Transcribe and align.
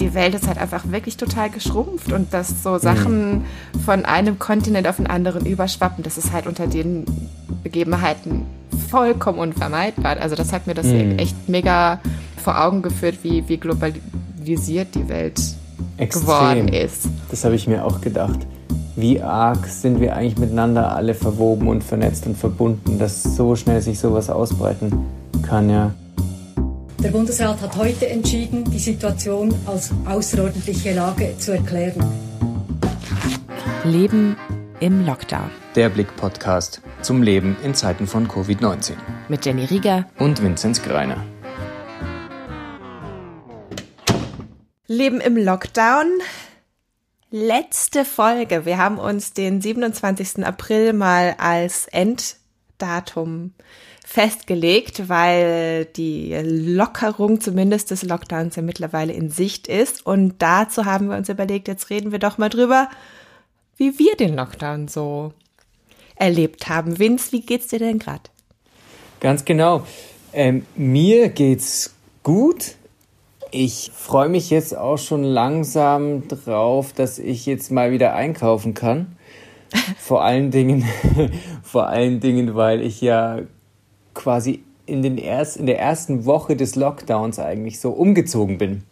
Die 0.00 0.12
Welt 0.12 0.34
ist 0.34 0.46
halt 0.46 0.58
einfach 0.58 0.90
wirklich 0.90 1.16
total 1.16 1.48
geschrumpft 1.48 2.12
und 2.12 2.34
dass 2.34 2.62
so 2.62 2.76
Sachen 2.76 3.38
mhm. 3.38 3.80
von 3.84 4.04
einem 4.04 4.38
Kontinent 4.38 4.86
auf 4.86 4.96
den 4.96 5.06
anderen 5.06 5.46
überschwappen, 5.46 6.04
das 6.04 6.18
ist 6.18 6.32
halt 6.32 6.46
unter 6.46 6.66
den 6.66 7.06
Begebenheiten 7.62 8.42
vollkommen 8.90 9.38
unvermeidbar. 9.38 10.18
Also 10.18 10.36
das 10.36 10.52
hat 10.52 10.66
mir 10.66 10.74
das 10.74 10.86
mhm. 10.86 11.18
echt 11.18 11.48
mega 11.48 12.00
vor 12.36 12.62
Augen 12.62 12.82
geführt, 12.82 13.18
wie, 13.22 13.48
wie 13.48 13.56
globalisiert 13.56 14.94
die 14.94 15.08
Welt 15.08 15.40
Extrem. 15.96 16.26
geworden 16.26 16.68
ist. 16.68 17.08
Das 17.30 17.44
habe 17.44 17.54
ich 17.54 17.66
mir 17.66 17.84
auch 17.84 18.00
gedacht. 18.00 18.40
Wie 18.96 19.20
arg 19.20 19.66
sind 19.66 20.00
wir 20.00 20.16
eigentlich 20.16 20.38
miteinander 20.38 20.94
alle 20.94 21.14
verwoben 21.14 21.68
und 21.68 21.84
vernetzt 21.84 22.26
und 22.26 22.36
verbunden, 22.38 22.98
dass 22.98 23.22
so 23.22 23.56
schnell 23.56 23.82
sich 23.82 23.98
sowas 23.98 24.30
ausbreiten 24.30 24.92
kann, 25.42 25.68
ja. 25.68 25.92
Der 27.06 27.12
Bundesrat 27.12 27.60
hat 27.60 27.76
heute 27.76 28.08
entschieden, 28.08 28.64
die 28.64 28.80
Situation 28.80 29.54
als 29.64 29.92
außerordentliche 30.06 30.92
Lage 30.92 31.38
zu 31.38 31.52
erklären. 31.52 32.04
Leben 33.84 34.36
im 34.80 35.06
Lockdown. 35.06 35.48
Der 35.76 35.88
Blick-Podcast 35.88 36.82
zum 37.02 37.22
Leben 37.22 37.56
in 37.62 37.76
Zeiten 37.76 38.08
von 38.08 38.26
Covid-19. 38.26 38.94
Mit 39.28 39.46
Jenny 39.46 39.66
Rieger 39.66 40.06
und 40.18 40.42
Vinzenz 40.42 40.82
Greiner. 40.82 41.24
Leben 44.88 45.20
im 45.20 45.36
Lockdown. 45.36 46.08
Letzte 47.30 48.04
Folge. 48.04 48.64
Wir 48.66 48.78
haben 48.78 48.98
uns 48.98 49.32
den 49.32 49.60
27. 49.60 50.44
April 50.44 50.92
mal 50.92 51.36
als 51.38 51.86
Enddatum 51.86 53.52
festgelegt, 54.16 55.10
weil 55.10 55.84
die 55.84 56.34
Lockerung 56.42 57.38
zumindest 57.42 57.90
des 57.90 58.02
Lockdowns 58.02 58.56
ja 58.56 58.62
mittlerweile 58.62 59.12
in 59.12 59.28
Sicht 59.28 59.68
ist. 59.68 60.06
Und 60.06 60.36
dazu 60.38 60.86
haben 60.86 61.10
wir 61.10 61.18
uns 61.18 61.28
überlegt, 61.28 61.68
jetzt 61.68 61.90
reden 61.90 62.12
wir 62.12 62.18
doch 62.18 62.38
mal 62.38 62.48
drüber, 62.48 62.88
wie 63.76 63.98
wir 63.98 64.16
den 64.16 64.34
Lockdown 64.34 64.88
so 64.88 65.34
erlebt 66.14 66.66
haben. 66.70 66.98
Vince, 66.98 67.30
wie 67.32 67.42
geht's 67.42 67.66
dir 67.66 67.78
denn 67.78 67.98
gerade? 67.98 68.22
Ganz 69.20 69.44
genau. 69.44 69.86
Ähm, 70.32 70.64
mir 70.76 71.28
geht's 71.28 71.94
gut. 72.22 72.76
Ich 73.50 73.90
freue 73.94 74.30
mich 74.30 74.48
jetzt 74.48 74.74
auch 74.74 74.96
schon 74.96 75.24
langsam 75.24 76.26
drauf, 76.26 76.94
dass 76.94 77.18
ich 77.18 77.44
jetzt 77.44 77.70
mal 77.70 77.92
wieder 77.92 78.14
einkaufen 78.14 78.72
kann. 78.72 79.18
vor 79.98 80.24
allen 80.24 80.50
Dingen, 80.50 80.86
vor 81.62 81.88
allen 81.88 82.20
Dingen, 82.20 82.54
weil 82.54 82.80
ich 82.80 83.02
ja 83.02 83.42
quasi 84.16 84.62
in, 84.86 85.02
den 85.02 85.18
erst, 85.18 85.56
in 85.56 85.66
der 85.66 85.78
ersten 85.78 86.24
Woche 86.24 86.56
des 86.56 86.74
Lockdowns 86.74 87.38
eigentlich 87.38 87.78
so 87.80 87.90
umgezogen 87.90 88.58
bin. 88.58 88.82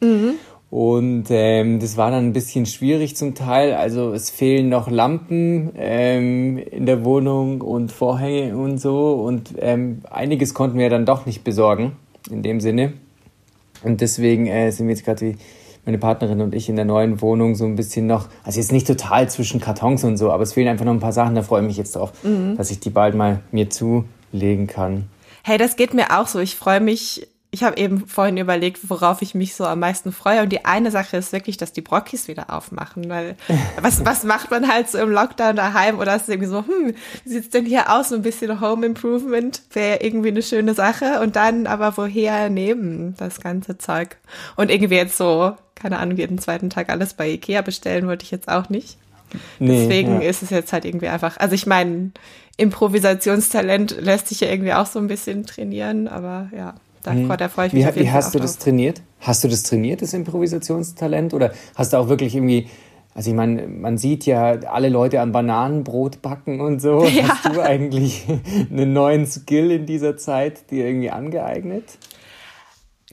Mhm. 0.00 0.34
Und 0.70 1.24
ähm, 1.28 1.80
das 1.80 1.98
war 1.98 2.10
dann 2.10 2.28
ein 2.28 2.32
bisschen 2.32 2.64
schwierig 2.64 3.14
zum 3.14 3.34
Teil. 3.34 3.74
Also 3.74 4.12
es 4.14 4.30
fehlen 4.30 4.70
noch 4.70 4.90
Lampen 4.90 5.70
ähm, 5.76 6.56
in 6.56 6.86
der 6.86 7.04
Wohnung 7.04 7.60
und 7.60 7.92
Vorhänge 7.92 8.56
und 8.56 8.78
so. 8.78 9.12
Und 9.12 9.52
ähm, 9.58 10.00
einiges 10.10 10.54
konnten 10.54 10.78
wir 10.78 10.88
dann 10.88 11.04
doch 11.04 11.26
nicht 11.26 11.44
besorgen 11.44 11.92
in 12.30 12.42
dem 12.42 12.60
Sinne. 12.60 12.94
Und 13.82 14.00
deswegen 14.00 14.46
äh, 14.46 14.70
sind 14.70 14.86
wir 14.86 14.94
jetzt 14.94 15.04
gerade 15.04 15.34
meine 15.84 15.98
Partnerin 15.98 16.40
und 16.40 16.54
ich 16.54 16.68
in 16.68 16.76
der 16.76 16.84
neuen 16.84 17.20
Wohnung 17.20 17.54
so 17.54 17.66
ein 17.66 17.76
bisschen 17.76 18.06
noch, 18.06 18.28
also 18.44 18.58
jetzt 18.58 18.72
nicht 18.72 18.86
total 18.86 19.28
zwischen 19.28 19.60
Kartons 19.60 20.04
und 20.04 20.16
so, 20.16 20.30
aber 20.30 20.44
es 20.44 20.52
fehlen 20.52 20.68
einfach 20.68 20.84
noch 20.84 20.92
ein 20.92 21.00
paar 21.00 21.12
Sachen. 21.12 21.34
Da 21.34 21.42
freue 21.42 21.60
ich 21.62 21.66
mich 21.66 21.76
jetzt 21.76 21.96
drauf, 21.96 22.12
mhm. 22.22 22.56
dass 22.56 22.70
ich 22.70 22.80
die 22.80 22.90
bald 22.90 23.14
mal 23.14 23.40
mir 23.50 23.68
zu 23.68 24.04
legen 24.32 24.66
kann. 24.66 25.08
Hey, 25.42 25.58
das 25.58 25.76
geht 25.76 25.94
mir 25.94 26.18
auch 26.18 26.26
so. 26.26 26.38
Ich 26.38 26.56
freue 26.56 26.80
mich. 26.80 27.28
Ich 27.54 27.62
habe 27.64 27.76
eben 27.76 28.06
vorhin 28.06 28.38
überlegt, 28.38 28.88
worauf 28.88 29.20
ich 29.20 29.34
mich 29.34 29.54
so 29.54 29.66
am 29.66 29.80
meisten 29.80 30.10
freue. 30.10 30.42
Und 30.42 30.50
die 30.50 30.64
eine 30.64 30.90
Sache 30.90 31.18
ist 31.18 31.32
wirklich, 31.32 31.58
dass 31.58 31.72
die 31.72 31.82
Brockis 31.82 32.26
wieder 32.26 32.48
aufmachen. 32.48 33.10
Weil 33.10 33.36
was, 33.80 34.06
was 34.06 34.24
macht 34.24 34.50
man 34.50 34.72
halt 34.72 34.88
so 34.88 34.98
im 34.98 35.10
Lockdown 35.10 35.56
daheim? 35.56 35.98
Oder 35.98 36.16
ist 36.16 36.22
es 36.22 36.28
irgendwie 36.30 36.48
so, 36.48 36.64
hm, 36.64 36.94
wie 37.24 37.28
sieht's 37.28 37.50
denn 37.50 37.66
hier 37.66 37.92
aus? 37.92 38.08
So 38.08 38.14
ein 38.14 38.22
bisschen 38.22 38.60
Home 38.60 38.86
Improvement 38.86 39.60
wäre 39.72 40.02
irgendwie 40.02 40.28
eine 40.28 40.42
schöne 40.42 40.72
Sache. 40.72 41.20
Und 41.20 41.36
dann 41.36 41.66
aber 41.66 41.96
woher 41.98 42.48
nehmen 42.48 43.14
das 43.18 43.40
ganze 43.40 43.76
Zeug? 43.76 44.16
Und 44.56 44.70
irgendwie 44.70 44.96
jetzt 44.96 45.18
so, 45.18 45.54
keine 45.74 45.98
Ahnung, 45.98 46.16
jeden 46.16 46.38
zweiten 46.38 46.70
Tag 46.70 46.88
alles 46.88 47.12
bei 47.12 47.28
Ikea 47.28 47.60
bestellen 47.60 48.06
wollte 48.06 48.24
ich 48.24 48.30
jetzt 48.30 48.48
auch 48.48 48.70
nicht. 48.70 48.96
Nee, 49.58 49.86
Deswegen 49.86 50.20
ja. 50.20 50.28
ist 50.28 50.42
es 50.42 50.50
jetzt 50.50 50.72
halt 50.72 50.84
irgendwie 50.84 51.08
einfach, 51.08 51.36
also 51.38 51.54
ich 51.54 51.66
meine, 51.66 52.12
Improvisationstalent 52.56 53.96
lässt 54.00 54.28
sich 54.28 54.40
ja 54.40 54.48
irgendwie 54.48 54.74
auch 54.74 54.86
so 54.86 54.98
ein 54.98 55.08
bisschen 55.08 55.46
trainieren, 55.46 56.08
aber 56.08 56.50
ja, 56.56 56.74
da, 57.02 57.12
hm. 57.12 57.28
da 57.36 57.48
freue 57.48 57.68
ich 57.68 57.72
mich 57.72 57.86
Wie, 57.86 58.00
wie 58.00 58.10
hast 58.10 58.34
du 58.34 58.38
das 58.38 58.56
drauf. 58.56 58.64
trainiert? 58.64 59.02
Hast 59.20 59.42
du 59.42 59.48
das 59.48 59.62
trainiert, 59.62 60.02
das 60.02 60.12
Improvisationstalent? 60.12 61.34
Oder 61.34 61.52
hast 61.74 61.92
du 61.92 61.96
auch 61.96 62.08
wirklich 62.08 62.34
irgendwie, 62.34 62.68
also 63.14 63.30
ich 63.30 63.36
meine, 63.36 63.66
man 63.66 63.98
sieht 63.98 64.26
ja 64.26 64.52
alle 64.60 64.88
Leute 64.88 65.20
am 65.20 65.32
Bananenbrot 65.32 66.22
backen 66.22 66.60
und 66.60 66.80
so. 66.80 67.04
Ja. 67.12 67.28
Hast 67.28 67.54
du 67.54 67.60
eigentlich 67.60 68.26
einen 68.70 68.92
neuen 68.92 69.26
Skill 69.26 69.70
in 69.70 69.86
dieser 69.86 70.16
Zeit 70.16 70.70
dir 70.70 70.86
irgendwie 70.86 71.10
angeeignet? 71.10 71.84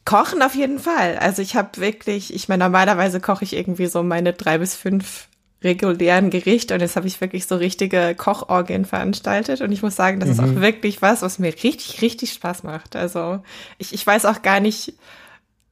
Kochen 0.05 0.41
auf 0.41 0.55
jeden 0.55 0.79
Fall. 0.79 1.17
Also 1.17 1.41
ich 1.41 1.55
habe 1.55 1.69
wirklich, 1.77 2.33
ich 2.33 2.49
meine, 2.49 2.63
normalerweise 2.63 3.19
koche 3.19 3.43
ich 3.43 3.55
irgendwie 3.55 3.87
so 3.87 4.03
meine 4.03 4.33
drei 4.33 4.57
bis 4.57 4.75
fünf 4.75 5.27
regulären 5.63 6.29
Gericht 6.29 6.71
und 6.71 6.79
jetzt 6.79 6.95
habe 6.95 7.07
ich 7.07 7.19
wirklich 7.19 7.45
so 7.45 7.55
richtige 7.55 8.15
Kochorgien 8.15 8.85
veranstaltet 8.85 9.61
und 9.61 9.71
ich 9.71 9.81
muss 9.81 9.95
sagen, 9.95 10.19
das 10.19 10.29
mhm. 10.29 10.33
ist 10.33 10.39
auch 10.39 10.45
mhm. 10.45 10.61
wirklich 10.61 11.01
was, 11.01 11.21
was 11.21 11.37
mir 11.39 11.53
richtig, 11.53 12.01
richtig 12.01 12.31
Spaß 12.31 12.63
macht. 12.63 12.95
Also 12.95 13.39
ich, 13.77 13.93
ich 13.93 14.05
weiß 14.05 14.25
auch 14.25 14.41
gar 14.41 14.61
nicht, 14.61 14.93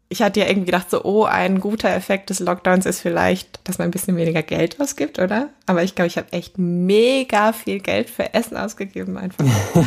ich 0.09 0.22
hatte 0.22 0.42
ja 0.42 0.48
irgendwie 0.48 0.68
gedacht, 0.68 0.90
so, 0.90 1.03
oh, 1.03 1.24
ein 1.24 1.59
guter 1.59 1.90
Effekt 1.90 2.30
des 2.30 2.40
Lockdowns 2.40 2.86
ist 2.86 3.02
vielleicht, 3.02 3.59
dass 3.66 3.78
man 3.78 3.88
ein 3.88 3.92
bisschen 3.92 4.18
weniger 4.18 4.42
Geld 4.42 4.80
ausgibt, 4.80 5.20
oder? 5.20 5.50
Aber 5.66 5.84
ich 5.84 5.96
glaube, 5.96 6.08
ich 6.08 6.18
habe 6.18 6.31
echt 6.31 6.58
mega 6.58 7.54
viel 7.54 7.80
Geld 7.80 8.09
für 8.09 8.34
Essen 8.34 8.58
ausgegeben 8.58 9.18
einfach. 9.18 9.46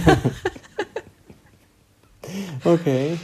okay. 2.65 3.19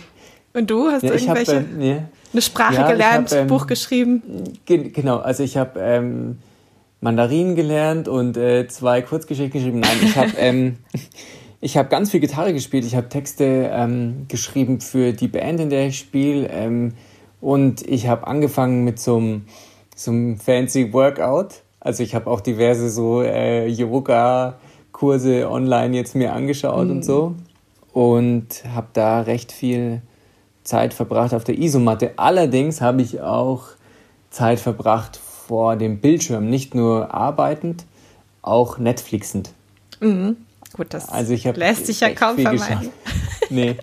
Und 0.52 0.70
du 0.70 0.90
hast 0.90 1.02
ja, 1.02 1.12
irgendwelche 1.12 1.56
hab, 1.56 1.62
äh, 1.62 1.76
nee. 1.76 2.02
eine 2.32 2.42
Sprache 2.42 2.76
ja, 2.76 2.90
gelernt, 2.90 3.30
hab, 3.30 3.38
ähm, 3.40 3.46
Buch 3.46 3.66
geschrieben? 3.66 4.22
Genau, 4.64 5.18
also 5.18 5.42
ich 5.42 5.58
habe 5.58 5.78
ähm, 5.80 6.38
Mandarin 7.06 7.54
gelernt 7.54 8.08
und 8.08 8.36
äh, 8.36 8.66
zwei 8.66 9.00
Kurzgeschichten 9.00 9.52
geschrieben. 9.52 9.78
Nein, 9.78 9.96
ich 10.02 10.16
habe 10.16 10.32
ähm, 10.38 10.78
ich 11.60 11.76
habe 11.76 11.88
ganz 11.88 12.10
viel 12.10 12.18
Gitarre 12.18 12.52
gespielt. 12.52 12.84
Ich 12.84 12.96
habe 12.96 13.08
Texte 13.08 13.70
ähm, 13.72 14.26
geschrieben 14.26 14.80
für 14.80 15.12
die 15.12 15.28
Band, 15.28 15.60
in 15.60 15.70
der 15.70 15.86
ich 15.86 15.98
spiele. 15.98 16.48
Ähm, 16.48 16.94
und 17.40 17.86
ich 17.86 18.08
habe 18.08 18.26
angefangen 18.26 18.82
mit 18.82 18.98
so 18.98 19.18
einem 19.18 19.44
so 19.94 20.10
einem 20.10 20.36
fancy 20.36 20.92
Workout. 20.92 21.62
Also 21.78 22.02
ich 22.02 22.16
habe 22.16 22.28
auch 22.28 22.40
diverse 22.40 22.90
so 22.90 23.22
äh, 23.22 23.68
Yoga-Kurse 23.68 25.48
online 25.48 25.94
jetzt 25.94 26.16
mir 26.16 26.32
angeschaut 26.32 26.86
mhm. 26.86 26.90
und 26.90 27.04
so. 27.04 27.36
Und 27.92 28.64
habe 28.74 28.88
da 28.94 29.20
recht 29.20 29.52
viel 29.52 30.02
Zeit 30.64 30.92
verbracht 30.92 31.34
auf 31.34 31.44
der 31.44 31.56
Isomatte. 31.56 32.14
Allerdings 32.16 32.80
habe 32.80 33.00
ich 33.00 33.20
auch 33.20 33.62
Zeit 34.30 34.58
verbracht 34.58 35.20
vor 35.46 35.76
dem 35.76 35.98
Bildschirm, 35.98 36.48
nicht 36.48 36.74
nur 36.74 37.14
arbeitend, 37.14 37.84
auch 38.42 38.78
Netflixend. 38.78 39.50
Mhm. 40.00 40.36
Gut, 40.72 40.88
das 40.90 41.08
also 41.08 41.34
lässt 41.52 41.86
sich 41.86 42.00
ja 42.00 42.10
kaum 42.10 42.38
vermeiden. 42.38 42.90
nee. 43.50 43.76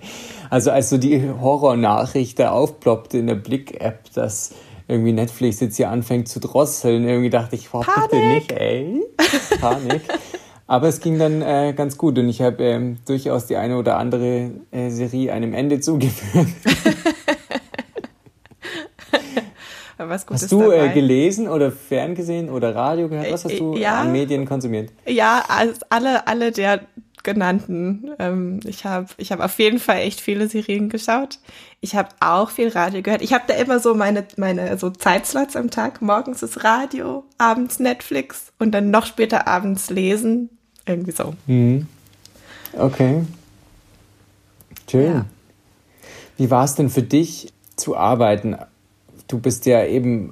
Also 0.50 0.69
als 0.72 0.90
so 0.90 0.97
die 0.97 1.29
Horrornachricht 1.41 2.38
da 2.38 2.51
aufploppte 2.51 3.18
in 3.18 3.28
der 3.28 3.35
Blick-App, 3.35 4.13
dass 4.13 4.53
irgendwie 4.88 5.13
Netflix 5.13 5.59
jetzt 5.62 5.78
hier 5.78 5.90
anfängt 5.90 6.28
zu 6.28 6.40
drosseln, 6.40 7.07
irgendwie 7.07 7.29
dachte 7.29 7.56
ich, 7.56 7.74
wow, 7.74 7.85
bitte 7.85 8.24
nicht, 8.28 8.51
ey. 8.51 9.01
Panik. 9.59 10.01
Aber 10.68 10.88
es 10.88 11.00
ging 11.00 11.18
dann 11.18 11.41
äh, 11.41 11.74
ganz 11.75 11.97
gut 11.97 12.18
und 12.18 12.30
ich 12.30 12.41
habe 12.41 12.63
ähm, 12.63 12.97
durchaus 13.06 13.47
die 13.47 13.57
eine 13.57 13.78
oder 13.78 13.97
andere 13.97 14.51
äh, 14.72 14.90
Serie 14.90 15.34
einem 15.34 15.53
Ende 15.53 15.80
zugeführt. 15.80 16.47
was 20.09 20.25
Gutes 20.25 20.44
Hast 20.44 20.51
du 20.51 20.72
äh, 20.72 20.89
gelesen 20.89 21.48
oder 21.48 21.72
ferngesehen 21.72 22.50
oder 22.50 22.75
Radio 22.75 23.10
gehört? 23.10 23.31
Was 23.31 23.45
hast 23.45 23.60
du 23.60 23.75
ja, 23.75 24.01
an 24.01 24.12
Medien 24.12 24.45
konsumiert? 24.45 24.92
Ja, 25.06 25.44
also 25.48 25.74
alle, 25.89 26.28
alle 26.28 26.51
der 26.51 26.81
genannten. 27.24 28.12
Ähm, 28.19 28.60
ich 28.66 28.86
habe 28.86 29.07
ich 29.18 29.31
hab 29.31 29.39
auf 29.39 29.57
jeden 29.57 29.80
Fall 29.80 30.00
echt 30.00 30.22
viele 30.22 30.48
Serien 30.48 30.89
geschaut. 30.89 31.39
Ich 31.81 31.95
habe 31.95 32.10
auch 32.19 32.50
viel 32.50 32.69
Radio 32.69 33.01
gehört. 33.01 33.22
Ich 33.22 33.33
habe 33.33 33.45
da 33.48 33.56
immer 33.56 33.80
so 33.80 33.95
meine, 33.95 34.25
meine 34.38 34.78
so 34.78 34.89
Zeitslots 34.89 35.56
am 35.56 35.72
Tag. 35.72 36.01
Morgens 36.01 36.44
ist 36.44 36.63
Radio, 36.63 37.24
abends 37.38 37.80
Netflix 37.80 38.51
und 38.60 38.72
dann 38.72 38.92
noch 38.92 39.06
später 39.06 39.48
abends 39.48 39.89
lesen. 39.89 40.50
Irgendwie 40.86 41.12
so. 41.12 41.33
Mhm. 41.48 41.88
Okay. 42.78 43.24
Schön. 44.89 45.13
Ja. 45.13 45.25
Wie 46.38 46.51
war 46.51 46.66
es 46.66 46.75
denn 46.75 46.89
für 46.89 47.04
dich 47.04 47.54
zu 47.75 47.95
arbeiten 47.95 48.56
du 49.33 49.39
bist 49.39 49.65
ja 49.65 49.83
eben 49.83 50.31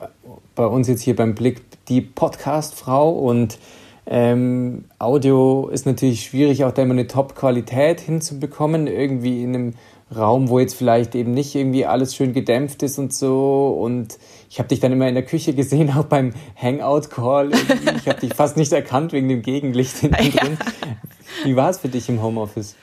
bei 0.53 0.65
uns 0.65 0.88
jetzt 0.88 1.01
hier 1.01 1.15
beim 1.15 1.33
Blick 1.33 1.62
die 1.88 2.01
Podcast-Frau 2.01 3.09
und 3.09 3.57
ähm, 4.06 4.86
Audio 5.00 5.69
ist 5.69 5.88
natürlich 5.88 6.24
schwierig, 6.24 6.63
auch 6.63 6.71
da 6.71 6.83
immer 6.83 6.94
eine 6.94 7.07
Top-Qualität 7.07 8.00
hinzubekommen, 8.00 8.86
irgendwie 8.86 9.42
in 9.42 9.56
einem 9.56 9.74
Raum, 10.15 10.50
wo 10.50 10.59
jetzt 10.59 10.75
vielleicht 10.75 11.15
eben 11.15 11.33
nicht 11.33 11.56
irgendwie 11.56 11.86
alles 11.86 12.15
schön 12.15 12.33
gedämpft 12.33 12.83
ist 12.83 13.00
und 13.00 13.12
so. 13.13 13.69
Und 13.69 14.19
ich 14.50 14.59
habe 14.59 14.69
dich 14.69 14.80
dann 14.80 14.92
immer 14.92 15.07
in 15.07 15.15
der 15.15 15.25
Küche 15.25 15.53
gesehen, 15.53 15.92
auch 15.98 16.06
beim 16.06 16.33
Hangout-Call. 16.56 17.51
Ich 17.95 18.07
habe 18.07 18.19
dich 18.19 18.36
fast 18.36 18.56
nicht 18.56 18.71
erkannt 18.71 19.13
wegen 19.13 19.30
dem 19.30 19.42
Gegenlicht 19.42 19.98
hinten 19.98 20.31
drin. 20.38 20.57
Wie 21.44 21.56
war 21.56 21.71
es 21.71 21.80
für 21.80 21.89
dich 21.89 22.07
im 22.07 22.21
Homeoffice? 22.21 22.75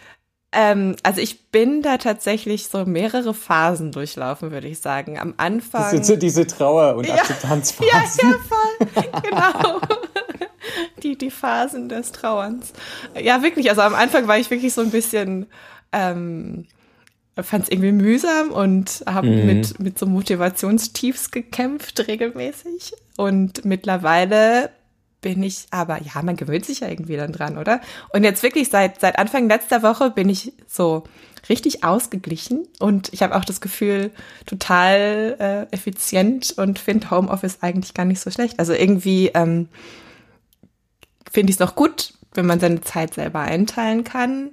Ähm, 0.50 0.96
also 1.02 1.20
ich 1.20 1.50
bin 1.50 1.82
da 1.82 1.98
tatsächlich 1.98 2.68
so 2.68 2.86
mehrere 2.86 3.34
Phasen 3.34 3.92
durchlaufen, 3.92 4.50
würde 4.50 4.66
ich 4.66 4.78
sagen. 4.78 5.18
Am 5.18 5.34
Anfang. 5.36 5.82
Das 5.82 5.90
sind 5.90 6.06
so 6.06 6.16
diese 6.16 6.46
Trauer- 6.46 6.96
und 6.96 7.06
ja, 7.06 7.16
Akzeptanzphasen. 7.16 7.88
Ja, 7.92 8.30
ja, 8.30 8.38
voll. 8.48 9.20
genau. 9.22 9.80
die, 11.02 11.18
die 11.18 11.30
Phasen 11.30 11.88
des 11.88 12.12
Trauerns. 12.12 12.72
Ja, 13.20 13.42
wirklich. 13.42 13.68
Also 13.68 13.82
am 13.82 13.94
Anfang 13.94 14.26
war 14.26 14.38
ich 14.38 14.50
wirklich 14.50 14.72
so 14.72 14.80
ein 14.80 14.90
bisschen, 14.90 15.46
ähm, 15.92 16.66
fand 17.36 17.64
es 17.64 17.70
irgendwie 17.70 17.92
mühsam 17.92 18.50
und 18.50 19.04
habe 19.06 19.28
mhm. 19.28 19.46
mit, 19.46 19.78
mit 19.80 19.98
so 19.98 20.06
Motivationstiefs 20.06 21.30
gekämpft 21.30 22.08
regelmäßig. 22.08 22.94
Und 23.18 23.66
mittlerweile 23.66 24.70
bin 25.20 25.42
ich, 25.42 25.66
aber 25.70 26.00
ja, 26.02 26.22
man 26.22 26.36
gewöhnt 26.36 26.64
sich 26.64 26.80
ja 26.80 26.88
irgendwie 26.88 27.16
dann 27.16 27.32
dran, 27.32 27.58
oder? 27.58 27.80
Und 28.12 28.24
jetzt 28.24 28.42
wirklich 28.42 28.68
seit, 28.68 29.00
seit 29.00 29.18
Anfang 29.18 29.48
letzter 29.48 29.82
Woche 29.82 30.10
bin 30.10 30.28
ich 30.28 30.52
so 30.66 31.04
richtig 31.48 31.84
ausgeglichen 31.84 32.66
und 32.78 33.12
ich 33.12 33.22
habe 33.22 33.36
auch 33.36 33.44
das 33.44 33.60
Gefühl, 33.60 34.10
total 34.46 35.36
äh, 35.70 35.74
effizient 35.74 36.54
und 36.56 36.78
finde 36.78 37.10
Homeoffice 37.10 37.58
eigentlich 37.62 37.94
gar 37.94 38.04
nicht 38.04 38.20
so 38.20 38.30
schlecht. 38.30 38.58
Also 38.58 38.72
irgendwie 38.72 39.28
ähm, 39.34 39.68
finde 41.30 41.50
ich 41.50 41.56
es 41.56 41.60
noch 41.60 41.74
gut, 41.74 42.14
wenn 42.34 42.46
man 42.46 42.60
seine 42.60 42.80
Zeit 42.80 43.14
selber 43.14 43.40
einteilen 43.40 44.04
kann. 44.04 44.50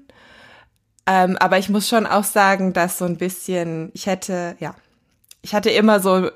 Ähm, 1.06 1.38
aber 1.38 1.59
ich 1.59 1.69
muss 1.69 1.88
schon 1.88 2.07
auch 2.07 2.23
sagen, 2.23 2.73
dass 2.73 2.97
so 2.97 3.06
ein 3.06 3.17
bisschen, 3.17 3.91
ich 3.94 4.07
hätte, 4.07 4.56
ja, 4.59 4.75
ich 5.41 5.53
hatte 5.53 5.69
immer 5.69 6.00
so 6.00 6.31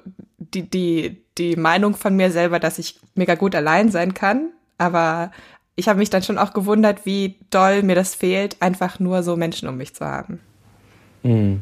die, 0.54 0.70
die, 0.70 1.24
die 1.38 1.56
Meinung 1.56 1.96
von 1.96 2.16
mir 2.16 2.32
selber, 2.32 2.60
dass 2.60 2.80
ich 2.80 3.00
mega 3.16 3.36
gut 3.36 3.56
allein 3.56 3.92
sein 3.92 4.14
kann. 4.14 4.50
Aber 4.78 5.32
ich 5.76 5.88
habe 5.88 6.00
mich 6.00 6.10
dann 6.10 6.24
schon 6.24 6.38
auch 6.38 6.54
gewundert, 6.54 7.06
wie 7.06 7.36
doll 7.50 7.84
mir 7.84 7.96
das 7.96 8.16
fehlt, 8.16 8.62
einfach 8.62 9.00
nur 9.00 9.24
so 9.24 9.36
Menschen 9.36 9.68
um 9.68 9.78
mich 9.78 9.96
zu 9.96 10.06
haben. 10.06 10.40
Mhm. 11.24 11.62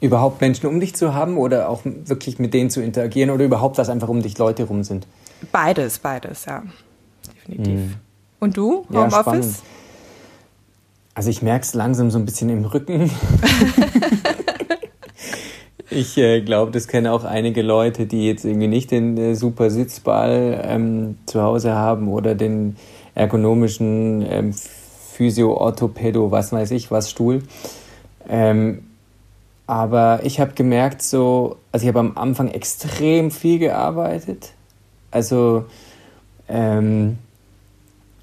Überhaupt 0.00 0.40
Menschen 0.40 0.66
um 0.66 0.80
dich 0.80 0.94
zu 0.94 1.14
haben 1.14 1.38
oder 1.38 1.68
auch 1.68 1.82
wirklich 1.84 2.38
mit 2.38 2.52
denen 2.52 2.68
zu 2.68 2.82
interagieren 2.82 3.30
oder 3.30 3.44
überhaupt, 3.44 3.78
dass 3.78 3.88
einfach 3.88 4.08
um 4.08 4.22
dich 4.22 4.36
Leute 4.38 4.64
rum 4.64 4.84
sind? 4.84 5.06
Beides, 5.52 5.98
beides, 5.98 6.44
ja. 6.44 6.62
Definitiv. 7.34 7.74
Mhm. 7.74 7.94
Und 8.40 8.56
du, 8.56 8.86
Homeoffice? 8.92 9.58
Ja, 9.58 9.62
also 11.14 11.30
ich 11.30 11.42
merke 11.42 11.64
es 11.64 11.74
langsam 11.74 12.10
so 12.10 12.18
ein 12.18 12.24
bisschen 12.24 12.50
im 12.50 12.64
Rücken. 12.64 13.10
Ich 15.90 16.16
äh, 16.16 16.40
glaube, 16.40 16.70
das 16.70 16.88
kennen 16.88 17.06
auch 17.06 17.24
einige 17.24 17.62
Leute, 17.62 18.06
die 18.06 18.26
jetzt 18.26 18.44
irgendwie 18.44 18.68
nicht 18.68 18.90
den 18.90 19.16
äh, 19.18 19.34
super 19.34 19.70
Sitzball 19.70 20.62
ähm, 20.64 21.18
zu 21.26 21.42
Hause 21.42 21.74
haben 21.74 22.08
oder 22.08 22.34
den 22.34 22.76
ergonomischen 23.14 24.24
ähm, 24.28 24.54
Physio, 25.12 25.54
Orthopädo, 25.54 26.30
was 26.30 26.52
weiß 26.52 26.70
ich, 26.70 26.90
was 26.90 27.10
Stuhl. 27.10 27.42
Ähm, 28.28 28.84
aber 29.66 30.20
ich 30.24 30.40
habe 30.40 30.52
gemerkt, 30.52 31.02
so, 31.02 31.56
also 31.72 31.84
ich 31.84 31.88
habe 31.88 32.00
am 32.00 32.16
Anfang 32.16 32.48
extrem 32.48 33.30
viel 33.30 33.58
gearbeitet. 33.58 34.52
Also 35.10 35.66
ähm, 36.48 37.18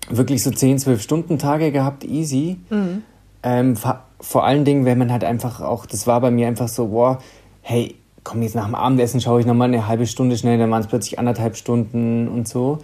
wirklich 0.09 0.43
so 0.43 0.51
10, 0.51 0.79
12 0.79 1.01
Stunden 1.01 1.39
Tage 1.39 1.71
gehabt, 1.71 2.03
easy. 2.03 2.57
Mhm. 2.69 3.03
Ähm, 3.43 3.75
vor 4.19 4.45
allen 4.45 4.65
Dingen, 4.65 4.85
wenn 4.85 4.97
man 4.97 5.11
halt 5.11 5.23
einfach 5.23 5.61
auch, 5.61 5.85
das 5.85 6.05
war 6.05 6.21
bei 6.21 6.29
mir 6.29 6.47
einfach 6.47 6.67
so, 6.67 6.87
boah, 6.89 7.19
hey, 7.71 7.95
komm, 8.23 8.41
jetzt 8.41 8.55
nach 8.55 8.65
dem 8.65 8.75
Abendessen 8.75 9.21
schaue 9.21 9.39
ich 9.39 9.45
nochmal 9.45 9.69
eine 9.69 9.87
halbe 9.87 10.05
Stunde 10.05 10.37
schnell, 10.37 10.57
dann 10.57 10.69
waren 10.69 10.81
es 10.81 10.87
plötzlich 10.87 11.17
anderthalb 11.17 11.55
Stunden 11.55 12.27
und 12.27 12.47
so. 12.47 12.79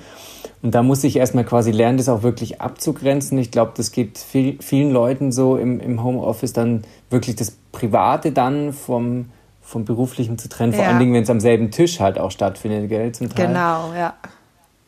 Und 0.63 0.73
da 0.73 0.81
musste 0.81 1.07
ich 1.07 1.17
erstmal 1.17 1.43
quasi 1.43 1.71
lernen, 1.71 1.97
das 1.97 2.09
auch 2.09 2.23
wirklich 2.23 2.61
abzugrenzen. 2.61 3.37
Ich 3.37 3.51
glaube, 3.51 3.73
das 3.75 3.91
geht 3.91 4.17
viel, 4.17 4.57
vielen 4.61 4.91
Leuten 4.91 5.31
so 5.31 5.57
im, 5.57 5.79
im 5.79 6.03
Homeoffice 6.03 6.53
dann 6.53 6.83
wirklich 7.09 7.35
das 7.35 7.51
Private 7.71 8.31
dann 8.31 8.73
vom, 8.73 9.25
vom 9.61 9.85
Beruflichen 9.85 10.39
zu 10.39 10.49
trennen. 10.49 10.73
Vor 10.73 10.83
ja. 10.83 10.89
allen 10.89 10.99
Dingen, 10.99 11.13
wenn 11.13 11.23
es 11.23 11.29
am 11.29 11.39
selben 11.39 11.69
Tisch 11.69 11.99
halt 11.99 12.19
auch 12.19 12.31
stattfindet, 12.31 12.89
gell, 12.89 13.11
zum 13.11 13.29
Teil. 13.29 13.47
Genau, 13.47 13.93
ja. 13.93 14.15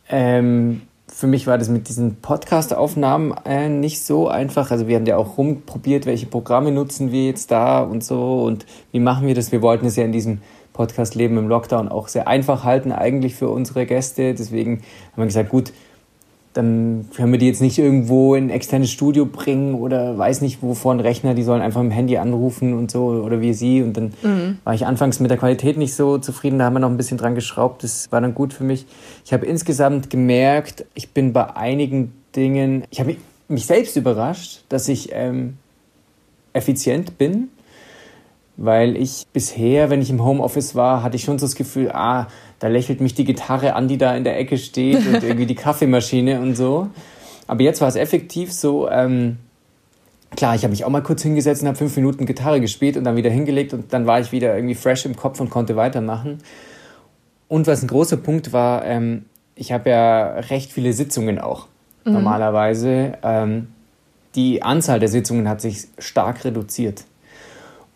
Ähm, 0.08 0.82
für 1.12 1.26
mich 1.26 1.46
war 1.46 1.58
das 1.58 1.68
mit 1.68 1.88
diesen 1.88 2.16
Podcast-Aufnahmen 2.16 3.34
äh, 3.44 3.68
nicht 3.68 4.04
so 4.04 4.28
einfach. 4.28 4.70
Also 4.70 4.86
wir 4.88 4.96
haben 4.96 5.06
ja 5.06 5.16
auch 5.16 5.38
rumprobiert, 5.38 6.06
welche 6.06 6.26
Programme 6.26 6.72
nutzen 6.72 7.12
wir 7.12 7.26
jetzt 7.26 7.50
da 7.50 7.80
und 7.80 8.04
so 8.04 8.42
und 8.44 8.66
wie 8.92 9.00
machen 9.00 9.26
wir 9.26 9.34
das. 9.34 9.52
Wir 9.52 9.62
wollten 9.62 9.86
es 9.86 9.96
ja 9.96 10.04
in 10.04 10.12
diesem 10.12 10.38
Podcast 10.72 11.14
Leben 11.14 11.36
im 11.36 11.48
Lockdown 11.48 11.88
auch 11.88 12.08
sehr 12.08 12.28
einfach 12.28 12.64
halten 12.64 12.92
eigentlich 12.92 13.34
für 13.34 13.48
unsere 13.48 13.86
Gäste. 13.86 14.34
Deswegen 14.34 14.78
haben 15.12 15.16
wir 15.22 15.26
gesagt, 15.26 15.50
gut, 15.50 15.72
dann 16.52 17.08
können 17.14 17.30
wir 17.30 17.38
die 17.38 17.46
jetzt 17.46 17.60
nicht 17.60 17.78
irgendwo 17.78 18.34
in 18.34 18.46
ein 18.46 18.50
externes 18.50 18.90
Studio 18.90 19.24
bringen 19.24 19.74
oder 19.74 20.18
weiß 20.18 20.40
nicht 20.40 20.62
wovon 20.62 20.98
Rechner, 20.98 21.34
die 21.34 21.44
sollen 21.44 21.62
einfach 21.62 21.80
im 21.80 21.92
Handy 21.92 22.16
anrufen 22.16 22.74
und 22.74 22.90
so 22.90 23.06
oder 23.06 23.40
wie 23.40 23.54
sie. 23.54 23.82
Und 23.82 23.96
dann 23.96 24.12
mhm. 24.22 24.58
war 24.64 24.74
ich 24.74 24.84
anfangs 24.84 25.20
mit 25.20 25.30
der 25.30 25.38
Qualität 25.38 25.76
nicht 25.76 25.94
so 25.94 26.18
zufrieden, 26.18 26.58
da 26.58 26.64
haben 26.64 26.74
wir 26.74 26.80
noch 26.80 26.90
ein 26.90 26.96
bisschen 26.96 27.18
dran 27.18 27.36
geschraubt, 27.36 27.84
das 27.84 28.10
war 28.10 28.20
dann 28.20 28.34
gut 28.34 28.52
für 28.52 28.64
mich. 28.64 28.86
Ich 29.24 29.32
habe 29.32 29.46
insgesamt 29.46 30.10
gemerkt, 30.10 30.84
ich 30.94 31.10
bin 31.10 31.32
bei 31.32 31.54
einigen 31.54 32.12
Dingen, 32.34 32.84
ich 32.90 32.98
habe 32.98 33.16
mich 33.46 33.66
selbst 33.66 33.96
überrascht, 33.96 34.64
dass 34.68 34.88
ich 34.88 35.10
ähm, 35.12 35.56
effizient 36.52 37.16
bin, 37.16 37.48
weil 38.56 38.96
ich 38.96 39.26
bisher, 39.32 39.88
wenn 39.88 40.02
ich 40.02 40.10
im 40.10 40.24
Homeoffice 40.24 40.74
war, 40.74 41.04
hatte 41.04 41.16
ich 41.16 41.22
schon 41.22 41.38
so 41.38 41.46
das 41.46 41.54
Gefühl, 41.54 41.90
ah, 41.92 42.26
da 42.60 42.68
lächelt 42.68 43.00
mich 43.00 43.14
die 43.14 43.24
Gitarre 43.24 43.74
an, 43.74 43.88
die 43.88 43.98
da 43.98 44.14
in 44.14 44.22
der 44.22 44.38
Ecke 44.38 44.58
steht 44.58 45.06
und 45.06 45.22
irgendwie 45.24 45.46
die 45.46 45.54
Kaffeemaschine 45.54 46.40
und 46.40 46.54
so. 46.54 46.88
Aber 47.46 47.62
jetzt 47.62 47.80
war 47.80 47.88
es 47.88 47.96
effektiv 47.96 48.52
so, 48.52 48.88
ähm, 48.88 49.38
klar, 50.36 50.54
ich 50.54 50.62
habe 50.62 50.70
mich 50.70 50.84
auch 50.84 50.90
mal 50.90 51.02
kurz 51.02 51.22
hingesetzt 51.22 51.62
und 51.62 51.68
habe 51.68 51.78
fünf 51.78 51.96
Minuten 51.96 52.26
Gitarre 52.26 52.60
gespielt 52.60 52.96
und 52.96 53.04
dann 53.04 53.16
wieder 53.16 53.30
hingelegt 53.30 53.72
und 53.72 53.92
dann 53.92 54.06
war 54.06 54.20
ich 54.20 54.30
wieder 54.30 54.54
irgendwie 54.54 54.74
fresh 54.74 55.06
im 55.06 55.16
Kopf 55.16 55.40
und 55.40 55.50
konnte 55.50 55.74
weitermachen. 55.74 56.38
Und 57.48 57.66
was 57.66 57.82
ein 57.82 57.88
großer 57.88 58.18
Punkt 58.18 58.52
war, 58.52 58.84
ähm, 58.84 59.24
ich 59.56 59.72
habe 59.72 59.90
ja 59.90 60.34
recht 60.34 60.70
viele 60.70 60.92
Sitzungen 60.92 61.38
auch 61.38 61.66
mhm. 62.04 62.12
normalerweise. 62.12 63.14
Ähm, 63.22 63.68
die 64.34 64.62
Anzahl 64.62 65.00
der 65.00 65.08
Sitzungen 65.08 65.48
hat 65.48 65.60
sich 65.60 65.88
stark 65.98 66.44
reduziert. 66.44 67.04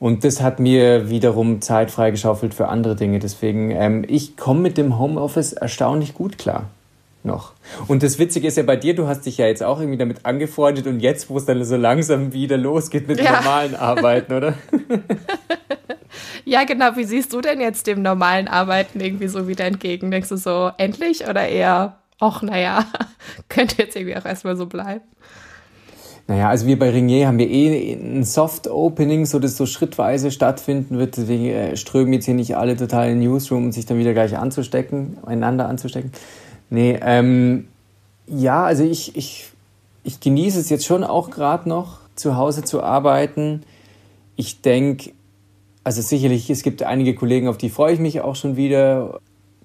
Und 0.04 0.22
das 0.22 0.42
hat 0.42 0.60
mir 0.60 1.08
wiederum 1.08 1.62
Zeit 1.62 1.90
freigeschaufelt 1.90 2.52
für 2.52 2.68
andere 2.68 2.94
Dinge. 2.94 3.20
Deswegen, 3.20 3.70
ähm, 3.70 4.04
ich 4.06 4.36
komme 4.36 4.60
mit 4.60 4.76
dem 4.76 4.98
Homeoffice 4.98 5.54
erstaunlich 5.54 6.12
gut 6.12 6.36
klar. 6.36 6.66
Noch. 7.22 7.54
Und 7.86 8.02
das 8.02 8.18
Witzige 8.18 8.46
ist 8.46 8.58
ja 8.58 8.64
bei 8.64 8.76
dir, 8.76 8.94
du 8.94 9.06
hast 9.06 9.22
dich 9.22 9.38
ja 9.38 9.46
jetzt 9.46 9.62
auch 9.62 9.80
irgendwie 9.80 9.96
damit 9.96 10.26
angefreundet 10.26 10.86
und 10.86 11.00
jetzt, 11.00 11.30
wo 11.30 11.38
es 11.38 11.46
dann 11.46 11.64
so 11.64 11.76
langsam 11.76 12.34
wieder 12.34 12.58
losgeht 12.58 13.08
mit 13.08 13.18
ja. 13.18 13.32
normalen 13.32 13.74
Arbeiten, 13.76 14.34
oder? 14.34 14.58
ja, 16.44 16.64
genau. 16.64 16.96
Wie 16.96 17.04
siehst 17.04 17.32
du 17.32 17.40
denn 17.40 17.62
jetzt 17.62 17.86
dem 17.86 18.02
normalen 18.02 18.46
Arbeiten 18.46 19.00
irgendwie 19.00 19.28
so 19.28 19.48
wieder 19.48 19.64
entgegen? 19.64 20.10
Denkst 20.10 20.28
du 20.28 20.36
so, 20.36 20.70
endlich 20.76 21.26
oder 21.26 21.48
eher, 21.48 21.96
ach, 22.20 22.42
naja, 22.42 22.84
könnte 23.48 23.76
jetzt 23.78 23.96
irgendwie 23.96 24.18
auch 24.18 24.26
erstmal 24.26 24.56
so 24.56 24.66
bleiben? 24.66 25.00
Naja, 26.26 26.48
also 26.48 26.66
wir 26.66 26.78
bei 26.78 26.90
Ringier 26.90 27.26
haben 27.26 27.38
wir 27.38 27.50
eh 27.50 27.92
ein 27.92 28.24
Soft-Opening, 28.24 29.26
so 29.26 29.38
dass 29.38 29.58
so 29.58 29.66
schrittweise 29.66 30.30
stattfinden 30.30 30.98
wird. 30.98 31.18
Deswegen 31.18 31.46
äh, 31.46 31.76
strömen 31.76 32.14
jetzt 32.14 32.24
hier 32.24 32.34
nicht 32.34 32.56
alle 32.56 32.76
total 32.76 33.10
in 33.10 33.20
Newsroom, 33.20 33.64
um 33.64 33.72
sich 33.72 33.84
dann 33.84 33.98
wieder 33.98 34.14
gleich 34.14 34.36
anzustecken, 34.36 35.18
einander 35.26 35.68
anzustecken. 35.68 36.12
Nee, 36.70 36.98
ähm, 37.02 37.68
ja, 38.26 38.64
also 38.64 38.84
ich, 38.84 39.16
ich, 39.16 39.50
ich 40.02 40.20
genieße 40.20 40.58
es 40.58 40.70
jetzt 40.70 40.86
schon 40.86 41.04
auch 41.04 41.28
gerade 41.28 41.68
noch, 41.68 41.98
zu 42.14 42.36
Hause 42.36 42.64
zu 42.64 42.82
arbeiten. 42.82 43.62
Ich 44.36 44.62
denke, 44.62 45.10
also 45.82 46.00
sicherlich, 46.00 46.48
es 46.48 46.62
gibt 46.62 46.82
einige 46.82 47.14
Kollegen, 47.14 47.48
auf 47.48 47.58
die 47.58 47.68
freue 47.68 47.92
ich 47.92 48.00
mich 48.00 48.22
auch 48.22 48.34
schon 48.34 48.56
wieder, 48.56 49.20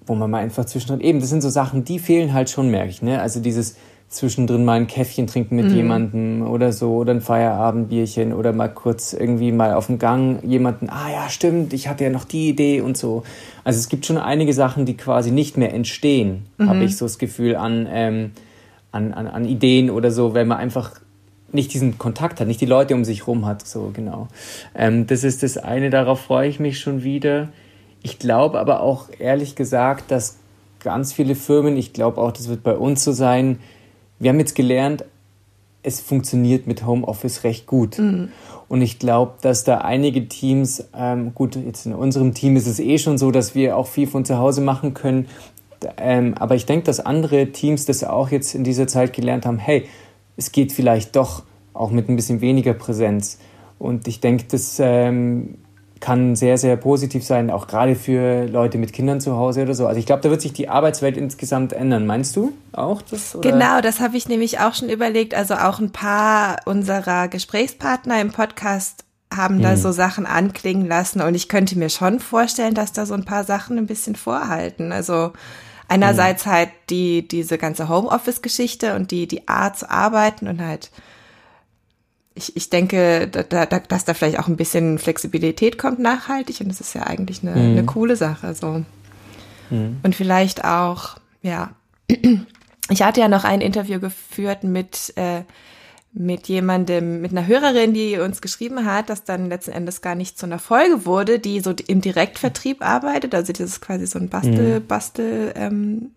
wo 0.05 0.13
man 0.15 0.29
mal 0.29 0.39
einfach 0.39 0.65
zwischendrin, 0.65 0.99
eben, 0.99 1.21
das 1.21 1.29
sind 1.29 1.41
so 1.41 1.49
Sachen, 1.49 1.85
die 1.85 1.99
fehlen 1.99 2.33
halt 2.33 2.49
schon, 2.49 2.69
merke 2.69 2.89
ich, 2.89 3.01
ne? 3.01 3.21
Also 3.21 3.39
dieses, 3.39 3.77
zwischendrin 4.09 4.65
mal 4.65 4.73
ein 4.73 4.87
Käffchen 4.87 5.27
trinken 5.27 5.55
mit 5.55 5.67
mhm. 5.69 5.75
jemandem 5.75 6.47
oder 6.47 6.73
so 6.73 6.95
oder 6.95 7.13
ein 7.13 7.21
Feierabendbierchen 7.21 8.33
oder 8.33 8.53
mal 8.53 8.67
kurz 8.67 9.13
irgendwie 9.13 9.51
mal 9.51 9.73
auf 9.73 9.85
dem 9.85 9.99
Gang 9.99 10.43
jemanden, 10.43 10.89
ah 10.89 11.11
ja, 11.11 11.29
stimmt, 11.29 11.73
ich 11.73 11.87
hatte 11.87 12.05
ja 12.05 12.09
noch 12.09 12.25
die 12.25 12.49
Idee 12.49 12.81
und 12.81 12.97
so. 12.97 13.23
Also 13.63 13.77
es 13.77 13.87
gibt 13.87 14.07
schon 14.07 14.17
einige 14.17 14.53
Sachen, 14.53 14.85
die 14.85 14.97
quasi 14.97 15.29
nicht 15.29 15.57
mehr 15.57 15.73
entstehen, 15.73 16.47
mhm. 16.57 16.69
habe 16.69 16.83
ich 16.83 16.97
so 16.97 17.05
das 17.05 17.19
Gefühl 17.19 17.55
an, 17.55 17.87
ähm, 17.91 18.31
an, 18.91 19.13
an, 19.13 19.27
an 19.27 19.45
Ideen 19.45 19.91
oder 19.91 20.09
so, 20.09 20.33
wenn 20.33 20.47
man 20.47 20.57
einfach 20.57 20.99
nicht 21.51 21.73
diesen 21.73 21.99
Kontakt 21.99 22.39
hat, 22.39 22.47
nicht 22.47 22.61
die 22.61 22.65
Leute 22.65 22.95
um 22.95 23.05
sich 23.05 23.27
rum 23.27 23.45
hat, 23.45 23.67
so 23.67 23.91
genau. 23.93 24.27
Ähm, 24.73 25.05
das 25.05 25.23
ist 25.23 25.43
das 25.43 25.57
eine, 25.57 25.91
darauf 25.91 26.21
freue 26.21 26.49
ich 26.49 26.59
mich 26.59 26.79
schon 26.79 27.03
wieder. 27.03 27.49
Ich 28.01 28.17
glaube 28.17 28.59
aber 28.59 28.81
auch 28.81 29.09
ehrlich 29.19 29.55
gesagt, 29.55 30.09
dass 30.09 30.37
ganz 30.79 31.13
viele 31.13 31.35
Firmen, 31.35 31.77
ich 31.77 31.93
glaube 31.93 32.19
auch, 32.19 32.31
das 32.31 32.49
wird 32.49 32.63
bei 32.63 32.75
uns 32.75 33.03
so 33.03 33.11
sein, 33.11 33.59
wir 34.19 34.29
haben 34.29 34.39
jetzt 34.39 34.55
gelernt, 34.55 35.05
es 35.81 36.01
funktioniert 36.01 36.67
mit 36.67 36.85
Homeoffice 36.85 37.43
recht 37.43 37.65
gut. 37.65 37.97
Mhm. 37.97 38.29
Und 38.67 38.81
ich 38.81 38.99
glaube, 38.99 39.33
dass 39.41 39.63
da 39.63 39.79
einige 39.79 40.27
Teams, 40.27 40.85
ähm, 40.95 41.33
gut, 41.33 41.55
jetzt 41.55 41.85
in 41.85 41.93
unserem 41.93 42.33
Team 42.33 42.55
ist 42.55 42.67
es 42.67 42.79
eh 42.79 42.97
schon 42.97 43.17
so, 43.17 43.31
dass 43.31 43.55
wir 43.55 43.77
auch 43.77 43.87
viel 43.87 44.07
von 44.07 44.25
zu 44.25 44.37
Hause 44.37 44.61
machen 44.61 44.93
können. 44.93 45.27
Ähm, 45.97 46.35
aber 46.37 46.55
ich 46.55 46.65
denke, 46.65 46.85
dass 46.85 46.99
andere 46.99 47.47
Teams 47.47 47.85
das 47.85 48.03
auch 48.03 48.29
jetzt 48.29 48.53
in 48.53 48.63
dieser 48.63 48.87
Zeit 48.87 49.13
gelernt 49.13 49.45
haben, 49.45 49.57
hey, 49.57 49.85
es 50.35 50.51
geht 50.51 50.73
vielleicht 50.73 51.15
doch 51.15 51.43
auch 51.73 51.91
mit 51.91 52.09
ein 52.09 52.15
bisschen 52.15 52.41
weniger 52.41 52.73
Präsenz. 52.73 53.39
Und 53.79 54.07
ich 54.07 54.19
denke, 54.19 54.45
das 54.51 54.77
ähm, 54.79 55.55
kann 55.99 56.35
sehr, 56.35 56.57
sehr 56.57 56.77
positiv 56.77 57.25
sein, 57.25 57.49
auch 57.49 57.67
gerade 57.67 57.95
für 57.95 58.45
Leute 58.45 58.77
mit 58.77 58.93
Kindern 58.93 59.19
zu 59.19 59.35
Hause 59.35 59.63
oder 59.63 59.73
so. 59.73 59.87
Also 59.87 59.99
ich 59.99 60.05
glaube, 60.05 60.21
da 60.21 60.29
wird 60.29 60.41
sich 60.41 60.53
die 60.53 60.69
Arbeitswelt 60.69 61.17
insgesamt 61.17 61.73
ändern. 61.73 62.05
Meinst 62.05 62.35
du 62.35 62.53
auch 62.71 63.01
das? 63.01 63.35
Oder? 63.35 63.51
Genau, 63.51 63.81
das 63.81 63.99
habe 63.99 64.15
ich 64.15 64.29
nämlich 64.29 64.59
auch 64.59 64.73
schon 64.73 64.89
überlegt. 64.89 65.35
Also 65.35 65.55
auch 65.55 65.79
ein 65.79 65.91
paar 65.91 66.57
unserer 66.65 67.27
Gesprächspartner 67.27 68.21
im 68.21 68.31
Podcast 68.31 69.03
haben 69.33 69.55
hm. 69.55 69.63
da 69.63 69.77
so 69.77 69.91
Sachen 69.91 70.25
anklingen 70.25 70.87
lassen 70.87 71.21
und 71.21 71.35
ich 71.35 71.49
könnte 71.49 71.77
mir 71.77 71.89
schon 71.89 72.19
vorstellen, 72.19 72.73
dass 72.73 72.93
da 72.93 73.05
so 73.05 73.13
ein 73.13 73.25
paar 73.25 73.43
Sachen 73.43 73.77
ein 73.77 73.85
bisschen 73.85 74.15
vorhalten. 74.15 74.91
Also 74.91 75.33
einerseits 75.87 76.45
hm. 76.45 76.51
halt 76.51 76.69
die 76.89 77.27
diese 77.27 77.57
ganze 77.57 77.89
Homeoffice-Geschichte 77.89 78.95
und 78.95 79.11
die 79.11 79.27
die 79.27 79.47
Art 79.47 79.77
zu 79.77 79.89
arbeiten 79.89 80.47
und 80.47 80.61
halt 80.61 80.91
ich, 82.35 82.55
ich 82.55 82.69
denke, 82.69 83.27
da, 83.27 83.43
da, 83.43 83.79
dass 83.79 84.05
da 84.05 84.13
vielleicht 84.13 84.39
auch 84.39 84.47
ein 84.47 84.57
bisschen 84.57 84.99
Flexibilität 84.99 85.77
kommt 85.77 85.99
nachhaltig 85.99 86.61
und 86.61 86.69
das 86.69 86.79
ist 86.79 86.93
ja 86.93 87.03
eigentlich 87.03 87.41
eine, 87.43 87.55
mhm. 87.55 87.71
eine 87.71 87.85
coole 87.85 88.15
Sache. 88.15 88.53
So. 88.53 88.83
Mhm. 89.69 89.99
Und 90.03 90.15
vielleicht 90.15 90.63
auch, 90.63 91.17
ja, 91.41 91.71
ich 92.89 93.01
hatte 93.01 93.19
ja 93.19 93.27
noch 93.27 93.43
ein 93.43 93.61
Interview 93.61 93.99
geführt 93.99 94.63
mit, 94.63 95.13
äh, 95.15 95.41
mit 96.13 96.47
jemandem, 96.47 97.21
mit 97.21 97.31
einer 97.31 97.45
Hörerin, 97.45 97.93
die 97.93 98.17
uns 98.17 98.41
geschrieben 98.41 98.85
hat, 98.85 99.09
dass 99.09 99.23
dann 99.23 99.49
letzten 99.49 99.71
Endes 99.71 100.01
gar 100.01 100.15
nicht 100.15 100.39
zu 100.39 100.45
einer 100.45 100.59
Folge 100.59 101.05
wurde, 101.05 101.39
die 101.39 101.59
so 101.59 101.73
im 101.87 102.01
Direktvertrieb 102.01 102.83
arbeitet. 102.83 103.35
Also 103.35 103.53
das 103.53 103.61
ist 103.61 103.81
quasi 103.81 104.07
so 104.07 104.17
ein 104.17 104.29
Bastel, 104.29 104.79
mhm. 104.79 104.87
Bastel 104.87 105.53
ähm, 105.55 106.11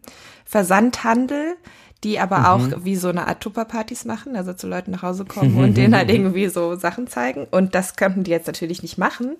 Versandhandel 0.44 1.56
die 2.04 2.18
aber 2.18 2.38
mhm. 2.40 2.44
auch 2.46 2.84
wie 2.84 2.96
so 2.96 3.08
eine 3.08 3.28
Art 3.28 3.40
Tupperpartys 3.40 4.04
machen, 4.04 4.34
also 4.34 4.52
zu 4.52 4.66
Leuten 4.66 4.90
nach 4.90 5.02
Hause 5.02 5.24
kommen 5.24 5.56
und 5.56 5.76
denen 5.76 5.96
halt 5.96 6.10
irgendwie 6.12 6.48
so 6.48 6.74
Sachen 6.74 7.06
zeigen. 7.06 7.46
Und 7.50 7.74
das 7.74 7.96
könnten 7.96 8.24
die 8.24 8.30
jetzt 8.30 8.46
natürlich 8.46 8.82
nicht 8.82 8.98
machen. 8.98 9.36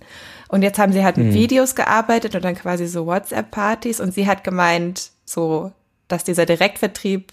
Und 0.49 0.63
jetzt 0.63 0.79
haben 0.79 0.93
sie 0.93 1.05
halt 1.05 1.17
mit 1.17 1.29
mhm. 1.29 1.35
Videos 1.35 1.75
gearbeitet 1.75 2.35
und 2.35 2.45
dann 2.45 2.55
quasi 2.55 2.87
so 2.87 3.07
WhatsApp-Partys. 3.07 4.01
Und 4.01 4.15
sie 4.15 4.27
hat 4.27 4.45
gemeint, 4.45 5.11
so, 5.25 5.73
dass 6.09 6.25
dieser 6.25 6.47
Direktvertrieb 6.47 7.33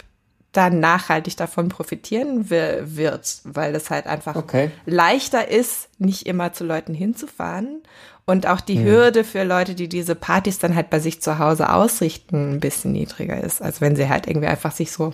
dann 0.52 0.80
nachhaltig 0.80 1.38
davon 1.38 1.70
profitieren 1.70 2.50
wird, 2.50 3.42
weil 3.44 3.76
es 3.76 3.90
halt 3.90 4.08
einfach 4.08 4.36
okay. 4.36 4.72
leichter 4.86 5.48
ist, 5.48 5.90
nicht 6.00 6.26
immer 6.26 6.54
zu 6.54 6.64
Leuten 6.64 6.94
hinzufahren 6.94 7.82
und 8.26 8.48
auch 8.48 8.62
die 8.62 8.78
hm. 8.78 8.86
Hürde 8.86 9.24
für 9.24 9.44
Leute, 9.44 9.76
die 9.76 9.88
diese 9.88 10.16
Partys 10.16 10.60
dann 10.60 10.76
halt 10.76 10.90
bei 10.90 11.00
sich 11.00 11.22
zu 11.22 11.40
Hause 11.40 11.72
ausrichten, 11.72 12.54
ein 12.54 12.60
bisschen 12.60 12.92
niedriger 12.92 13.44
ist, 13.44 13.62
als 13.62 13.82
wenn 13.82 13.96
sie 13.96 14.10
halt 14.10 14.28
irgendwie 14.28 14.48
einfach 14.48 14.72
sich 14.72 14.92
so 14.92 15.14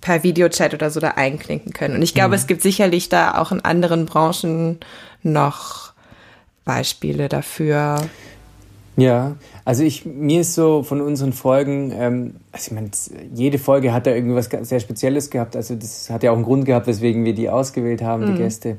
per 0.00 0.22
Videochat 0.22 0.72
oder 0.72 0.90
so 0.90 1.00
da 1.00 1.08
einklinken 1.08 1.72
können. 1.72 1.96
Und 1.96 2.02
ich 2.02 2.14
glaube, 2.14 2.34
hm. 2.34 2.40
es 2.40 2.46
gibt 2.46 2.62
sicherlich 2.62 3.08
da 3.08 3.38
auch 3.38 3.52
in 3.52 3.60
anderen 3.62 4.06
Branchen 4.06 4.78
noch 5.22 5.92
Beispiele 6.64 7.28
dafür. 7.28 8.08
Ja, 9.00 9.36
also 9.64 9.82
ich, 9.82 10.04
mir 10.04 10.42
ist 10.42 10.54
so 10.54 10.82
von 10.82 11.00
unseren 11.00 11.32
Folgen, 11.32 11.92
ähm, 11.96 12.34
also 12.52 12.68
ich 12.68 12.72
meine, 12.72 12.90
jede 13.34 13.58
Folge 13.58 13.92
hat 13.92 14.06
da 14.06 14.10
irgendwas 14.10 14.48
sehr 14.62 14.80
Spezielles 14.80 15.30
gehabt. 15.30 15.56
Also 15.56 15.74
das 15.74 16.10
hat 16.10 16.22
ja 16.22 16.30
auch 16.32 16.36
einen 16.36 16.44
Grund 16.44 16.64
gehabt, 16.64 16.86
weswegen 16.86 17.24
wir 17.24 17.34
die 17.34 17.48
ausgewählt 17.48 18.02
haben, 18.02 18.24
mhm. 18.24 18.32
die 18.32 18.42
Gäste. 18.42 18.76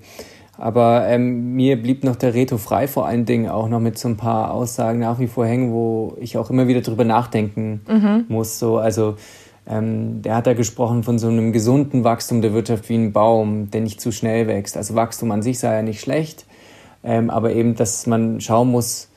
Aber 0.58 1.08
ähm, 1.08 1.56
mir 1.56 1.82
blieb 1.82 2.04
noch 2.04 2.16
der 2.16 2.36
Reto 2.36 2.58
frei 2.58 2.88
vor 2.88 3.08
allen 3.08 3.26
Dingen 3.26 3.50
auch 3.50 3.68
noch 3.68 3.80
mit 3.80 3.98
so 3.98 4.08
ein 4.08 4.18
paar 4.18 4.54
Aussagen 4.54 5.00
nach 5.00 5.18
wie 5.20 5.28
vor 5.28 5.46
hängen, 5.46 5.72
wo 5.72 6.16
ich 6.20 6.38
auch 6.38 6.52
immer 6.52 6.68
wieder 6.68 6.82
drüber 6.82 7.04
nachdenken 7.04 7.82
mhm. 7.88 8.26
muss. 8.28 8.60
So, 8.60 8.78
also 8.78 9.16
ähm, 9.68 10.22
der 10.22 10.36
hat 10.36 10.48
da 10.48 10.54
gesprochen 10.54 11.04
von 11.04 11.18
so 11.18 11.30
einem 11.30 11.52
gesunden 11.52 12.04
Wachstum 12.04 12.42
der 12.42 12.54
Wirtschaft 12.54 12.90
wie 12.90 12.96
ein 12.96 13.14
Baum, 13.14 13.72
der 13.72 13.82
nicht 13.82 14.02
zu 14.02 14.12
schnell 14.12 14.48
wächst. 14.48 14.78
Also 14.78 14.96
Wachstum 14.96 15.32
an 15.32 15.42
sich 15.42 15.60
sei 15.60 15.74
ja 15.74 15.82
nicht 15.82 16.02
schlecht, 16.02 16.46
ähm, 17.04 17.30
aber 17.30 17.54
eben, 17.54 17.76
dass 17.76 18.06
man 18.06 18.42
schauen 18.42 18.70
muss, 18.70 19.11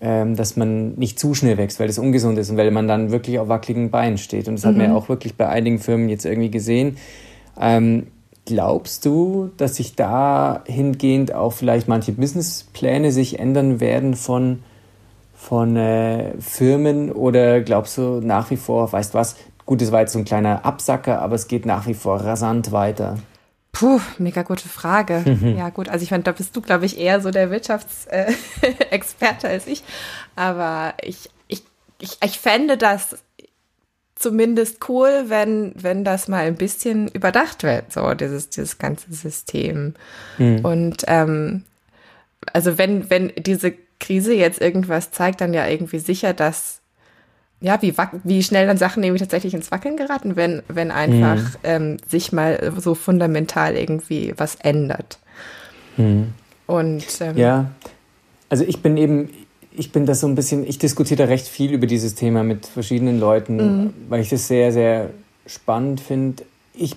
ähm, 0.00 0.36
dass 0.36 0.56
man 0.56 0.94
nicht 0.94 1.18
zu 1.18 1.34
schnell 1.34 1.58
wächst, 1.58 1.80
weil 1.80 1.86
das 1.86 1.98
ungesund 1.98 2.38
ist 2.38 2.50
und 2.50 2.56
weil 2.56 2.70
man 2.70 2.88
dann 2.88 3.10
wirklich 3.10 3.38
auf 3.38 3.48
wackeligen 3.48 3.90
Beinen 3.90 4.18
steht. 4.18 4.48
Und 4.48 4.54
das 4.54 4.64
mhm. 4.64 4.68
hat 4.68 4.76
man 4.76 4.86
ja 4.86 4.94
auch 4.94 5.08
wirklich 5.08 5.34
bei 5.34 5.48
einigen 5.48 5.78
Firmen 5.78 6.08
jetzt 6.08 6.24
irgendwie 6.24 6.50
gesehen. 6.50 6.96
Ähm, 7.60 8.06
Glaubst 8.48 9.04
du, 9.04 9.50
dass 9.58 9.76
sich 9.76 9.94
dahingehend 9.94 11.34
auch 11.34 11.52
vielleicht 11.52 11.86
manche 11.86 12.12
Businesspläne 12.12 13.12
sich 13.12 13.38
ändern 13.38 13.78
werden 13.78 14.14
von, 14.14 14.60
von 15.34 15.76
äh, 15.76 16.32
Firmen 16.40 17.12
oder 17.12 17.60
glaubst 17.60 17.98
du 17.98 18.22
nach 18.22 18.50
wie 18.50 18.56
vor, 18.56 18.90
weißt 18.90 19.12
was, 19.12 19.36
gut, 19.66 19.82
es 19.82 19.92
war 19.92 20.00
jetzt 20.00 20.14
so 20.14 20.18
ein 20.18 20.24
kleiner 20.24 20.64
Absacker, 20.64 21.20
aber 21.20 21.34
es 21.34 21.46
geht 21.46 21.66
nach 21.66 21.86
wie 21.86 21.92
vor 21.92 22.22
rasant 22.22 22.72
weiter? 22.72 23.18
Puh, 23.72 24.00
mega 24.18 24.42
gute 24.42 24.68
Frage. 24.68 25.22
ja, 25.56 25.70
gut, 25.70 25.88
also 25.88 26.02
ich 26.02 26.10
meine, 26.10 26.24
da 26.24 26.32
bist 26.32 26.56
du, 26.56 26.60
glaube 26.60 26.86
ich, 26.86 26.98
eher 26.98 27.20
so 27.20 27.30
der 27.30 27.50
Wirtschaftsexperte 27.50 29.48
als 29.48 29.66
ich. 29.66 29.84
Aber 30.36 30.94
ich, 31.02 31.30
ich, 31.48 31.62
ich, 32.00 32.18
ich 32.22 32.38
fände 32.38 32.76
das 32.76 33.16
zumindest 34.18 34.88
cool, 34.88 35.24
wenn, 35.28 35.72
wenn 35.76 36.04
das 36.04 36.28
mal 36.28 36.44
ein 36.44 36.56
bisschen 36.56 37.08
überdacht 37.08 37.62
wird, 37.62 37.92
so 37.92 38.14
dieses, 38.14 38.50
dieses 38.50 38.78
ganze 38.78 39.12
System. 39.12 39.94
Mhm. 40.38 40.64
Und 40.64 41.04
ähm, 41.06 41.64
also 42.52 42.78
wenn, 42.78 43.10
wenn 43.10 43.32
diese 43.36 43.72
Krise 44.00 44.34
jetzt 44.34 44.60
irgendwas 44.60 45.10
zeigt, 45.10 45.40
dann 45.40 45.54
ja 45.54 45.66
irgendwie 45.66 45.98
sicher, 45.98 46.32
dass 46.34 46.77
ja, 47.60 47.82
wie, 47.82 47.94
wie 48.24 48.42
schnell 48.42 48.66
dann 48.66 48.76
Sachen 48.76 49.00
nämlich 49.00 49.20
tatsächlich 49.20 49.54
ins 49.54 49.70
Wackeln 49.70 49.96
geraten, 49.96 50.36
wenn, 50.36 50.62
wenn 50.68 50.90
einfach 50.90 51.36
mhm. 51.36 51.56
ähm, 51.64 51.96
sich 52.06 52.32
mal 52.32 52.72
so 52.78 52.94
fundamental 52.94 53.76
irgendwie 53.76 54.32
was 54.36 54.54
ändert. 54.56 55.18
Mhm. 55.96 56.34
Und 56.66 57.04
ähm, 57.20 57.36
ja, 57.36 57.70
also 58.48 58.64
ich 58.64 58.80
bin 58.80 58.96
eben, 58.96 59.30
ich 59.72 59.90
bin 59.90 60.06
das 60.06 60.20
so 60.20 60.28
ein 60.28 60.34
bisschen, 60.34 60.64
ich 60.64 60.78
diskutiere 60.78 61.18
da 61.18 61.24
recht 61.24 61.48
viel 61.48 61.72
über 61.72 61.86
dieses 61.86 62.14
Thema 62.14 62.44
mit 62.44 62.66
verschiedenen 62.66 63.18
Leuten, 63.18 63.56
mhm. 63.56 63.94
weil 64.08 64.20
ich 64.20 64.28
das 64.28 64.46
sehr, 64.46 64.72
sehr 64.72 65.10
spannend 65.46 66.00
finde. 66.00 66.44
Ich 66.74 66.96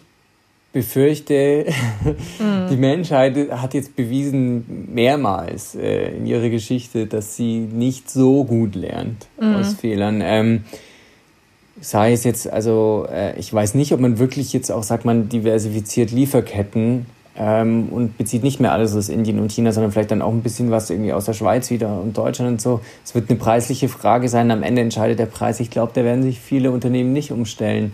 befürchte, 0.74 1.66
mhm. 2.40 2.70
die 2.70 2.78
Menschheit 2.78 3.36
hat 3.52 3.74
jetzt 3.74 3.96
bewiesen 3.96 4.88
mehrmals 4.94 5.76
äh, 5.76 6.16
in 6.16 6.26
ihrer 6.26 6.50
Geschichte, 6.50 7.08
dass 7.08 7.36
sie 7.36 7.60
nicht 7.60 8.10
so 8.10 8.46
gut 8.46 8.76
lernt 8.76 9.28
mhm. 9.40 9.56
aus 9.56 9.74
Fehlern. 9.74 10.22
Ähm, 10.24 10.64
sei 11.82 12.14
es 12.14 12.24
jetzt, 12.24 12.50
also 12.50 13.08
äh, 13.12 13.38
ich 13.38 13.54
weiß 13.54 13.76
nicht, 13.76 13.92
ob 13.92 14.00
man 14.00 14.20
wirklich 14.20 14.54
jetzt 14.54 14.72
auch 14.72 14.84
sagt, 14.84 15.04
man 15.04 15.28
diversifiziert 15.28 16.12
Lieferketten 16.12 17.06
ähm, 17.36 17.90
und 17.90 18.18
bezieht 18.18 18.44
nicht 18.44 18.60
mehr 18.60 18.72
alles 18.72 18.96
aus 18.96 19.10
Indien 19.10 19.40
und 19.40 19.52
China, 19.52 19.74
sondern 19.74 19.92
vielleicht 19.92 20.12
dann 20.12 20.22
auch 20.22 20.32
ein 20.32 20.44
bisschen 20.44 20.72
was 20.72 20.90
irgendwie 20.90 21.12
aus 21.12 21.26
der 21.26 21.34
Schweiz 21.34 21.70
wieder 21.70 22.02
und 22.02 22.18
Deutschland 22.18 22.52
und 22.52 22.62
so. 22.62 22.82
Es 23.04 23.16
wird 23.16 23.30
eine 23.30 23.40
preisliche 23.40 23.90
Frage 23.90 24.30
sein. 24.30 24.52
Am 24.52 24.64
Ende 24.64 24.82
entscheidet 24.82 25.20
der 25.20 25.26
Preis. 25.26 25.60
Ich 25.60 25.70
glaube, 25.70 25.92
da 25.96 26.04
werden 26.04 26.24
sich 26.24 26.40
viele 26.40 26.72
Unternehmen 26.72 27.14
nicht 27.14 27.32
umstellen. 27.32 27.94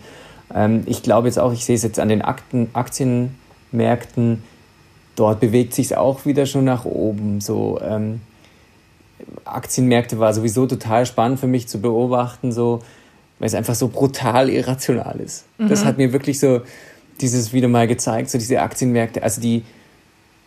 Ähm, 0.57 0.83
ich 0.87 1.03
glaube 1.03 1.27
jetzt 1.27 1.37
auch, 1.37 1.53
ich 1.53 1.63
sehe 1.63 1.75
es 1.75 1.83
jetzt 1.83 1.99
an 1.99 2.09
den 2.09 2.23
Akten, 2.23 2.69
Aktienmärkten, 2.73 4.41
dort 5.15 5.39
bewegt 5.39 5.73
sich 5.73 5.87
es 5.87 5.93
auch 5.93 6.25
wieder 6.25 6.47
schon 6.47 6.65
nach 6.65 6.83
oben. 6.83 7.41
So 7.41 7.79
ähm, 7.81 8.21
Aktienmärkte 9.45 10.17
war 10.17 10.33
sowieso 10.33 10.65
total 10.65 11.05
spannend 11.05 11.39
für 11.39 11.47
mich 11.47 11.67
zu 11.67 11.79
beobachten, 11.79 12.51
so 12.51 12.81
weil 13.39 13.47
es 13.47 13.53
einfach 13.53 13.75
so 13.75 13.87
brutal 13.87 14.49
irrational 14.49 15.19
ist. 15.19 15.45
Mhm. 15.59 15.69
Das 15.69 15.85
hat 15.85 15.97
mir 15.97 16.11
wirklich 16.11 16.39
so 16.39 16.61
dieses 17.21 17.53
wieder 17.53 17.67
mal 17.67 17.87
gezeigt, 17.87 18.31
so 18.31 18.39
diese 18.39 18.61
Aktienmärkte, 18.61 19.21
also 19.21 19.39
die 19.39 19.63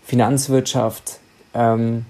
Finanzwirtschaft 0.04 1.20
ähm, 1.54 2.04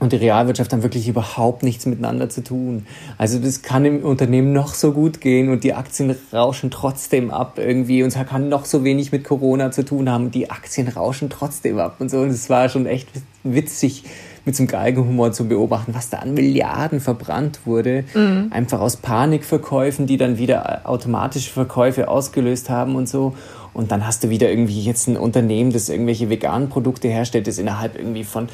und 0.00 0.12
die 0.12 0.16
Realwirtschaft 0.16 0.72
haben 0.72 0.82
wirklich 0.82 1.08
überhaupt 1.08 1.62
nichts 1.62 1.84
miteinander 1.86 2.28
zu 2.28 2.44
tun. 2.44 2.86
Also 3.16 3.38
das 3.38 3.62
kann 3.62 3.84
im 3.84 4.04
Unternehmen 4.04 4.52
noch 4.52 4.74
so 4.74 4.92
gut 4.92 5.20
gehen 5.20 5.48
und 5.48 5.64
die 5.64 5.74
Aktien 5.74 6.14
rauschen 6.32 6.70
trotzdem 6.70 7.30
ab 7.30 7.58
irgendwie 7.58 8.02
und 8.02 8.08
es 8.08 8.26
kann 8.28 8.48
noch 8.48 8.64
so 8.64 8.84
wenig 8.84 9.10
mit 9.10 9.24
Corona 9.24 9.70
zu 9.70 9.84
tun 9.84 10.08
haben. 10.08 10.30
Die 10.30 10.50
Aktien 10.50 10.88
rauschen 10.88 11.30
trotzdem 11.30 11.78
ab 11.78 11.96
und 11.98 12.10
so. 12.10 12.20
Und 12.20 12.30
es 12.30 12.48
war 12.48 12.68
schon 12.68 12.86
echt 12.86 13.08
witzig 13.42 14.04
mit 14.44 14.56
so 14.56 14.62
einem 14.62 14.68
Geigenhumor 14.68 15.32
zu 15.32 15.46
beobachten, 15.46 15.94
was 15.94 16.10
da 16.10 16.18
an 16.18 16.32
Milliarden 16.32 17.00
verbrannt 17.00 17.60
wurde. 17.66 18.04
Mhm. 18.14 18.46
Einfach 18.50 18.80
aus 18.80 18.96
Panikverkäufen, 18.96 20.06
die 20.06 20.16
dann 20.16 20.38
wieder 20.38 20.82
automatische 20.88 21.50
Verkäufe 21.50 22.08
ausgelöst 22.08 22.70
haben 22.70 22.94
und 22.94 23.08
so. 23.08 23.34
Und 23.74 23.92
dann 23.92 24.06
hast 24.06 24.24
du 24.24 24.30
wieder 24.30 24.48
irgendwie 24.48 24.80
jetzt 24.80 25.06
ein 25.06 25.16
Unternehmen, 25.16 25.72
das 25.72 25.88
irgendwelche 25.88 26.30
veganen 26.30 26.68
Produkte 26.68 27.08
herstellt, 27.08 27.46
das 27.46 27.58
innerhalb 27.58 27.96
irgendwie 27.96 28.24
von 28.24 28.48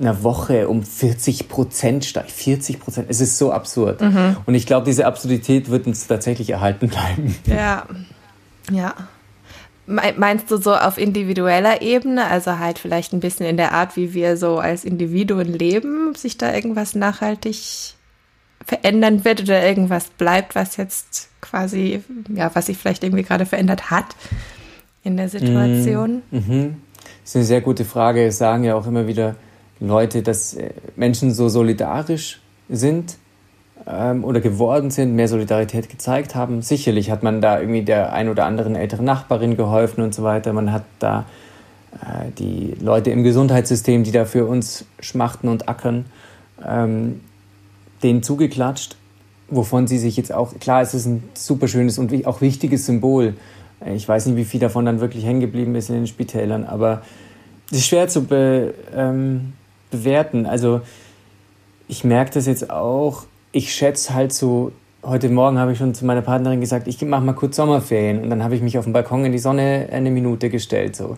einer 0.00 0.22
Woche 0.22 0.68
um 0.68 0.82
40 0.82 1.48
Prozent 1.48 2.04
steigt. 2.04 2.30
40 2.30 2.80
Prozent. 2.80 3.06
Es 3.10 3.20
ist 3.20 3.38
so 3.38 3.52
absurd. 3.52 4.00
Mhm. 4.00 4.36
Und 4.46 4.54
ich 4.54 4.66
glaube, 4.66 4.86
diese 4.86 5.06
Absurdität 5.06 5.70
wird 5.70 5.86
uns 5.86 6.06
tatsächlich 6.06 6.50
erhalten 6.50 6.88
bleiben. 6.88 7.34
Ja. 7.46 7.86
Ja. 8.70 8.94
Meinst 9.86 10.50
du 10.50 10.58
so 10.58 10.74
auf 10.74 10.98
individueller 10.98 11.80
Ebene, 11.80 12.26
also 12.26 12.58
halt 12.58 12.78
vielleicht 12.78 13.14
ein 13.14 13.20
bisschen 13.20 13.46
in 13.46 13.56
der 13.56 13.72
Art, 13.72 13.96
wie 13.96 14.12
wir 14.12 14.36
so 14.36 14.58
als 14.58 14.84
Individuen 14.84 15.50
leben, 15.50 16.14
sich 16.14 16.36
da 16.36 16.54
irgendwas 16.54 16.94
nachhaltig 16.94 17.94
verändern 18.66 19.24
wird 19.24 19.40
oder 19.40 19.66
irgendwas 19.66 20.10
bleibt, 20.10 20.54
was 20.54 20.76
jetzt 20.76 21.30
quasi, 21.40 22.02
ja, 22.28 22.50
was 22.54 22.66
sich 22.66 22.76
vielleicht 22.76 23.02
irgendwie 23.02 23.22
gerade 23.22 23.46
verändert 23.46 23.90
hat 23.90 24.14
in 25.04 25.16
der 25.16 25.30
Situation? 25.30 26.20
Mhm. 26.30 26.76
Das 27.22 27.30
ist 27.30 27.36
eine 27.36 27.44
sehr 27.46 27.60
gute 27.62 27.86
Frage. 27.86 28.30
Sagen 28.30 28.64
ja 28.64 28.74
auch 28.74 28.86
immer 28.86 29.06
wieder 29.06 29.36
Leute, 29.80 30.22
dass 30.22 30.54
äh, 30.54 30.70
Menschen 30.96 31.32
so 31.32 31.48
solidarisch 31.48 32.40
sind 32.68 33.16
ähm, 33.86 34.24
oder 34.24 34.40
geworden 34.40 34.90
sind, 34.90 35.14
mehr 35.14 35.28
Solidarität 35.28 35.88
gezeigt 35.88 36.34
haben. 36.34 36.62
Sicherlich 36.62 37.10
hat 37.10 37.22
man 37.22 37.40
da 37.40 37.60
irgendwie 37.60 37.82
der 37.82 38.12
ein 38.12 38.28
oder 38.28 38.44
anderen 38.44 38.74
älteren 38.74 39.04
Nachbarin 39.04 39.56
geholfen 39.56 40.02
und 40.02 40.14
so 40.14 40.22
weiter. 40.22 40.52
Man 40.52 40.72
hat 40.72 40.84
da 40.98 41.26
äh, 42.00 42.30
die 42.38 42.74
Leute 42.80 43.10
im 43.10 43.22
Gesundheitssystem, 43.22 44.04
die 44.04 44.12
da 44.12 44.24
für 44.24 44.46
uns 44.46 44.84
schmachten 45.00 45.48
und 45.48 45.68
ackern, 45.68 46.06
ähm, 46.66 47.20
denen 48.02 48.22
zugeklatscht, 48.22 48.96
wovon 49.48 49.86
sie 49.86 49.98
sich 49.98 50.16
jetzt 50.16 50.32
auch, 50.32 50.58
klar, 50.58 50.82
es 50.82 50.94
ist 50.94 51.06
ein 51.06 51.22
super 51.34 51.68
schönes 51.68 51.98
und 51.98 52.26
auch 52.26 52.40
wichtiges 52.40 52.86
Symbol. 52.86 53.34
Ich 53.94 54.08
weiß 54.08 54.26
nicht, 54.26 54.36
wie 54.36 54.44
viel 54.44 54.60
davon 54.60 54.84
dann 54.84 55.00
wirklich 55.00 55.24
hängen 55.24 55.40
geblieben 55.40 55.74
ist 55.74 55.88
in 55.88 55.94
den 55.94 56.06
Spitälern, 56.06 56.64
aber 56.64 57.02
es 57.70 57.78
ist 57.78 57.86
schwer 57.86 58.08
zu 58.08 58.24
be, 58.24 58.74
ähm, 58.94 59.52
bewerten. 59.90 60.46
Also 60.46 60.80
ich 61.88 62.04
merke 62.04 62.32
das 62.32 62.46
jetzt 62.46 62.70
auch, 62.70 63.24
ich 63.52 63.72
schätze 63.72 64.14
halt 64.14 64.32
so, 64.32 64.72
heute 65.02 65.28
Morgen 65.28 65.58
habe 65.58 65.72
ich 65.72 65.78
schon 65.78 65.94
zu 65.94 66.04
meiner 66.04 66.22
Partnerin 66.22 66.60
gesagt, 66.60 66.86
ich 66.88 67.00
mache 67.02 67.24
mal 67.24 67.32
kurz 67.32 67.56
Sommerferien 67.56 68.22
und 68.22 68.30
dann 68.30 68.42
habe 68.42 68.54
ich 68.54 68.62
mich 68.62 68.78
auf 68.78 68.84
den 68.84 68.92
Balkon 68.92 69.24
in 69.24 69.32
die 69.32 69.38
Sonne 69.38 69.88
eine 69.90 70.10
Minute 70.10 70.50
gestellt. 70.50 70.96
So. 70.96 71.16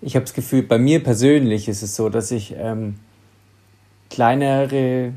Ich 0.00 0.16
habe 0.16 0.24
das 0.24 0.34
Gefühl, 0.34 0.62
bei 0.62 0.78
mir 0.78 1.02
persönlich 1.02 1.68
ist 1.68 1.82
es 1.82 1.94
so, 1.94 2.08
dass 2.08 2.30
ich 2.30 2.54
ähm, 2.58 2.96
kleinere 4.08 5.12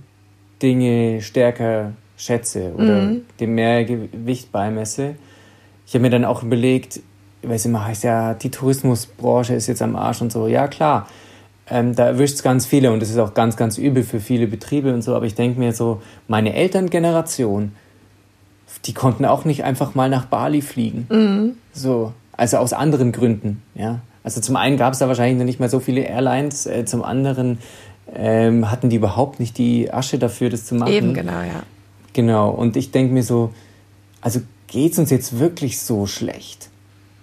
Dinge 0.62 1.21
stärker 1.21 1.93
schätze 2.15 2.73
oder 2.75 3.01
mhm. 3.01 3.21
dem 3.39 3.55
mehr 3.55 3.83
Gewicht 3.85 4.51
beimesse. 4.51 5.15
Ich 5.85 5.93
habe 5.93 6.03
mir 6.03 6.09
dann 6.09 6.25
auch 6.25 6.43
überlegt, 6.43 7.01
ich 7.41 7.50
weiß 7.50 7.65
immer, 7.65 7.85
heißt 7.85 8.03
ja, 8.03 8.33
die 8.33 8.51
Tourismusbranche 8.51 9.55
ist 9.55 9.67
jetzt 9.67 9.81
am 9.81 9.95
Arsch 9.95 10.21
und 10.21 10.31
so. 10.31 10.47
Ja, 10.47 10.67
klar, 10.67 11.07
ähm, 11.70 11.96
da 11.96 12.08
erwischt 12.08 12.36
es 12.36 12.43
ganz 12.43 12.65
viele 12.65 12.91
und 12.91 13.01
das 13.01 13.10
ist 13.10 13.17
auch 13.17 13.34
ganz, 13.34 13.55
ganz 13.55 13.77
übel 13.77 14.03
für 14.03 14.20
viele 14.20 14.48
Betriebe 14.48 14.93
und 14.93 15.01
so. 15.01 15.15
Aber 15.15 15.25
ich 15.25 15.36
denke 15.36 15.60
mir 15.60 15.74
so, 15.74 16.01
meine 16.27 16.53
Elterngeneration, 16.53 17.72
die 18.86 18.93
konnten 18.93 19.25
auch 19.25 19.46
nicht 19.46 19.63
einfach 19.63 19.96
mal 19.96 20.10
nach 20.10 20.25
Bali 20.25 20.62
fliegen. 20.62 21.08
Mhm. 21.10 21.53
So, 21.74 22.13
also 22.34 22.58
aus 22.58 22.74
anderen 22.74 23.12
Gründen, 23.12 23.62
ja. 23.75 24.01
Also 24.24 24.39
zum 24.39 24.55
einen 24.55 24.77
gab 24.77 24.93
es 24.93 25.00
da 25.00 25.08
wahrscheinlich 25.08 25.38
noch 25.38 25.46
nicht 25.46 25.60
mal 25.60 25.70
so 25.70 25.79
viele 25.79 26.01
Airlines, 26.01 26.65
äh, 26.65 26.86
zum 26.86 27.03
anderen 27.03 27.60
ähm, 28.13 28.70
hatten 28.70 28.89
die 28.89 28.98
überhaupt 28.98 29.39
nicht 29.39 29.58
die 29.58 29.91
Asche 29.91 30.17
dafür, 30.17 30.50
das 30.50 30.65
zu 30.65 30.75
machen. 30.75 30.93
Eben, 30.93 31.13
genau, 31.13 31.41
ja. 31.41 31.63
Genau, 32.13 32.50
und 32.51 32.77
ich 32.77 32.91
denke 32.91 33.13
mir 33.13 33.24
so, 33.24 33.53
also 34.22 34.41
geht 34.67 34.93
es 34.93 35.00
uns 35.00 35.10
jetzt 35.10 35.39
wirklich 35.39 35.82
so 35.82 36.05
schlecht? 36.05 36.70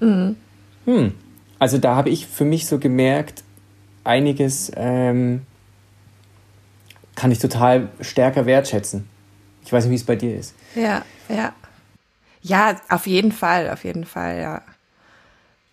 Mhm. 0.01 0.37
Hm. 0.85 1.13
Also 1.59 1.79
da 1.79 1.95
habe 1.95 2.11
ich 2.11 2.27
für 2.27 2.45
mich 2.45 2.67
so 2.67 2.79
gemerkt, 2.79 3.45
einiges 4.05 4.71
ähm, 4.77 5.43
kann 7.15 7.31
ich 7.31 7.39
total 7.39 7.89
stärker 8.01 8.47
wertschätzen. 8.47 9.09
Ich 9.65 9.73
weiß 9.73 9.85
nicht, 9.85 9.93
wie 9.93 9.97
es 9.97 10.05
bei 10.05 10.17
dir 10.17 10.37
ist. 10.37 10.55
Ja, 10.75 11.05
ja. 11.29 11.53
Ja, 12.43 12.77
auf 12.89 13.07
jeden 13.07 13.33
Fall, 13.33 13.71
auf 13.71 13.85
jeden 13.85 14.05
Fall, 14.05 14.41
ja. 14.41 14.63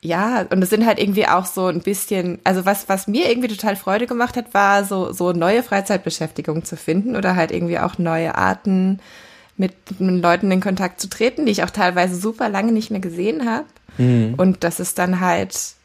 Ja, 0.01 0.45
und 0.51 0.61
es 0.61 0.69
sind 0.69 0.85
halt 0.85 0.99
irgendwie 0.99 1.27
auch 1.27 1.45
so 1.45 1.67
ein 1.67 1.81
bisschen, 1.81 2.39
also 2.43 2.65
was, 2.65 2.87
was 2.87 3.07
mir 3.07 3.29
irgendwie 3.29 3.47
total 3.47 3.75
Freude 3.75 4.05
gemacht 4.05 4.37
hat, 4.37 4.53
war 4.53 4.83
so, 4.83 5.11
so 5.11 5.31
neue 5.31 5.63
Freizeitbeschäftigung 5.63 6.65
zu 6.65 6.77
finden 6.77 7.15
oder 7.15 7.35
halt 7.35 7.51
irgendwie 7.51 7.79
auch 7.79 7.97
neue 7.97 8.35
Arten 8.35 8.99
mit 9.55 9.73
Leuten 9.97 10.51
in 10.51 10.61
Kontakt 10.61 11.01
zu 11.01 11.09
treten, 11.09 11.45
die 11.45 11.51
ich 11.51 11.63
auch 11.63 11.71
teilweise 11.71 12.15
super 12.15 12.47
lange 12.47 12.71
nicht 12.71 12.91
mehr 12.91 12.99
gesehen 12.99 13.49
habe. 13.49 13.65
Mhm. 13.97 14.35
Und 14.37 14.63
das 14.63 14.79
ist 14.79 14.99
dann 14.99 15.19
halt 15.19 15.76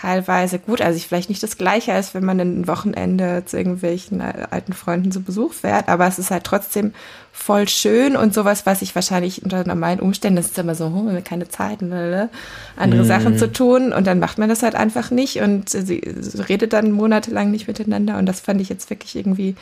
teilweise 0.00 0.58
gut, 0.58 0.82
also 0.82 0.96
ich 0.96 1.06
vielleicht 1.06 1.28
nicht 1.28 1.42
das 1.42 1.56
gleiche 1.56 1.92
als 1.92 2.14
wenn 2.14 2.24
man 2.24 2.38
ein 2.38 2.68
Wochenende 2.68 3.44
zu 3.46 3.56
irgendwelchen 3.56 4.20
alten 4.20 4.72
Freunden 4.72 5.10
zu 5.10 5.22
Besuch 5.22 5.54
fährt, 5.54 5.88
aber 5.88 6.06
es 6.06 6.18
ist 6.18 6.30
halt 6.30 6.44
trotzdem 6.44 6.92
voll 7.32 7.68
schön 7.68 8.16
und 8.16 8.34
sowas, 8.34 8.66
was 8.66 8.82
ich 8.82 8.94
wahrscheinlich 8.94 9.42
unter 9.42 9.66
normalen 9.66 10.00
Umständen, 10.00 10.36
das 10.36 10.46
ist 10.46 10.58
immer 10.58 10.74
so, 10.74 10.90
wir 10.90 11.12
haben 11.12 11.24
keine 11.24 11.48
Zeit, 11.48 11.82
ne, 11.82 12.28
andere 12.76 13.02
mm. 13.02 13.06
Sachen 13.06 13.38
zu 13.38 13.50
tun 13.50 13.92
und 13.92 14.06
dann 14.06 14.18
macht 14.18 14.38
man 14.38 14.48
das 14.48 14.62
halt 14.62 14.74
einfach 14.74 15.10
nicht 15.10 15.40
und 15.40 15.70
sie 15.70 16.02
redet 16.48 16.72
dann 16.72 16.92
monatelang 16.92 17.50
nicht 17.50 17.68
miteinander 17.68 18.18
und 18.18 18.26
das 18.26 18.40
fand 18.40 18.60
ich 18.60 18.68
jetzt 18.68 18.90
wirklich 18.90 19.16
irgendwie 19.16 19.54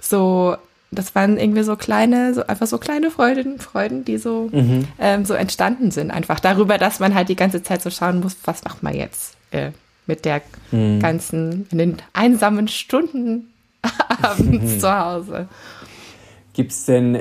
so 0.00 0.56
das 0.90 1.16
waren 1.16 1.38
irgendwie 1.38 1.64
so 1.64 1.74
kleine, 1.74 2.34
so 2.34 2.46
einfach 2.46 2.68
so 2.68 2.78
kleine 2.78 3.10
Freuden, 3.10 3.58
Freuden, 3.58 4.04
die 4.04 4.16
so, 4.16 4.48
mhm. 4.52 4.86
ähm, 5.00 5.24
so 5.24 5.34
entstanden 5.34 5.90
sind. 5.90 6.12
Einfach 6.12 6.38
darüber, 6.38 6.78
dass 6.78 7.00
man 7.00 7.16
halt 7.16 7.28
die 7.28 7.34
ganze 7.34 7.64
Zeit 7.64 7.82
so 7.82 7.90
schauen 7.90 8.20
muss, 8.20 8.36
was 8.44 8.62
macht 8.62 8.84
man 8.84 8.94
jetzt? 8.94 9.34
Äh, 9.54 9.70
mit 10.06 10.24
der 10.24 10.42
mhm. 10.70 11.00
ganzen, 11.00 11.66
in 11.70 11.78
den 11.78 11.96
einsamen 12.12 12.68
Stunden 12.68 13.52
abends 14.22 14.78
zu 14.80 14.92
Hause. 14.92 15.48
Gibt 16.52 16.72
es 16.72 16.84
denn, 16.84 17.20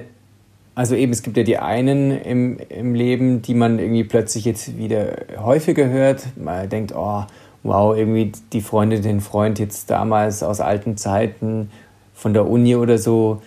also 0.75 0.95
eben, 0.95 1.11
es 1.11 1.23
gibt 1.23 1.37
ja 1.37 1.43
die 1.43 1.57
einen 1.57 2.11
im, 2.11 2.57
im 2.69 2.93
Leben, 2.93 3.41
die 3.41 3.53
man 3.53 3.79
irgendwie 3.79 4.03
plötzlich 4.03 4.45
jetzt 4.45 4.77
wieder 4.77 5.15
häufiger 5.37 5.87
hört. 5.87 6.25
Man 6.35 6.69
denkt, 6.69 6.93
oh, 6.95 7.23
wow, 7.63 7.95
irgendwie 7.95 8.31
die 8.51 8.61
Freundin, 8.61 9.01
den 9.01 9.21
Freund 9.21 9.59
jetzt 9.59 9.89
damals 9.89 10.43
aus 10.43 10.59
alten 10.59 10.97
Zeiten 10.97 11.71
von 12.13 12.33
der 12.33 12.47
Uni 12.47 12.75
oder 12.75 12.97
so, 12.97 13.41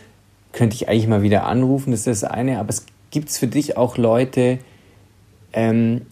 könnte 0.53 0.75
ich 0.75 0.88
eigentlich 0.88 1.09
mal 1.09 1.22
wieder 1.22 1.46
anrufen. 1.46 1.90
Das 1.90 2.07
ist 2.07 2.22
das 2.22 2.31
eine. 2.31 2.59
Aber 2.59 2.70
es 2.70 2.87
gibt 3.11 3.29
es 3.29 3.38
für 3.38 3.46
dich 3.46 3.77
auch 3.77 3.99
Leute, 3.99 4.59
ähm, 5.53 6.03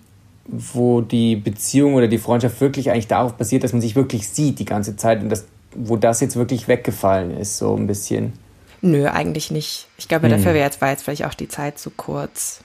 wo 0.47 1.01
die 1.01 1.37
Beziehung 1.37 1.95
oder 1.95 2.09
die 2.09 2.19
Freundschaft 2.19 2.61
wirklich 2.61 2.91
eigentlich 2.91 3.09
darauf 3.09 3.35
basiert, 3.35 3.65
dass 3.65 3.73
man 3.73 3.81
sich 3.81 3.97
wirklich 3.97 4.29
sieht 4.29 4.59
die 4.59 4.65
ganze 4.65 4.97
Zeit 4.97 5.23
und 5.23 5.31
das, 5.31 5.47
wo 5.75 5.97
das 5.97 6.21
jetzt 6.21 6.37
wirklich 6.37 6.69
weggefallen 6.69 7.37
ist, 7.37 7.59
so 7.59 7.75
ein 7.75 7.87
bisschen. 7.87 8.35
Nö, 8.83 9.07
eigentlich 9.07 9.51
nicht. 9.51 9.89
Ich 9.97 10.09
glaube, 10.09 10.29
dafür 10.29 10.47
hm. 10.51 10.55
wäre 10.55 10.65
jetzt, 10.65 10.81
war 10.83 10.91
jetzt 10.91 11.03
vielleicht 11.03 11.25
auch 11.25 11.35
die 11.35 11.49
Zeit 11.49 11.79
zu 11.79 11.91
kurz. 11.91 12.61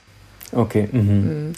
Okay. 0.52 0.88
Mhm. 0.92 1.00
Mhm. 1.00 1.52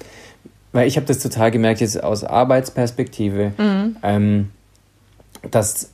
Weil 0.73 0.87
ich 0.87 0.97
habe 0.97 1.07
das 1.07 1.19
total 1.19 1.51
gemerkt 1.51 1.81
jetzt 1.81 2.03
aus 2.03 2.25
Arbeitsperspektive, 2.25 3.53
mhm. 3.59 3.97
ähm, 4.03 4.51
dass 5.51 5.91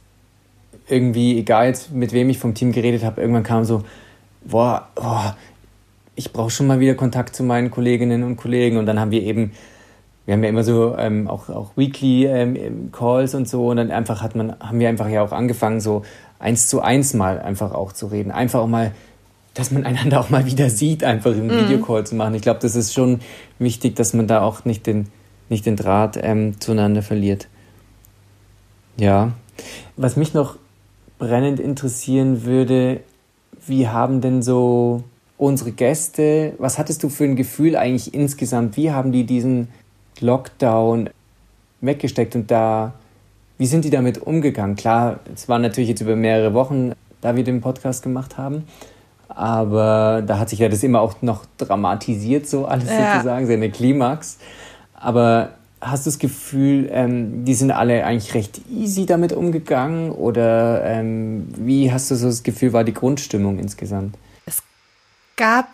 irgendwie, 0.86 1.38
egal 1.38 1.68
jetzt 1.68 1.92
mit 1.92 2.12
wem 2.12 2.28
ich 2.28 2.38
vom 2.38 2.54
Team 2.54 2.72
geredet 2.72 3.02
habe, 3.02 3.20
irgendwann 3.20 3.42
kam 3.42 3.64
so, 3.64 3.82
boah, 4.44 4.88
boah 4.94 5.36
ich 6.18 6.32
brauche 6.32 6.50
schon 6.50 6.66
mal 6.66 6.80
wieder 6.80 6.96
Kontakt 6.96 7.36
zu 7.36 7.44
meinen 7.44 7.70
Kolleginnen 7.70 8.24
und 8.24 8.36
Kollegen 8.36 8.76
und 8.76 8.86
dann 8.86 8.98
haben 8.98 9.12
wir 9.12 9.22
eben 9.22 9.52
wir 10.28 10.34
haben 10.34 10.42
ja 10.42 10.50
immer 10.50 10.62
so 10.62 10.94
ähm, 10.98 11.26
auch, 11.26 11.48
auch 11.48 11.70
Weekly 11.74 12.26
ähm, 12.26 12.92
Calls 12.92 13.34
und 13.34 13.48
so 13.48 13.68
und 13.68 13.78
dann 13.78 13.90
einfach 13.90 14.20
hat 14.20 14.36
man, 14.36 14.60
haben 14.60 14.78
wir 14.78 14.90
einfach 14.90 15.08
ja 15.08 15.22
auch 15.22 15.32
angefangen, 15.32 15.80
so 15.80 16.02
eins 16.38 16.66
zu 16.66 16.82
eins 16.82 17.14
mal 17.14 17.40
einfach 17.40 17.72
auch 17.72 17.94
zu 17.94 18.08
reden. 18.08 18.30
Einfach 18.30 18.60
auch 18.60 18.66
mal, 18.66 18.92
dass 19.54 19.70
man 19.70 19.86
einander 19.86 20.20
auch 20.20 20.28
mal 20.28 20.44
wieder 20.44 20.68
sieht, 20.68 21.02
einfach 21.02 21.30
im 21.30 21.46
mhm. 21.46 21.52
Videocall 21.52 22.04
zu 22.04 22.14
machen. 22.14 22.34
Ich 22.34 22.42
glaube, 22.42 22.60
das 22.60 22.76
ist 22.76 22.92
schon 22.92 23.20
wichtig, 23.58 23.96
dass 23.96 24.12
man 24.12 24.26
da 24.26 24.42
auch 24.42 24.66
nicht 24.66 24.86
den, 24.86 25.06
nicht 25.48 25.64
den 25.64 25.76
Draht 25.76 26.18
ähm, 26.20 26.60
zueinander 26.60 27.00
verliert. 27.00 27.48
Ja. 28.98 29.32
Was 29.96 30.16
mich 30.16 30.34
noch 30.34 30.56
brennend 31.18 31.58
interessieren 31.58 32.44
würde, 32.44 33.00
wie 33.66 33.88
haben 33.88 34.20
denn 34.20 34.42
so 34.42 35.04
unsere 35.38 35.72
Gäste, 35.72 36.52
was 36.58 36.76
hattest 36.76 37.02
du 37.02 37.08
für 37.08 37.24
ein 37.24 37.34
Gefühl 37.34 37.76
eigentlich 37.76 38.12
insgesamt? 38.12 38.76
Wie 38.76 38.90
haben 38.90 39.10
die 39.10 39.24
diesen 39.24 39.68
Lockdown 40.20 41.10
weggesteckt 41.80 42.34
und 42.34 42.50
da, 42.50 42.92
wie 43.58 43.66
sind 43.66 43.84
die 43.84 43.90
damit 43.90 44.18
umgegangen? 44.18 44.76
Klar, 44.76 45.20
es 45.34 45.48
war 45.48 45.58
natürlich 45.58 45.88
jetzt 45.88 46.00
über 46.00 46.16
mehrere 46.16 46.54
Wochen, 46.54 46.92
da 47.20 47.36
wir 47.36 47.44
den 47.44 47.60
Podcast 47.60 48.02
gemacht 48.02 48.38
haben, 48.38 48.64
aber 49.28 50.22
da 50.26 50.38
hat 50.38 50.48
sich 50.48 50.58
ja 50.58 50.68
das 50.68 50.82
immer 50.82 51.00
auch 51.00 51.22
noch 51.22 51.44
dramatisiert, 51.58 52.48
so 52.48 52.66
alles 52.66 52.88
ja. 52.88 53.14
sozusagen, 53.14 53.46
seine 53.46 53.70
Klimax. 53.70 54.38
Aber 54.94 55.50
hast 55.80 56.06
du 56.06 56.10
das 56.10 56.18
Gefühl, 56.18 56.88
ähm, 56.92 57.44
die 57.44 57.54
sind 57.54 57.70
alle 57.70 58.04
eigentlich 58.04 58.34
recht 58.34 58.60
easy 58.70 59.06
damit 59.06 59.32
umgegangen 59.32 60.10
oder 60.10 60.84
ähm, 60.84 61.48
wie 61.56 61.92
hast 61.92 62.10
du 62.10 62.16
so 62.16 62.26
das 62.26 62.42
Gefühl, 62.42 62.72
war 62.72 62.84
die 62.84 62.94
Grundstimmung 62.94 63.58
insgesamt? 63.58 64.16
Es 64.46 64.62
gab, 65.36 65.68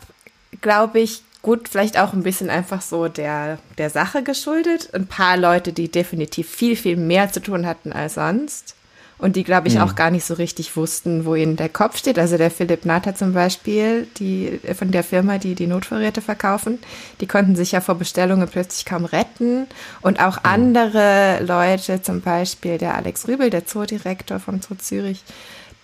glaube 0.60 1.00
ich, 1.00 1.22
Gut, 1.44 1.68
vielleicht 1.68 1.98
auch 1.98 2.14
ein 2.14 2.22
bisschen 2.22 2.48
einfach 2.48 2.80
so 2.80 3.08
der, 3.08 3.58
der 3.76 3.90
Sache 3.90 4.22
geschuldet. 4.22 4.88
Ein 4.94 5.06
paar 5.06 5.36
Leute, 5.36 5.74
die 5.74 5.90
definitiv 5.90 6.48
viel, 6.48 6.74
viel 6.74 6.96
mehr 6.96 7.30
zu 7.32 7.40
tun 7.42 7.66
hatten 7.66 7.92
als 7.92 8.14
sonst. 8.14 8.74
und 9.18 9.36
die, 9.36 9.44
glaube 9.44 9.68
ich, 9.68 9.78
auch 9.78 9.94
gar 9.94 10.10
nicht 10.10 10.24
so 10.24 10.34
richtig 10.34 10.76
wussten, 10.76 11.24
wo 11.24 11.34
ihnen 11.34 11.56
der 11.56 11.68
Kopf 11.68 11.98
steht. 11.98 12.18
Also 12.18 12.36
der 12.38 12.50
Philipp 12.50 12.84
Natter 12.84 13.14
zum 13.14 13.32
Beispiel, 13.34 14.06
die 14.18 14.58
von 14.76 14.90
der 14.90 15.04
Firma, 15.04 15.38
die 15.38 15.54
die 15.54 15.66
Notvorräte 15.66 16.20
verkaufen, 16.20 16.78
die 17.20 17.26
konnten 17.26 17.56
sich 17.56 17.72
ja 17.72 17.80
vor 17.80 17.96
Bestellungen 17.96 18.48
plötzlich 18.48 18.84
kaum 18.86 19.04
retten. 19.04 19.66
Und 20.00 20.20
auch 20.20 20.38
andere 20.44 21.40
Leute, 21.44 22.02
zum 22.02 22.22
Beispiel 22.22 22.78
der 22.78 22.94
Alex 22.94 23.28
Rübel, 23.28 23.50
der 23.50 23.66
Zoodirektor 23.66 24.40
vom 24.40 24.60
Zoo 24.62 24.76
Zürich, 24.76 25.22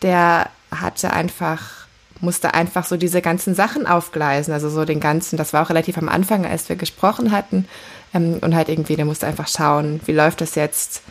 der 0.03 0.49
hatte 0.70 1.12
einfach 1.12 1.80
musste 2.20 2.54
einfach 2.54 2.85
so 2.85 2.96
diese 2.96 3.22
ganzen 3.22 3.54
Sachen 3.54 3.87
aufgleisen, 3.87 4.52
also 4.52 4.68
so 4.68 4.85
den 4.85 5.00
ganzen, 5.00 5.37
das 5.37 5.52
war 5.52 5.64
auch 5.64 5.70
relativ 5.70 5.98
am 5.98 6.09
Anfang, 6.09 6.46
als 6.46 6.68
wir 6.68 6.76
gesprochen 6.76 7.33
hatten, 7.33 7.66
ähm, 8.14 8.38
und 8.40 8.54
halt 8.54 8.68
irgendwie, 8.68 8.96
der 8.96 9.04
musste 9.04 9.26
einfach 9.26 9.48
schauen, 9.48 10.00
wie 10.06 10.12
läuft 10.12 10.40
das 10.40 10.54
jetzt 10.54 11.02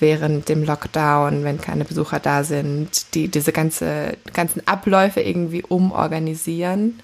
während 0.00 0.48
dem 0.48 0.64
Lockdown, 0.64 1.44
wenn 1.44 1.60
keine 1.60 1.84
Besucher 1.84 2.18
da 2.18 2.44
sind, 2.44 3.14
die 3.14 3.28
diese 3.28 3.52
ganze, 3.52 4.16
ganzen 4.32 4.66
Abläufe 4.66 5.20
irgendwie 5.20 5.62
umorganisieren. 5.62 7.00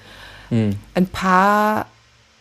Mhm. 0.50 0.76
Ein 0.94 1.06
paar 1.06 1.86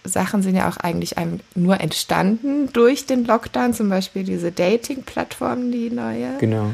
Sachen 0.04 0.42
sind 0.42 0.56
ja 0.56 0.68
auch 0.68 0.78
eigentlich 0.78 1.16
nur 1.56 1.80
entstanden 1.80 2.72
durch 2.74 3.06
den 3.06 3.26
Lockdown, 3.26 3.74
zum 3.74 3.90
Beispiel 3.90 4.24
diese 4.24 4.52
Dating-Plattform, 4.52 5.72
die 5.72 5.90
neue. 5.92 6.38
Genau. 6.40 6.72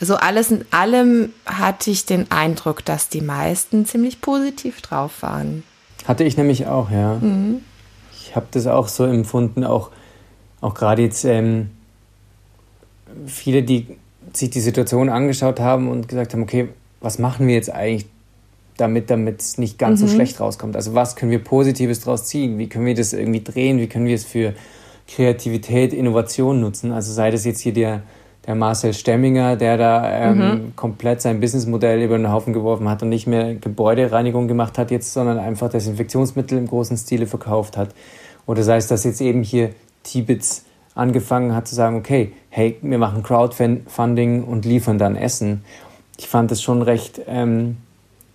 So 0.00 0.16
alles 0.16 0.50
in 0.50 0.64
allem 0.70 1.32
hatte 1.46 1.90
ich 1.90 2.04
den 2.04 2.30
Eindruck, 2.30 2.84
dass 2.84 3.08
die 3.08 3.22
meisten 3.22 3.86
ziemlich 3.86 4.20
positiv 4.20 4.82
drauf 4.82 5.22
waren. 5.22 5.62
Hatte 6.06 6.24
ich 6.24 6.36
nämlich 6.36 6.66
auch, 6.66 6.90
ja. 6.90 7.14
Mhm. 7.14 7.62
Ich 8.12 8.36
habe 8.36 8.46
das 8.50 8.66
auch 8.66 8.88
so 8.88 9.04
empfunden, 9.04 9.64
auch, 9.64 9.90
auch 10.60 10.74
gerade 10.74 11.02
jetzt 11.02 11.24
ähm, 11.24 11.70
viele, 13.26 13.62
die 13.62 13.86
sich 14.32 14.50
die 14.50 14.60
Situation 14.60 15.08
angeschaut 15.08 15.60
haben 15.60 15.88
und 15.88 16.08
gesagt 16.08 16.34
haben, 16.34 16.42
okay, 16.42 16.68
was 17.00 17.18
machen 17.18 17.46
wir 17.46 17.54
jetzt 17.54 17.72
eigentlich 17.72 18.06
damit, 18.76 19.08
damit 19.08 19.40
es 19.40 19.58
nicht 19.58 19.78
ganz 19.78 20.00
mhm. 20.00 20.08
so 20.08 20.14
schlecht 20.14 20.40
rauskommt? 20.40 20.76
Also 20.76 20.94
was 20.94 21.16
können 21.16 21.30
wir 21.30 21.42
Positives 21.42 22.00
daraus 22.00 22.24
ziehen? 22.24 22.58
Wie 22.58 22.68
können 22.68 22.84
wir 22.84 22.94
das 22.94 23.12
irgendwie 23.12 23.42
drehen? 23.42 23.78
Wie 23.78 23.86
können 23.86 24.06
wir 24.06 24.14
es 24.14 24.24
für 24.24 24.54
Kreativität, 25.08 25.92
Innovation 25.92 26.60
nutzen? 26.60 26.92
Also 26.92 27.12
sei 27.12 27.30
das 27.30 27.44
jetzt 27.44 27.60
hier 27.60 27.72
der 27.72 28.02
der 28.46 28.54
Marcel 28.54 28.94
Stemminger, 28.94 29.56
der 29.56 29.76
da 29.76 30.10
ähm, 30.10 30.38
mhm. 30.38 30.76
komplett 30.76 31.20
sein 31.20 31.40
Businessmodell 31.40 32.00
über 32.02 32.16
den 32.16 32.30
Haufen 32.30 32.52
geworfen 32.52 32.88
hat 32.88 33.02
und 33.02 33.08
nicht 33.08 33.26
mehr 33.26 33.54
Gebäudereinigung 33.54 34.46
gemacht 34.46 34.78
hat 34.78 34.90
jetzt, 34.90 35.12
sondern 35.12 35.38
einfach 35.38 35.68
Desinfektionsmittel 35.68 36.56
im 36.56 36.68
großen 36.68 36.96
Stile 36.96 37.26
verkauft 37.26 37.76
hat. 37.76 37.90
Oder 38.46 38.62
sei 38.62 38.76
es, 38.76 38.86
dass 38.86 39.04
jetzt 39.04 39.20
eben 39.20 39.42
hier 39.42 39.70
Tibets 40.04 40.64
angefangen 40.94 41.54
hat 41.54 41.66
zu 41.66 41.74
sagen, 41.74 41.96
okay, 41.96 42.32
hey, 42.48 42.76
wir 42.80 42.98
machen 42.98 43.22
Crowdfunding 43.22 44.44
und 44.44 44.64
liefern 44.64 44.98
dann 44.98 45.16
Essen. 45.16 45.64
Ich 46.16 46.28
fand 46.28 46.50
das 46.50 46.62
schon 46.62 46.82
recht 46.82 47.20
ähm, 47.26 47.76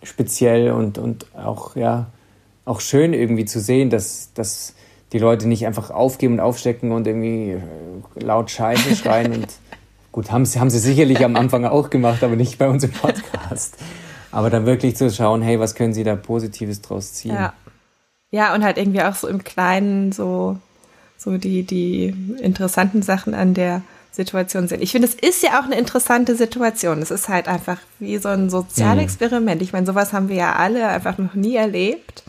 speziell 0.03 0.71
und, 0.71 0.97
und 0.97 1.25
auch, 1.35 1.75
ja, 1.75 2.07
auch 2.65 2.81
schön 2.81 3.13
irgendwie 3.13 3.45
zu 3.45 3.59
sehen, 3.59 3.89
dass, 3.89 4.31
dass 4.33 4.75
die 5.13 5.17
Leute 5.19 5.47
nicht 5.47 5.65
einfach 5.65 5.89
aufgeben 5.89 6.35
und 6.35 6.39
aufstecken 6.39 6.91
und 6.91 7.07
irgendwie 7.07 7.51
äh, 7.51 7.59
laut 8.19 8.51
Scheiße 8.51 8.95
schreien 8.95 9.33
und 9.33 9.47
Gut, 10.11 10.31
haben, 10.31 10.45
haben 10.45 10.69
sie 10.69 10.79
sicherlich 10.79 11.23
am 11.23 11.35
Anfang 11.35 11.65
auch 11.65 11.89
gemacht, 11.89 12.23
aber 12.23 12.35
nicht 12.35 12.57
bei 12.57 12.67
uns 12.67 12.83
im 12.83 12.91
Podcast. 12.91 13.77
Aber 14.31 14.49
dann 14.49 14.65
wirklich 14.65 14.95
zu 14.95 15.09
schauen, 15.09 15.41
hey, 15.41 15.59
was 15.59 15.75
können 15.75 15.93
sie 15.93 16.03
da 16.03 16.15
Positives 16.15 16.81
draus 16.81 17.13
ziehen? 17.13 17.35
Ja. 17.35 17.53
Ja, 18.33 18.55
und 18.55 18.63
halt 18.63 18.77
irgendwie 18.77 19.01
auch 19.01 19.15
so 19.15 19.27
im 19.27 19.43
Kleinen 19.43 20.13
so, 20.13 20.57
so 21.17 21.37
die, 21.37 21.63
die 21.63 22.15
interessanten 22.41 23.01
Sachen 23.01 23.33
an 23.33 23.53
der 23.53 23.81
Situation 24.11 24.67
sind. 24.67 24.81
Ich 24.81 24.91
finde, 24.91 25.07
es 25.07 25.15
ist 25.15 25.43
ja 25.43 25.59
auch 25.59 25.65
eine 25.65 25.77
interessante 25.77 26.35
Situation. 26.35 27.01
Es 27.01 27.11
ist 27.11 27.29
halt 27.29 27.47
einfach 27.47 27.77
wie 27.99 28.17
so 28.17 28.29
ein 28.29 28.49
Sozialexperiment. 28.49 29.61
Ich 29.61 29.73
meine, 29.73 29.85
sowas 29.85 30.13
haben 30.13 30.29
wir 30.29 30.37
ja 30.37 30.55
alle 30.55 30.87
einfach 30.87 31.17
noch 31.17 31.33
nie 31.33 31.55
erlebt. 31.55 32.23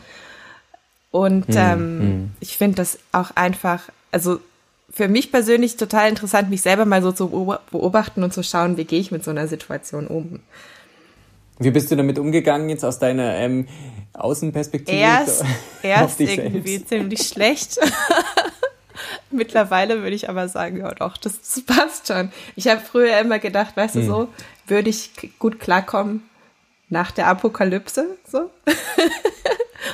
Und 1.11 1.49
mhm. 1.49 1.57
ähm, 1.57 1.97
mhm. 1.97 2.31
ich 2.41 2.57
finde 2.57 2.77
das 2.77 2.99
auch 3.11 3.31
einfach, 3.35 3.83
also 4.11 4.39
für 4.93 5.07
mich 5.07 5.31
persönlich 5.31 5.75
total 5.75 6.07
interessant, 6.07 6.51
mich 6.51 6.61
selber 6.61 6.85
mal 6.85 7.01
so 7.01 7.11
zu 7.11 7.29
beobachten 7.71 8.23
und 8.23 8.31
zu 8.31 8.43
schauen, 8.43 8.77
wie 8.77 8.85
gehe 8.85 8.99
ich 8.99 9.11
mit 9.11 9.23
so 9.23 9.31
einer 9.31 9.47
Situation 9.47 10.05
um. 10.05 10.39
Wie 11.57 11.71
bist 11.71 11.89
du 11.91 11.95
damit 11.95 12.19
umgegangen 12.19 12.69
jetzt 12.69 12.85
aus 12.85 12.99
deiner 12.99 13.35
ähm, 13.37 13.67
Außenperspektive? 14.13 14.97
Erst, 14.97 15.43
erst 15.81 16.19
irgendwie 16.19 16.77
selbst? 16.77 16.89
ziemlich 16.89 17.21
schlecht. 17.27 17.79
Mittlerweile 19.31 20.03
würde 20.03 20.15
ich 20.15 20.29
aber 20.29 20.47
sagen, 20.47 20.77
ja 20.77 20.93
doch, 20.93 21.17
das, 21.17 21.39
das 21.41 21.61
passt 21.65 22.07
schon. 22.07 22.31
Ich 22.55 22.67
habe 22.67 22.79
früher 22.79 23.19
immer 23.19 23.39
gedacht, 23.39 23.75
weißt 23.75 23.95
hm. 23.95 24.01
du 24.01 24.07
so, 24.07 24.27
würde 24.67 24.89
ich 24.91 25.09
gut 25.39 25.59
klarkommen 25.59 26.21
nach 26.93 27.11
der 27.11 27.27
Apokalypse, 27.27 28.05
so. 28.25 28.49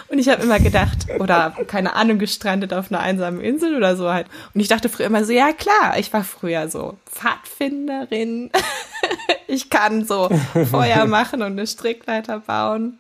Und 0.10 0.20
ich 0.20 0.30
habe 0.30 0.44
immer 0.44 0.60
gedacht, 0.60 1.08
oder 1.20 1.56
keine 1.66 1.96
Ahnung, 1.96 2.20
gestrandet 2.20 2.74
auf 2.74 2.92
einer 2.92 3.00
einsamen 3.00 3.42
Insel 3.42 3.76
oder 3.76 3.96
so 3.96 4.12
halt. 4.12 4.28
Und 4.54 4.62
ich 4.62 4.68
dachte 4.68 4.90
früher 4.90 5.08
immer 5.08 5.26
so, 5.26 5.32
ja 5.32 5.52
klar, 5.52 5.98
ich 5.98 6.14
war 6.14 6.24
früher 6.24 6.70
so 6.70 6.98
Pfadfinderin. 7.12 8.52
ich 9.48 9.72
kann 9.72 10.06
so 10.06 10.30
Feuer 10.70 11.06
machen 11.06 11.42
und 11.42 11.54
eine 11.54 11.66
Strickleiter 11.66 12.40
bauen. 12.40 13.00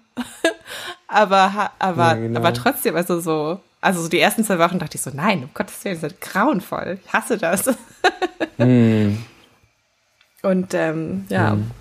aber, 1.08 1.72
aber, 1.78 2.08
ja, 2.08 2.14
genau. 2.16 2.40
aber 2.40 2.54
trotzdem, 2.54 2.96
also 2.96 3.20
so, 3.20 3.60
also 3.82 4.02
so 4.02 4.10
die 4.10 4.20
ersten 4.20 4.44
zwei 4.44 4.58
Wochen 4.58 4.80
dachte 4.80 4.96
ich 4.96 5.02
so, 5.02 5.12
nein, 5.14 5.44
um 5.44 5.50
Gottes 5.54 5.84
Willen, 5.84 6.02
das 6.02 6.14
ist 6.14 6.22
grauenvoll. 6.22 7.00
Ich 7.06 7.14
hasse 7.14 7.38
das. 7.38 7.68
mm. 8.58 9.18
Und 10.42 10.74
ähm, 10.74 11.26
ja. 11.30 11.56
Mm. 11.56 11.72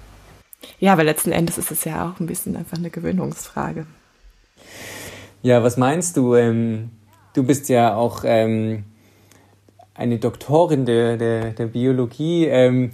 Ja, 0.78 0.92
aber 0.92 1.04
letzten 1.04 1.32
Endes 1.32 1.58
ist 1.58 1.70
es 1.70 1.84
ja 1.84 2.08
auch 2.08 2.20
ein 2.20 2.26
bisschen 2.26 2.56
einfach 2.56 2.78
eine 2.78 2.90
Gewöhnungsfrage. 2.90 3.86
Ja, 5.42 5.62
was 5.62 5.76
meinst 5.76 6.16
du? 6.16 6.34
Ähm, 6.34 6.90
du 7.34 7.44
bist 7.44 7.68
ja 7.68 7.94
auch 7.94 8.22
ähm, 8.24 8.84
eine 9.94 10.18
Doktorin 10.18 10.84
der, 10.86 11.16
der, 11.16 11.50
der 11.50 11.66
Biologie. 11.66 12.46
Ähm, 12.46 12.92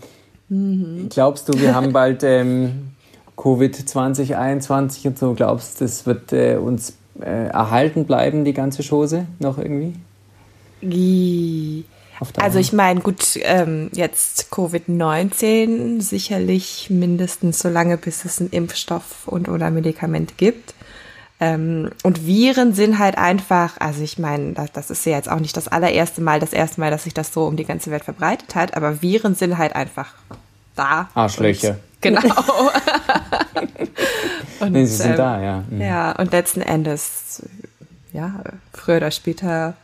mhm. 0.48 1.08
Glaubst 1.10 1.48
du, 1.48 1.58
wir 1.58 1.74
haben 1.74 1.92
bald 1.94 2.22
ähm, 2.22 2.92
Covid 3.36 3.74
2021 3.74 5.06
und 5.06 5.18
so? 5.18 5.34
Glaubst 5.34 5.80
du, 5.80 5.84
das 5.84 6.06
wird 6.06 6.32
äh, 6.32 6.56
uns 6.56 6.96
äh, 7.20 7.46
erhalten 7.46 8.06
bleiben, 8.06 8.44
die 8.44 8.54
ganze 8.54 8.82
Chose 8.82 9.26
noch 9.38 9.58
irgendwie? 9.58 9.94
Also 12.36 12.58
ich 12.58 12.72
meine, 12.72 13.00
gut, 13.00 13.38
ähm, 13.42 13.90
jetzt 13.92 14.52
Covid-19 14.52 16.00
sicherlich 16.00 16.88
mindestens 16.90 17.58
so 17.58 17.68
lange, 17.68 17.96
bis 17.96 18.24
es 18.24 18.40
einen 18.40 18.50
Impfstoff 18.50 19.26
und 19.26 19.48
oder 19.48 19.70
Medikamente 19.70 20.34
gibt. 20.36 20.74
Ähm, 21.40 21.90
und 22.04 22.26
Viren 22.26 22.74
sind 22.74 22.98
halt 22.98 23.18
einfach, 23.18 23.74
also 23.80 24.02
ich 24.02 24.18
meine, 24.18 24.52
das, 24.52 24.72
das, 24.72 24.90
ist 24.90 25.04
ja 25.04 25.12
jetzt 25.12 25.30
auch 25.30 25.40
nicht 25.40 25.56
das 25.56 25.68
allererste 25.68 26.20
Mal, 26.20 26.38
das 26.38 26.52
erste 26.52 26.80
Mal, 26.80 26.90
dass 26.90 27.04
sich 27.04 27.14
das 27.14 27.32
so 27.32 27.46
um 27.46 27.56
die 27.56 27.64
ganze 27.64 27.90
Welt 27.90 28.04
verbreitet 28.04 28.54
hat, 28.54 28.76
aber 28.76 29.02
Viren 29.02 29.34
sind 29.34 29.58
halt 29.58 29.74
einfach 29.74 30.14
da. 30.76 31.08
Arschlöcher. 31.14 31.78
Genau. 32.04 32.20
und, 34.60 34.72
nee, 34.72 34.84
sie 34.84 34.96
sind 34.96 35.12
ähm, 35.12 35.16
da, 35.16 35.40
ja. 35.40 35.64
Mhm. 35.70 35.80
Ja, 35.80 36.12
und 36.12 36.32
letzten 36.32 36.60
Endes, 36.60 37.42
ja, 38.12 38.44
früher 38.74 38.98
oder 38.98 39.10
später 39.10 39.74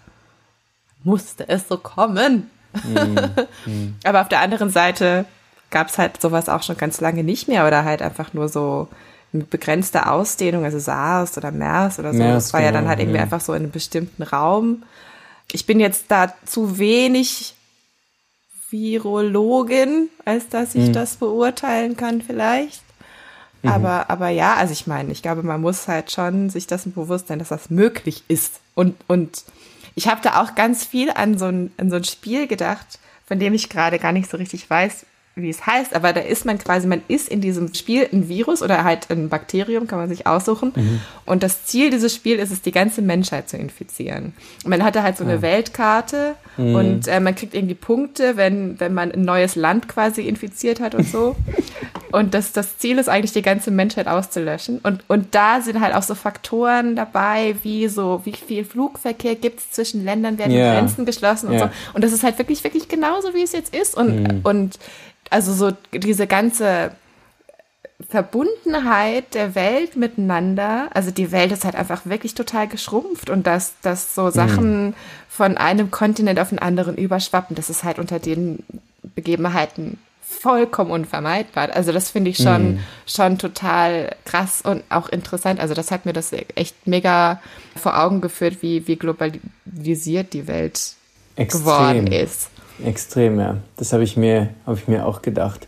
musste 1.04 1.48
es 1.48 1.68
so 1.68 1.78
kommen. 1.78 2.50
Mhm. 2.84 3.18
Mhm. 3.66 3.94
aber 4.04 4.20
auf 4.20 4.28
der 4.28 4.40
anderen 4.40 4.70
Seite 4.70 5.24
gab 5.70 5.88
es 5.88 5.98
halt 5.98 6.20
sowas 6.20 6.48
auch 6.48 6.62
schon 6.62 6.76
ganz 6.76 7.00
lange 7.00 7.24
nicht 7.24 7.48
mehr 7.48 7.66
oder 7.66 7.84
halt 7.84 8.02
einfach 8.02 8.32
nur 8.32 8.48
so 8.48 8.88
mit 9.32 9.50
begrenzter 9.50 10.12
Ausdehnung, 10.12 10.64
also 10.64 10.78
SARS 10.78 11.36
oder 11.38 11.52
MERS 11.52 11.98
oder 11.98 12.12
so. 12.12 12.18
MERS, 12.18 12.44
das 12.44 12.52
war 12.52 12.60
genau, 12.60 12.68
ja 12.68 12.80
dann 12.80 12.88
halt 12.88 12.98
irgendwie 12.98 13.18
ja. 13.18 13.22
einfach 13.22 13.40
so 13.40 13.52
in 13.52 13.62
einem 13.62 13.70
bestimmten 13.70 14.22
Raum. 14.24 14.82
Ich 15.52 15.66
bin 15.66 15.78
jetzt 15.78 16.06
da 16.08 16.32
zu 16.44 16.78
wenig 16.78 17.54
Virologin, 18.70 20.08
als 20.24 20.48
dass 20.48 20.74
ich 20.74 20.86
hm. 20.86 20.92
das 20.92 21.16
beurteilen 21.16 21.96
kann 21.96 22.22
vielleicht. 22.22 22.82
Mhm. 23.62 23.70
Aber, 23.70 24.10
aber 24.10 24.28
ja, 24.28 24.54
also 24.54 24.72
ich 24.72 24.86
meine, 24.86 25.12
ich 25.12 25.22
glaube, 25.22 25.42
man 25.42 25.60
muss 25.60 25.88
halt 25.88 26.10
schon 26.10 26.50
sich 26.50 26.66
dessen 26.66 26.92
bewusst 26.92 27.28
sein, 27.28 27.38
dass 27.38 27.48
das 27.48 27.70
möglich 27.70 28.24
ist. 28.28 28.60
Und, 28.74 28.96
und 29.06 29.44
ich 30.00 30.08
habe 30.08 30.22
da 30.22 30.40
auch 30.40 30.54
ganz 30.54 30.86
viel 30.86 31.10
an 31.10 31.36
so, 31.36 31.44
ein, 31.44 31.74
an 31.76 31.90
so 31.90 31.96
ein 31.96 32.04
Spiel 32.04 32.46
gedacht, 32.46 32.98
von 33.26 33.38
dem 33.38 33.52
ich 33.52 33.68
gerade 33.68 33.98
gar 33.98 34.12
nicht 34.12 34.30
so 34.30 34.38
richtig 34.38 34.70
weiß, 34.70 35.04
wie 35.42 35.50
es 35.50 35.66
heißt, 35.66 35.94
aber 35.94 36.12
da 36.12 36.20
ist 36.20 36.44
man 36.44 36.58
quasi, 36.58 36.86
man 36.86 37.02
ist 37.08 37.28
in 37.28 37.40
diesem 37.40 37.72
Spiel 37.74 38.08
ein 38.12 38.28
Virus 38.28 38.62
oder 38.62 38.84
halt 38.84 39.10
ein 39.10 39.28
Bakterium, 39.28 39.86
kann 39.86 39.98
man 39.98 40.08
sich 40.08 40.26
aussuchen. 40.26 40.72
Mhm. 40.74 41.00
Und 41.26 41.42
das 41.42 41.64
Ziel 41.64 41.90
dieses 41.90 42.14
Spiels 42.14 42.42
ist 42.42 42.50
es, 42.50 42.62
die 42.62 42.72
ganze 42.72 43.02
Menschheit 43.02 43.48
zu 43.48 43.56
infizieren. 43.56 44.32
Und 44.64 44.70
man 44.70 44.82
hatte 44.82 45.02
halt 45.02 45.16
so 45.16 45.24
eine 45.24 45.34
ah. 45.34 45.42
Weltkarte 45.42 46.34
mhm. 46.56 46.74
und 46.74 47.08
äh, 47.08 47.20
man 47.20 47.34
kriegt 47.34 47.54
irgendwie 47.54 47.74
Punkte, 47.74 48.36
wenn, 48.36 48.78
wenn 48.80 48.94
man 48.94 49.12
ein 49.12 49.22
neues 49.22 49.56
Land 49.56 49.88
quasi 49.88 50.22
infiziert 50.22 50.80
hat 50.80 50.94
und 50.94 51.06
so. 51.06 51.36
und 52.12 52.34
das, 52.34 52.52
das 52.52 52.78
Ziel 52.78 52.98
ist 52.98 53.08
eigentlich, 53.08 53.32
die 53.32 53.42
ganze 53.42 53.70
Menschheit 53.70 54.06
auszulöschen. 54.06 54.78
Und, 54.82 55.04
und 55.08 55.34
da 55.34 55.60
sind 55.60 55.80
halt 55.80 55.94
auch 55.94 56.02
so 56.02 56.14
Faktoren 56.14 56.96
dabei, 56.96 57.54
wie 57.62 57.88
so, 57.88 58.20
wie 58.24 58.32
viel 58.32 58.64
Flugverkehr 58.64 59.36
gibt 59.36 59.60
es 59.60 59.70
zwischen 59.70 60.04
Ländern, 60.04 60.38
werden 60.38 60.52
yeah. 60.52 60.74
Grenzen 60.74 61.06
geschlossen 61.06 61.48
und 61.48 61.54
yeah. 61.54 61.68
so. 61.68 61.94
Und 61.94 62.04
das 62.04 62.12
ist 62.12 62.22
halt 62.22 62.38
wirklich, 62.38 62.62
wirklich 62.64 62.88
genauso, 62.88 63.34
wie 63.34 63.42
es 63.42 63.52
jetzt 63.52 63.74
ist. 63.74 63.96
Und, 63.96 64.22
mhm. 64.22 64.40
und 64.42 64.78
also 65.30 65.52
so 65.52 65.72
diese 65.92 66.26
ganze 66.26 66.92
Verbundenheit 68.08 69.34
der 69.34 69.54
Welt 69.54 69.96
miteinander, 69.96 70.88
also 70.94 71.10
die 71.10 71.32
Welt 71.32 71.52
ist 71.52 71.64
halt 71.64 71.74
einfach 71.74 72.06
wirklich 72.06 72.34
total 72.34 72.66
geschrumpft 72.66 73.30
und 73.30 73.46
dass, 73.46 73.74
dass 73.82 74.14
so 74.14 74.30
Sachen 74.30 74.88
mhm. 74.88 74.94
von 75.28 75.56
einem 75.56 75.90
Kontinent 75.90 76.40
auf 76.40 76.48
den 76.48 76.58
anderen 76.58 76.96
überschwappen, 76.96 77.56
das 77.56 77.70
ist 77.70 77.84
halt 77.84 77.98
unter 77.98 78.18
den 78.18 78.64
Begebenheiten 79.14 79.98
vollkommen 80.22 80.90
unvermeidbar. 80.90 81.70
Also 81.74 81.92
das 81.92 82.10
finde 82.10 82.30
ich 82.30 82.38
schon, 82.38 82.74
mhm. 82.74 82.80
schon 83.06 83.38
total 83.38 84.16
krass 84.24 84.62
und 84.62 84.82
auch 84.88 85.08
interessant. 85.08 85.60
Also 85.60 85.74
das 85.74 85.90
hat 85.90 86.06
mir 86.06 86.12
das 86.12 86.32
echt 86.54 86.86
mega 86.86 87.42
vor 87.76 87.98
Augen 87.98 88.20
geführt, 88.20 88.58
wie, 88.60 88.86
wie 88.86 88.96
globalisiert 88.96 90.32
die 90.32 90.46
Welt 90.46 90.94
Extrem. 91.36 91.62
geworden 91.62 92.06
ist. 92.06 92.49
Extrem, 92.84 93.38
ja. 93.38 93.56
Das 93.76 93.92
habe 93.92 94.04
ich 94.04 94.16
mir, 94.16 94.48
habe 94.66 94.78
ich 94.78 94.88
mir 94.88 95.06
auch 95.06 95.22
gedacht 95.22 95.66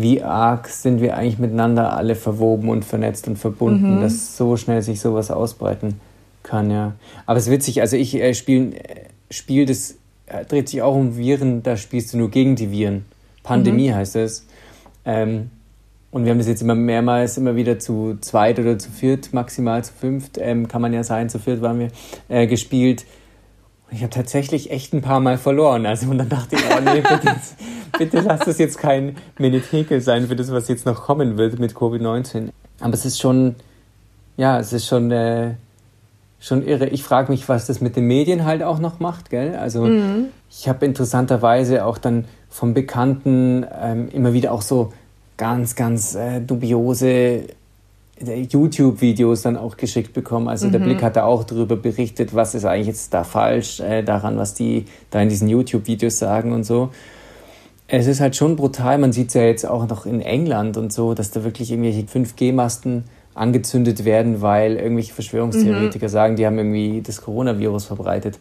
wie 0.00 0.22
arg 0.22 0.68
sind 0.68 1.00
wir 1.00 1.16
eigentlich 1.16 1.38
miteinander 1.38 1.92
alle 1.92 2.14
verwoben 2.14 2.68
und 2.68 2.84
vernetzt 2.84 3.28
und 3.28 3.36
verbunden, 3.36 3.96
mhm. 3.96 4.00
dass 4.00 4.36
so 4.36 4.56
schnell 4.56 4.82
sich 4.82 5.00
sowas 5.00 5.30
ausbreiten 5.30 6.00
kann, 6.42 6.70
ja. 6.70 6.94
Aber 7.26 7.38
es 7.38 7.46
ist 7.46 7.52
witzig, 7.52 7.80
also 7.80 7.96
ich 7.96 8.14
äh, 8.14 8.34
spiele 8.34 8.76
äh, 8.76 9.04
Spiel, 9.30 9.66
das 9.66 9.96
äh, 10.26 10.44
dreht 10.44 10.68
sich 10.68 10.82
auch 10.82 10.96
um 10.96 11.16
Viren, 11.16 11.62
da 11.62 11.76
spielst 11.76 12.12
du 12.12 12.18
nur 12.18 12.30
gegen 12.30 12.56
die 12.56 12.70
Viren. 12.70 13.04
Pandemie 13.42 13.90
mhm. 13.90 13.94
heißt 13.94 14.16
es. 14.16 14.46
Ähm, 15.04 15.50
und 16.10 16.24
wir 16.24 16.32
haben 16.32 16.38
das 16.38 16.48
jetzt 16.48 16.62
immer 16.62 16.74
mehrmals, 16.74 17.38
immer 17.38 17.54
wieder 17.54 17.78
zu 17.78 18.16
zweit 18.20 18.58
oder 18.58 18.76
zu 18.78 18.90
viert, 18.90 19.32
maximal 19.32 19.84
zu 19.84 19.92
fünft, 19.92 20.38
ähm, 20.38 20.66
kann 20.66 20.82
man 20.82 20.92
ja 20.92 21.04
sein, 21.04 21.28
zu 21.28 21.38
viert 21.38 21.62
waren 21.62 21.78
wir, 21.78 21.88
äh, 22.28 22.46
gespielt. 22.48 23.04
Ich 23.92 24.02
habe 24.02 24.10
tatsächlich 24.10 24.70
echt 24.70 24.92
ein 24.92 25.02
paar 25.02 25.20
Mal 25.20 25.38
verloren. 25.38 25.86
Also 25.86 26.08
und 26.08 26.18
dann 26.18 26.28
dachte 26.28 26.56
ich, 26.56 26.62
oh 26.70 26.80
nee, 26.80 27.00
bitte, 27.00 27.36
bitte 27.98 28.20
lass 28.20 28.40
das 28.40 28.58
jetzt 28.58 28.78
kein 28.78 29.16
Menetekel 29.38 30.00
sein 30.00 30.28
für 30.28 30.36
das, 30.36 30.52
was 30.52 30.68
jetzt 30.68 30.86
noch 30.86 31.02
kommen 31.02 31.36
wird 31.36 31.58
mit 31.58 31.72
Covid-19. 31.72 32.50
Aber 32.80 32.94
es 32.94 33.04
ist 33.04 33.20
schon, 33.20 33.56
ja, 34.36 34.58
es 34.58 34.72
ist 34.72 34.86
schon, 34.86 35.10
äh, 35.10 35.54
schon 36.40 36.66
irre. 36.66 36.86
Ich 36.88 37.02
frage 37.02 37.30
mich, 37.30 37.48
was 37.48 37.66
das 37.66 37.80
mit 37.80 37.96
den 37.96 38.06
Medien 38.06 38.44
halt 38.44 38.62
auch 38.62 38.78
noch 38.78 39.00
macht, 39.00 39.30
gell? 39.30 39.56
Also 39.56 39.82
mhm. 39.84 40.26
ich 40.50 40.68
habe 40.68 40.86
interessanterweise 40.86 41.84
auch 41.84 41.98
dann 41.98 42.24
vom 42.48 42.74
Bekannten 42.74 43.66
ähm, 43.80 44.08
immer 44.12 44.32
wieder 44.32 44.52
auch 44.52 44.62
so 44.62 44.92
ganz, 45.36 45.74
ganz 45.74 46.14
äh, 46.14 46.40
dubiose 46.40 47.44
YouTube-Videos 48.22 49.42
dann 49.42 49.56
auch 49.56 49.76
geschickt 49.76 50.12
bekommen. 50.12 50.48
Also 50.48 50.66
mhm. 50.66 50.72
der 50.72 50.78
Blick 50.80 51.02
hat 51.02 51.16
da 51.16 51.24
auch 51.24 51.44
darüber 51.44 51.76
berichtet, 51.76 52.34
was 52.34 52.54
ist 52.54 52.64
eigentlich 52.64 52.88
jetzt 52.88 53.14
da 53.14 53.24
falsch 53.24 53.80
äh, 53.80 54.02
daran, 54.02 54.36
was 54.36 54.54
die 54.54 54.84
da 55.10 55.20
in 55.20 55.28
diesen 55.28 55.48
YouTube-Videos 55.48 56.18
sagen 56.18 56.52
und 56.52 56.64
so. 56.64 56.90
Es 57.88 58.06
ist 58.06 58.20
halt 58.20 58.36
schon 58.36 58.56
brutal. 58.56 58.98
Man 58.98 59.12
sieht 59.12 59.28
es 59.28 59.34
ja 59.34 59.42
jetzt 59.42 59.66
auch 59.66 59.88
noch 59.88 60.06
in 60.06 60.20
England 60.20 60.76
und 60.76 60.92
so, 60.92 61.14
dass 61.14 61.30
da 61.30 61.42
wirklich 61.44 61.72
irgendwelche 61.72 62.02
5G-Masten 62.02 63.04
angezündet 63.34 64.04
werden, 64.04 64.42
weil 64.42 64.76
irgendwelche 64.76 65.14
Verschwörungstheoretiker 65.14 66.06
mhm. 66.06 66.10
sagen, 66.10 66.36
die 66.36 66.46
haben 66.46 66.58
irgendwie 66.58 67.00
das 67.00 67.22
Coronavirus 67.22 67.86
verbreitet. 67.86 68.38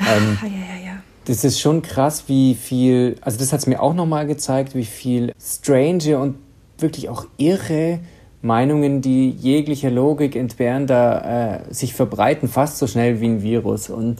Ähm, 0.00 0.38
ah, 0.40 0.46
ja, 0.46 0.52
ja, 0.52 0.86
ja. 0.86 1.02
Das 1.26 1.44
ist 1.44 1.60
schon 1.60 1.82
krass, 1.82 2.24
wie 2.26 2.54
viel, 2.54 3.16
also 3.20 3.38
das 3.38 3.52
hat 3.52 3.60
es 3.60 3.66
mir 3.66 3.80
auch 3.80 3.94
nochmal 3.94 4.26
gezeigt, 4.26 4.74
wie 4.74 4.86
viel 4.86 5.32
strange 5.40 6.18
und 6.18 6.36
wirklich 6.78 7.08
auch 7.08 7.26
irre 7.36 8.00
Meinungen, 8.42 9.02
die 9.02 9.30
jeglicher 9.30 9.90
Logik 9.90 10.34
entbehren, 10.34 10.86
da 10.86 11.56
äh, 11.56 11.74
sich 11.74 11.94
verbreiten, 11.94 12.48
fast 12.48 12.78
so 12.78 12.86
schnell 12.86 13.20
wie 13.20 13.26
ein 13.26 13.42
Virus. 13.42 13.90
Und 13.90 14.18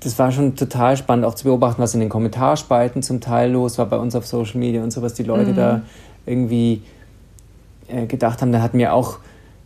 das 0.00 0.18
war 0.18 0.32
schon 0.32 0.56
total 0.56 0.96
spannend, 0.96 1.26
auch 1.26 1.34
zu 1.34 1.44
beobachten, 1.44 1.82
was 1.82 1.92
in 1.92 2.00
den 2.00 2.08
Kommentarspalten 2.08 3.02
zum 3.02 3.20
Teil 3.20 3.52
los 3.52 3.76
war 3.76 3.86
bei 3.86 3.98
uns 3.98 4.14
auf 4.14 4.26
Social 4.26 4.58
Media 4.58 4.82
und 4.82 4.92
so, 4.92 5.02
was 5.02 5.14
die 5.14 5.24
Leute 5.24 5.52
mhm. 5.52 5.56
da 5.56 5.82
irgendwie 6.24 6.82
äh, 7.88 8.06
gedacht 8.06 8.40
haben. 8.40 8.52
Da 8.52 8.62
hat 8.62 8.72
mir 8.72 8.94
auch 8.94 9.18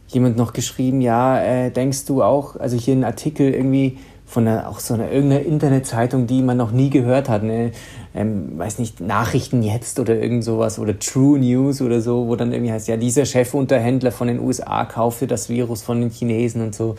jemand 0.08 0.36
noch 0.36 0.52
geschrieben, 0.52 1.00
ja, 1.00 1.40
äh, 1.40 1.70
denkst 1.70 2.06
du 2.06 2.22
auch, 2.22 2.56
also 2.56 2.76
hier 2.76 2.94
ein 2.94 3.04
Artikel 3.04 3.54
irgendwie 3.54 3.98
von 4.34 4.48
einer, 4.48 4.68
auch 4.68 4.80
so 4.80 4.94
einer 4.94 5.10
irgendeiner 5.12 5.46
Internetzeitung, 5.46 6.26
die 6.26 6.42
man 6.42 6.56
noch 6.56 6.72
nie 6.72 6.90
gehört 6.90 7.28
hat, 7.28 7.44
ne? 7.44 7.70
ähm, 8.14 8.58
weiß 8.58 8.80
nicht, 8.80 9.00
Nachrichten 9.00 9.62
jetzt 9.62 10.00
oder 10.00 10.16
irgend 10.16 10.42
sowas 10.42 10.80
oder 10.80 10.98
True 10.98 11.38
News 11.38 11.80
oder 11.80 12.00
so, 12.00 12.26
wo 12.26 12.34
dann 12.34 12.52
irgendwie 12.52 12.72
heißt, 12.72 12.88
ja, 12.88 12.96
dieser 12.96 13.24
Chefunterhändler 13.24 14.10
von 14.10 14.26
den 14.26 14.40
USA 14.40 14.84
kaufte 14.86 15.28
das 15.28 15.48
Virus 15.48 15.82
von 15.82 16.00
den 16.00 16.10
Chinesen 16.10 16.62
und 16.62 16.74
so. 16.74 16.96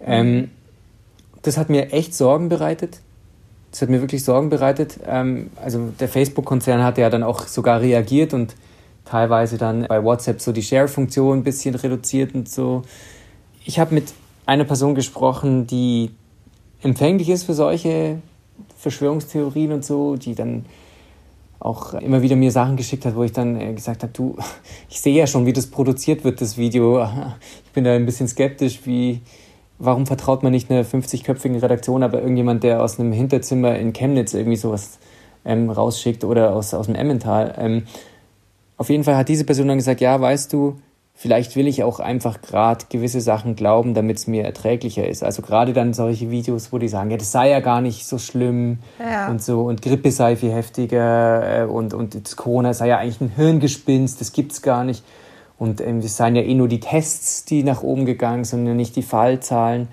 Ähm, 0.00 0.50
das 1.42 1.56
hat 1.56 1.68
mir 1.68 1.92
echt 1.92 2.14
Sorgen 2.14 2.48
bereitet. 2.48 3.00
Das 3.72 3.82
hat 3.82 3.88
mir 3.88 4.00
wirklich 4.00 4.24
Sorgen 4.24 4.50
bereitet. 4.50 5.00
Ähm, 5.06 5.50
also 5.60 5.88
der 5.98 6.08
Facebook-Konzern 6.08 6.84
hatte 6.84 7.00
ja 7.00 7.10
dann 7.10 7.24
auch 7.24 7.48
sogar 7.48 7.80
reagiert 7.80 8.34
und 8.34 8.54
teilweise 9.04 9.58
dann 9.58 9.86
bei 9.88 10.02
WhatsApp 10.02 10.40
so 10.40 10.52
die 10.52 10.62
Share-Funktion 10.62 11.38
ein 11.38 11.44
bisschen 11.44 11.74
reduziert 11.74 12.36
und 12.36 12.48
so. 12.48 12.82
Ich 13.64 13.80
habe 13.80 13.94
mit 13.94 14.12
einer 14.46 14.64
Person 14.64 14.94
gesprochen, 14.94 15.66
die 15.66 16.10
empfänglich 16.82 17.28
ist 17.28 17.44
für 17.44 17.54
solche 17.54 18.18
Verschwörungstheorien 18.76 19.72
und 19.72 19.84
so, 19.84 20.16
die 20.16 20.34
dann 20.34 20.64
auch 21.58 21.92
immer 21.94 22.22
wieder 22.22 22.36
mir 22.36 22.50
Sachen 22.50 22.76
geschickt 22.76 23.04
hat, 23.04 23.14
wo 23.14 23.22
ich 23.22 23.32
dann 23.32 23.60
äh, 23.60 23.74
gesagt 23.74 24.02
habe, 24.02 24.12
du, 24.12 24.36
ich 24.88 25.00
sehe 25.00 25.14
ja 25.14 25.26
schon, 25.26 25.46
wie 25.46 25.52
das 25.52 25.66
produziert 25.66 26.24
wird, 26.24 26.40
das 26.40 26.56
Video. 26.56 27.06
Ich 27.64 27.72
bin 27.72 27.84
da 27.84 27.92
ein 27.92 28.04
bisschen 28.04 28.26
skeptisch, 28.26 28.80
wie, 28.84 29.20
warum 29.78 30.04
vertraut 30.04 30.42
man 30.42 30.50
nicht 30.50 30.72
einer 30.72 30.84
50-köpfigen 30.84 31.60
Redaktion, 31.62 32.02
aber 32.02 32.20
irgendjemand, 32.20 32.64
der 32.64 32.82
aus 32.82 32.98
einem 32.98 33.12
Hinterzimmer 33.12 33.78
in 33.78 33.92
Chemnitz 33.92 34.34
irgendwie 34.34 34.56
sowas 34.56 34.98
ähm, 35.44 35.70
rausschickt 35.70 36.24
oder 36.24 36.52
aus, 36.52 36.74
aus 36.74 36.86
dem 36.86 36.96
Emmental. 36.96 37.54
Ähm, 37.58 37.84
auf 38.76 38.88
jeden 38.88 39.04
Fall 39.04 39.16
hat 39.16 39.28
diese 39.28 39.44
Person 39.44 39.68
dann 39.68 39.78
gesagt, 39.78 40.00
ja, 40.00 40.20
weißt 40.20 40.52
du, 40.52 40.80
vielleicht 41.20 41.54
will 41.54 41.68
ich 41.68 41.82
auch 41.82 42.00
einfach 42.00 42.40
gerade 42.40 42.86
gewisse 42.88 43.20
Sachen 43.20 43.54
glauben, 43.54 43.92
damit 43.92 44.16
es 44.16 44.26
mir 44.26 44.42
erträglicher 44.42 45.06
ist. 45.06 45.22
Also 45.22 45.42
gerade 45.42 45.74
dann 45.74 45.92
solche 45.92 46.30
Videos, 46.30 46.72
wo 46.72 46.78
die 46.78 46.88
sagen, 46.88 47.10
ja, 47.10 47.18
das 47.18 47.30
sei 47.30 47.50
ja 47.50 47.60
gar 47.60 47.82
nicht 47.82 48.06
so 48.06 48.16
schlimm 48.16 48.78
ja. 48.98 49.28
und 49.28 49.42
so 49.42 49.64
und 49.64 49.82
Grippe 49.82 50.12
sei 50.12 50.36
viel 50.36 50.50
heftiger 50.50 51.64
äh, 51.64 51.64
und, 51.66 51.92
und 51.92 52.14
das 52.14 52.36
Corona 52.36 52.72
sei 52.72 52.88
ja 52.88 52.96
eigentlich 52.96 53.20
ein 53.20 53.32
Hirngespinst, 53.36 54.18
das 54.18 54.32
gibt's 54.32 54.62
gar 54.62 54.82
nicht. 54.82 55.04
Und 55.58 55.82
ähm, 55.82 56.00
das 56.00 56.16
seien 56.16 56.36
ja 56.36 56.42
eh 56.42 56.54
nur 56.54 56.68
die 56.68 56.80
Tests, 56.80 57.44
die 57.44 57.64
nach 57.64 57.82
oben 57.82 58.06
gegangen 58.06 58.44
sind, 58.44 58.66
und 58.66 58.76
nicht 58.76 58.96
die 58.96 59.02
Fallzahlen. 59.02 59.88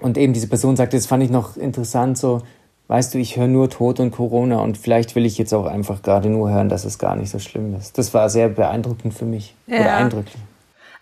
Und 0.00 0.16
eben 0.16 0.32
diese 0.32 0.48
Person 0.48 0.74
sagte, 0.74 0.96
das 0.96 1.04
fand 1.04 1.22
ich 1.22 1.28
noch 1.28 1.58
interessant, 1.58 2.16
so, 2.16 2.40
weißt 2.88 3.14
du, 3.14 3.18
ich 3.18 3.36
höre 3.36 3.48
nur 3.48 3.68
Tod 3.70 4.00
und 4.00 4.10
Corona 4.10 4.58
und 4.58 4.78
vielleicht 4.78 5.14
will 5.16 5.26
ich 5.26 5.38
jetzt 5.38 5.52
auch 5.52 5.66
einfach 5.66 6.02
gerade 6.02 6.28
nur 6.28 6.50
hören, 6.50 6.68
dass 6.68 6.84
es 6.84 6.98
gar 6.98 7.16
nicht 7.16 7.30
so 7.30 7.38
schlimm 7.38 7.74
ist. 7.74 7.98
Das 7.98 8.14
war 8.14 8.30
sehr 8.30 8.48
beeindruckend 8.48 9.14
für 9.14 9.24
mich. 9.24 9.54
Ja. 9.66 9.80
Oder 9.80 9.96
eindrücklich. 9.96 10.42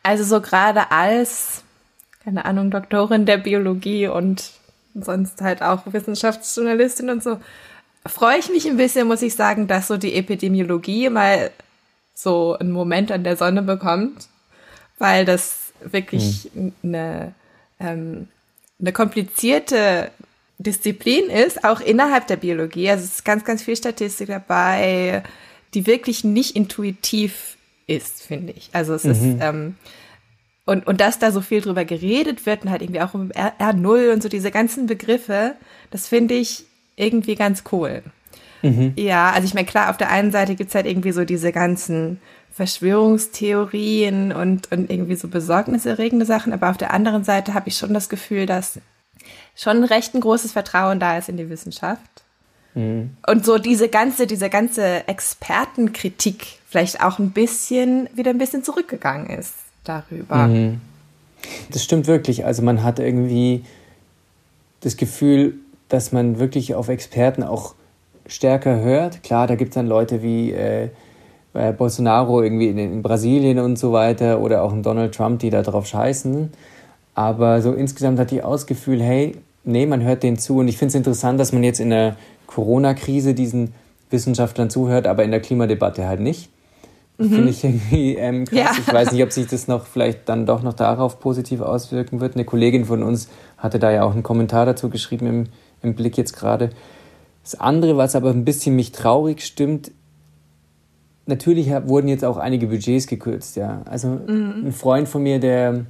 Also 0.03 0.25
so 0.25 0.41
gerade 0.41 0.91
als, 0.91 1.63
keine 2.23 2.45
Ahnung, 2.45 2.71
Doktorin 2.71 3.27
der 3.27 3.39
Biologie 3.39 4.09
und 4.09 4.51
sonst 4.95 5.41
halt 5.41 5.63
auch 5.63 5.83
Wissenschaftsjournalistin 5.87 7.11
und 7.11 7.23
so, 7.23 7.39
freue 8.07 8.39
ich 8.39 8.51
mich 8.51 8.67
ein 8.67 8.77
bisschen, 8.77 9.09
muss 9.09 9.23
ich 9.23 9.35
sagen, 9.35 9.67
dass 9.67 9.89
so 9.89 9.97
die 9.97 10.15
Epidemiologie 10.15 11.09
mal 11.09 11.51
so 12.15 12.57
einen 12.59 12.71
Moment 12.71 13.11
an 13.11 13.25
der 13.25 13.37
Sonne 13.37 13.63
bekommt, 13.63 14.29
weil 14.99 15.25
das 15.25 15.73
wirklich 15.83 16.51
hm. 16.55 16.73
eine, 16.83 17.35
ähm, 17.81 18.29
eine 18.81 18.93
komplizierte 18.93 20.11
Disziplin 20.59 21.29
ist, 21.31 21.65
auch 21.65 21.81
innerhalb 21.81 22.27
der 22.27 22.37
Biologie. 22.37 22.89
Also 22.91 23.05
es 23.05 23.15
ist 23.15 23.25
ganz, 23.25 23.45
ganz 23.45 23.63
viel 23.63 23.77
Statistik 23.77 24.29
dabei, 24.29 25.23
die 25.75 25.87
wirklich 25.87 26.25
nicht 26.25 26.55
intuitiv 26.55 27.57
ist, 27.87 28.23
finde 28.23 28.53
ich. 28.57 28.71
Also 28.73 28.95
es 28.95 29.05
mhm. 29.05 29.11
ist, 29.11 29.25
ähm, 29.41 29.75
und, 30.67 30.87
und 30.87 31.01
dass 31.01 31.19
da 31.19 31.31
so 31.31 31.41
viel 31.41 31.61
drüber 31.61 31.85
geredet 31.85 32.47
wird 32.47 32.65
und 32.65 32.71
halt 32.71 32.83
irgendwie 32.83 33.03
auch 33.03 33.15
um 33.15 33.31
R 33.31 33.53
R0 33.59 34.13
und 34.13 34.23
so 34.23 34.29
diese 34.29 34.51
ganzen 34.51 34.87
Begriffe, 34.87 35.55
das 35.91 36.09
finde 36.09 36.35
ich 36.35 36.65
irgendwie 36.97 37.35
ganz 37.35 37.65
cool. 37.73 38.03
Mhm. 38.63 38.95
Ja, 38.97 39.31
also 39.33 39.47
ich 39.47 39.53
meine, 39.53 39.67
klar, 39.67 39.91
auf 39.91 39.99
der 39.99 40.11
einen 40.11 40.33
Seite 40.33 40.55
gibt's 40.55 40.75
halt 40.75 40.87
irgendwie 40.87 41.13
so 41.13 41.25
diese 41.25 41.53
ganzen 41.53 42.21
Verschwörungstheorien 42.51 44.33
und, 44.33 44.73
und 44.73 44.89
irgendwie 44.89 45.17
so 45.17 45.29
besorgniserregende 45.29 46.25
Sachen, 46.25 46.53
aber 46.53 46.71
auf 46.71 46.79
der 46.79 46.95
anderen 46.95 47.25
Seite 47.25 47.53
habe 47.53 47.69
ich 47.69 47.77
schon 47.77 47.93
das 47.93 48.09
Gefühl, 48.09 48.47
dass 48.47 48.79
schon 49.55 49.85
recht 49.85 50.15
ein 50.15 50.21
großes 50.21 50.53
Vertrauen 50.53 51.01
da 51.01 51.17
ist 51.19 51.29
in 51.29 51.37
die 51.37 51.49
Wissenschaft. 51.49 52.25
Mhm. 52.75 53.17
Und 53.27 53.45
so 53.45 53.59
diese 53.59 53.89
ganze, 53.89 54.27
diese 54.27 54.51
ganze 54.51 55.07
Expertenkritik 55.07 56.59
vielleicht 56.69 57.03
auch 57.03 57.19
ein 57.19 57.31
bisschen, 57.31 58.09
wieder 58.15 58.31
ein 58.31 58.39
bisschen 58.39 58.65
zurückgegangen 58.65 59.29
ist 59.31 59.55
darüber. 59.85 60.49
Mhm. 60.49 60.81
Das 61.71 61.85
stimmt 61.85 62.07
wirklich. 62.07 62.45
Also 62.45 62.63
man 62.63 62.83
hat 62.83 62.99
irgendwie 62.99 63.65
das 64.81 64.97
Gefühl, 64.97 65.55
dass 65.89 66.13
man 66.13 66.39
wirklich 66.39 66.75
auf 66.75 66.89
Experten 66.89 67.43
auch 67.43 67.75
stärker 68.27 68.81
hört. 68.81 69.23
Klar, 69.23 69.47
da 69.47 69.55
gibt 69.55 69.71
es 69.71 69.75
dann 69.75 69.87
Leute 69.87 70.23
wie 70.23 70.53
äh, 70.53 70.89
Bolsonaro 71.53 72.43
irgendwie 72.43 72.69
in, 72.69 72.79
in, 72.79 73.03
Brasilien 73.03 73.59
und 73.61 73.79
so 73.79 73.93
weiter 73.93 74.41
oder 74.41 74.63
auch 74.63 74.73
Donald 74.83 75.15
Trump, 75.15 75.39
die 75.41 75.51
da 75.51 75.63
drauf 75.63 75.87
scheißen. 75.87 76.51
Aber 77.15 77.63
so 77.63 77.73
insgesamt 77.73 78.19
hatte 78.19 78.35
ich 78.37 78.45
auch 78.45 78.53
das 78.53 78.67
Gefühl, 78.67 79.03
hey, 79.03 79.37
nee, 79.65 79.87
man 79.87 80.03
hört 80.03 80.23
denen 80.23 80.39
zu. 80.39 80.59
Und 80.59 80.69
ich 80.69 80.79
finde 80.79 80.91
es 80.91 80.95
interessant, 80.95 81.39
dass 81.39 81.53
man 81.53 81.63
jetzt 81.63 81.81
in 81.81 81.91
der 81.91 82.17
Corona-Krise 82.47 83.35
diesen 83.35 83.73
Wissenschaftlern 84.11 84.71
zuhört, 84.71 85.07
aber 85.07 85.25
in 85.25 85.31
der 85.31 85.41
Klimadebatte 85.41 86.07
halt 86.07 86.21
nicht. 86.21 86.51
Mhm. 87.19 87.31
Finde 87.31 87.51
ich 87.51 87.65
irgendwie 87.65 88.15
ähm, 88.17 88.45
krass. 88.45 88.59
Ja. 88.59 88.71
Ich 88.79 88.93
weiß 88.93 89.13
nicht, 89.13 89.23
ob 89.23 89.33
sich 89.33 89.47
das 89.47 89.69
noch 89.69 89.87
vielleicht 89.87 90.29
dann 90.29 90.47
doch 90.47 90.63
noch 90.63 90.75
darauf 90.75 91.21
positiv 91.21 91.61
auswirken 91.61 92.21
wird. 92.21 92.35
Eine 92.35 92.45
Kollegin 92.45 92.85
von 92.85 93.03
uns 93.03 93.29
hatte 93.57 93.79
da 93.79 93.91
ja 93.91 94.03
auch 94.03 94.13
einen 94.13 94.23
Kommentar 94.23 94.67
dazu 94.67 94.91
geschrieben 94.91 95.27
im, 95.27 95.45
im 95.83 95.95
Blick 95.95 96.17
jetzt 96.17 96.37
gerade. 96.37 96.71
Das 97.43 97.61
andere, 97.61 97.97
was 97.97 98.17
aber 98.17 98.31
ein 98.31 98.45
bisschen 98.45 98.75
mich 98.75 98.93
traurig 98.93 99.45
stimmt, 99.45 99.93
natürlich 101.27 101.71
wurden 101.87 102.09
jetzt 102.09 102.25
auch 102.25 102.37
einige 102.37 102.67
Budgets 102.67 103.07
gekürzt, 103.07 103.57
ja. 103.57 103.83
Also 103.85 104.09
mhm. 104.09 104.65
ein 104.67 104.73
Freund 104.73 105.09
von 105.09 105.23
mir, 105.23 105.39
der 105.39 105.87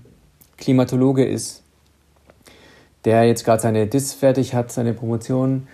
Klimatologe 0.56 1.24
ist, 1.24 1.62
der 3.04 3.24
jetzt 3.24 3.44
gerade 3.44 3.62
seine 3.62 3.86
Dis 3.86 4.14
fertig 4.14 4.54
hat, 4.54 4.72
seine 4.72 4.94
Promotion 4.94 5.66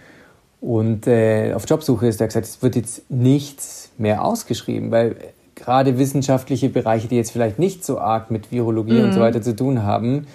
und 0.61 1.07
äh, 1.07 1.55
auf 1.55 1.69
Jobsuche 1.69 2.07
ist, 2.07 2.21
der 2.21 2.27
hat 2.27 2.31
gesagt, 2.31 2.47
es 2.47 2.63
wird 2.63 2.77
jetzt 2.77 3.11
nichts 3.11 3.91
mehr 3.99 4.25
ausgeschrieben, 4.25 4.91
weil 4.91 5.17
gerade 5.55 5.99
wissenschaftliche 5.99 6.69
Bereiche, 6.69 7.09
die 7.09 7.17
jetzt 7.17 7.31
vielleicht 7.31 7.59
nicht 7.59 7.85
so 7.85 7.99
arg 7.99 8.31
mit 8.31 8.51
Virologie 8.51 8.99
mhm. 8.99 9.05
und 9.05 9.13
so 9.13 9.21
mhm. 9.21 9.25
weiter 9.25 9.43
zu 9.43 9.57
tun 9.57 9.83
haben, 9.83 10.27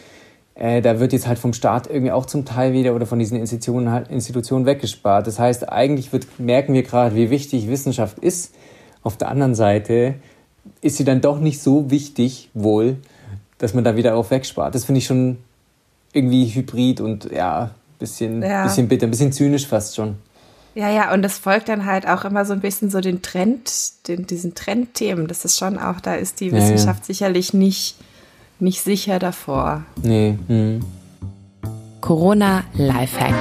äh, 0.55 0.81
da 0.81 0.99
wird 0.99 1.13
jetzt 1.13 1.27
halt 1.27 1.37
vom 1.37 1.53
Staat 1.53 1.87
irgendwie 1.87 2.11
auch 2.11 2.25
zum 2.25 2.45
Teil 2.45 2.73
wieder 2.73 2.95
oder 2.95 3.05
von 3.05 3.19
diesen 3.19 3.37
Institutionen 3.37 3.91
halt 3.91 4.09
Institutionen 4.09 4.65
weggespart. 4.65 5.27
Das 5.27 5.37
heißt, 5.37 5.69
eigentlich 5.69 6.11
wird, 6.13 6.39
merken 6.39 6.73
wir 6.73 6.83
gerade, 6.83 7.15
wie 7.15 7.29
wichtig 7.29 7.67
Wissenschaft 7.67 8.19
ist. 8.19 8.55
Auf 9.03 9.17
der 9.17 9.29
anderen 9.29 9.53
Seite 9.53 10.15
ist 10.81 10.97
sie 10.97 11.03
dann 11.03 11.21
doch 11.21 11.39
nicht 11.39 11.61
so 11.61 11.91
wichtig 11.91 12.49
wohl, 12.53 12.97
dass 13.65 13.73
man 13.73 13.83
da 13.83 13.95
wieder 13.95 14.15
auch 14.15 14.29
wegspart. 14.29 14.75
Das 14.75 14.85
finde 14.85 14.99
ich 14.99 15.07
schon 15.07 15.37
irgendwie 16.13 16.45
hybrid 16.45 17.01
und 17.01 17.31
ja, 17.31 17.71
bisschen, 17.97 18.43
ja. 18.43 18.63
bisschen 18.63 18.87
bitter, 18.87 19.07
ein 19.07 19.09
bisschen 19.09 19.31
zynisch 19.31 19.65
fast 19.65 19.95
schon. 19.95 20.17
Ja, 20.75 20.91
ja, 20.91 21.11
und 21.11 21.23
das 21.23 21.39
folgt 21.39 21.67
dann 21.67 21.87
halt 21.87 22.07
auch 22.07 22.25
immer 22.25 22.45
so 22.45 22.53
ein 22.53 22.59
bisschen 22.59 22.91
so 22.91 23.01
den 23.01 23.23
Trend, 23.23 23.71
den, 24.07 24.27
diesen 24.27 24.53
Trendthemen. 24.53 25.25
Das 25.25 25.45
ist 25.45 25.57
schon 25.57 25.79
auch, 25.79 25.99
da 25.99 26.13
ist 26.13 26.41
die 26.41 26.51
Wissenschaft 26.51 26.99
ja. 26.99 27.05
sicherlich 27.05 27.55
nicht, 27.55 27.95
nicht 28.59 28.81
sicher 28.83 29.17
davor. 29.17 29.83
Nee. 30.03 30.37
Hm. 30.45 30.81
Corona 32.01 32.65
Lifehack. 32.75 33.33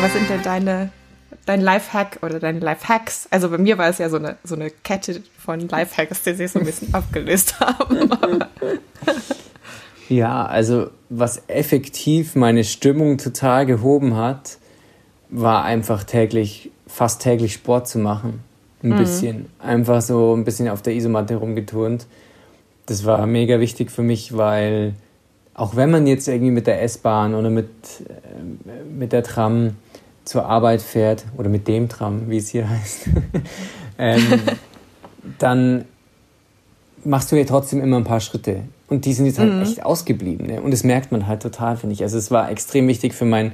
Was 0.00 0.12
sind 0.14 0.28
denn 0.28 0.42
deine 0.42 0.90
dein 1.46 1.60
Lifehack 1.60 2.18
oder 2.22 2.38
deine 2.38 2.60
Lifehacks. 2.60 3.26
Also 3.30 3.50
bei 3.50 3.58
mir 3.58 3.78
war 3.78 3.88
es 3.88 3.98
ja 3.98 4.08
so 4.08 4.16
eine, 4.16 4.36
so 4.44 4.54
eine 4.54 4.70
Kette 4.70 5.22
von 5.38 5.60
Lifehacks, 5.60 6.22
die 6.22 6.34
sich 6.34 6.50
so 6.50 6.60
ein 6.60 6.64
bisschen 6.64 6.94
abgelöst 6.94 7.58
haben. 7.60 8.10
ja, 10.08 10.44
also 10.44 10.90
was 11.08 11.42
effektiv 11.48 12.34
meine 12.34 12.64
Stimmung 12.64 13.18
total 13.18 13.66
gehoben 13.66 14.16
hat, 14.16 14.58
war 15.30 15.64
einfach 15.64 16.04
täglich, 16.04 16.70
fast 16.86 17.22
täglich 17.22 17.54
Sport 17.54 17.88
zu 17.88 17.98
machen. 17.98 18.40
Ein 18.82 18.90
mhm. 18.90 18.96
bisschen. 18.96 19.46
Einfach 19.58 20.02
so 20.02 20.34
ein 20.34 20.44
bisschen 20.44 20.68
auf 20.68 20.82
der 20.82 20.94
Isomatte 20.94 21.36
rumgeturnt. 21.36 22.06
Das 22.86 23.04
war 23.04 23.26
mega 23.26 23.60
wichtig 23.60 23.90
für 23.90 24.02
mich, 24.02 24.36
weil 24.36 24.94
auch 25.54 25.76
wenn 25.76 25.90
man 25.90 26.06
jetzt 26.06 26.28
irgendwie 26.28 26.50
mit 26.50 26.66
der 26.66 26.82
S-Bahn 26.82 27.34
oder 27.34 27.50
mit, 27.50 27.68
äh, 28.08 28.90
mit 28.90 29.12
der 29.12 29.22
Tram 29.22 29.76
zur 30.24 30.46
Arbeit 30.46 30.82
fährt 30.82 31.24
oder 31.36 31.48
mit 31.48 31.68
dem 31.68 31.88
Tram, 31.88 32.30
wie 32.30 32.36
es 32.36 32.48
hier 32.48 32.68
heißt, 32.68 33.08
ähm, 33.98 34.40
dann 35.38 35.84
machst 37.04 37.32
du 37.32 37.36
ja 37.36 37.44
trotzdem 37.44 37.82
immer 37.82 37.96
ein 37.96 38.04
paar 38.04 38.20
Schritte. 38.20 38.62
Und 38.88 39.04
die 39.04 39.12
sind 39.12 39.26
jetzt 39.26 39.38
halt 39.38 39.52
mhm. 39.52 39.62
echt 39.62 39.84
ausgeblieben. 39.84 40.46
Ne? 40.46 40.60
Und 40.60 40.70
das 40.70 40.84
merkt 40.84 41.12
man 41.12 41.26
halt 41.26 41.42
total, 41.42 41.76
finde 41.76 41.94
ich. 41.94 42.02
Also 42.02 42.18
es 42.18 42.30
war 42.30 42.50
extrem 42.50 42.86
wichtig 42.88 43.14
für 43.14 43.24
mein, 43.24 43.52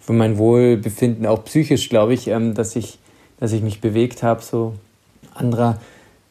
für 0.00 0.12
mein 0.12 0.38
Wohlbefinden, 0.38 1.24
auch 1.26 1.44
psychisch, 1.44 1.88
glaube 1.88 2.14
ich, 2.14 2.28
ähm, 2.28 2.54
dass 2.54 2.76
ich, 2.76 2.98
dass 3.38 3.52
ich 3.52 3.62
mich 3.62 3.80
bewegt 3.80 4.22
habe. 4.22 4.42
So 4.42 4.74
anderer 5.34 5.78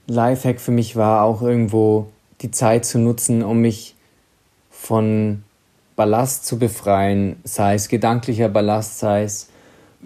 Lifehack 0.08 0.60
für 0.60 0.72
mich 0.72 0.96
war 0.96 1.24
auch 1.24 1.42
irgendwo 1.42 2.08
die 2.42 2.52
Zeit 2.52 2.86
zu 2.86 3.00
nutzen, 3.00 3.42
um 3.42 3.62
mich 3.62 3.96
von 4.70 5.44
Ballast 5.96 6.46
zu 6.46 6.60
befreien, 6.60 7.38
sei 7.44 7.76
es 7.76 7.88
gedanklicher 7.88 8.50
Ballast, 8.50 9.00
sei 9.00 9.24
es 9.24 9.50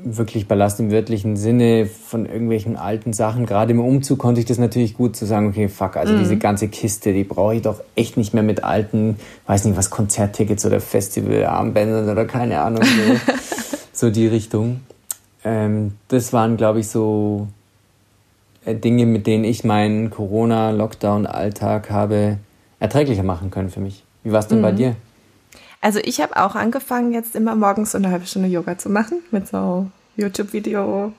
wirklich 0.04 0.48
Ballast 0.48 0.80
im 0.80 0.92
wörtlichen 0.92 1.38
Sinne 1.38 1.86
von 1.86 2.26
irgendwelchen 2.26 2.76
alten 2.76 3.14
Sachen. 3.14 3.46
Gerade 3.46 3.72
im 3.72 3.80
Umzug 3.80 4.20
konnte 4.20 4.40
ich 4.40 4.46
das 4.46 4.58
natürlich 4.58 4.96
gut 4.96 5.16
zu 5.16 5.26
sagen, 5.26 5.48
okay, 5.48 5.68
fuck, 5.68 5.98
also 5.98 6.14
mhm. 6.14 6.20
diese 6.20 6.38
ganze 6.38 6.68
Kiste, 6.68 7.14
die 7.14 7.24
brauche 7.24 7.56
ich 7.56 7.62
doch 7.62 7.82
echt 7.96 8.18
nicht 8.18 8.34
mehr 8.34 8.44
mit 8.44 8.64
alten, 8.64 9.18
weiß 9.48 9.66
nicht 9.66 9.78
was, 9.78 9.90
Konzerttickets 9.90 10.66
oder 10.66 10.80
Festivalarmbändern 10.80 12.10
oder 12.10 12.26
keine 12.26 12.62
Ahnung, 12.62 12.84
so, 12.84 13.34
so 14.08 14.10
die 14.10 14.28
Richtung. 14.28 14.82
Ähm, 15.44 15.94
das 16.08 16.34
waren, 16.34 16.58
glaube 16.58 16.80
ich, 16.80 16.88
so 16.88 17.48
äh, 18.66 18.76
Dinge, 18.76 19.06
mit 19.06 19.28
denen 19.28 19.44
ich 19.44 19.64
meinen 19.64 20.10
Corona-Lockdown-Alltag 20.10 21.90
habe 21.90 22.38
erträglicher 22.80 23.24
machen 23.24 23.52
können 23.52 23.70
für 23.70 23.80
mich. 23.80 24.04
Wie 24.24 24.32
war 24.32 24.40
es 24.40 24.48
denn 24.48 24.60
mhm. 24.60 24.64
bei 24.64 24.72
dir? 24.72 24.96
Also 25.82 26.00
ich 26.04 26.20
habe 26.22 26.38
auch 26.38 26.56
angefangen, 26.56 27.14
jetzt 27.14 27.36
immer 27.36 27.56
morgens 27.56 27.92
so 27.92 27.98
eine 27.98 28.10
halbe 28.12 28.26
Stunde 28.26 28.50
Yoga 28.50 28.78
zu 28.78 28.90
machen 28.90 29.22
mit 29.32 29.48
so 29.48 29.90
YouTube-Video 30.18 31.14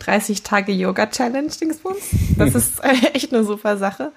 30 0.00 0.42
Tage 0.42 0.72
Yoga 0.72 1.06
Challenge 1.06 1.48
Dingsbums. 1.48 2.10
Das 2.36 2.54
ist 2.54 2.82
echt 3.14 3.32
eine 3.32 3.44
super 3.44 3.76
Sache. 3.76 4.12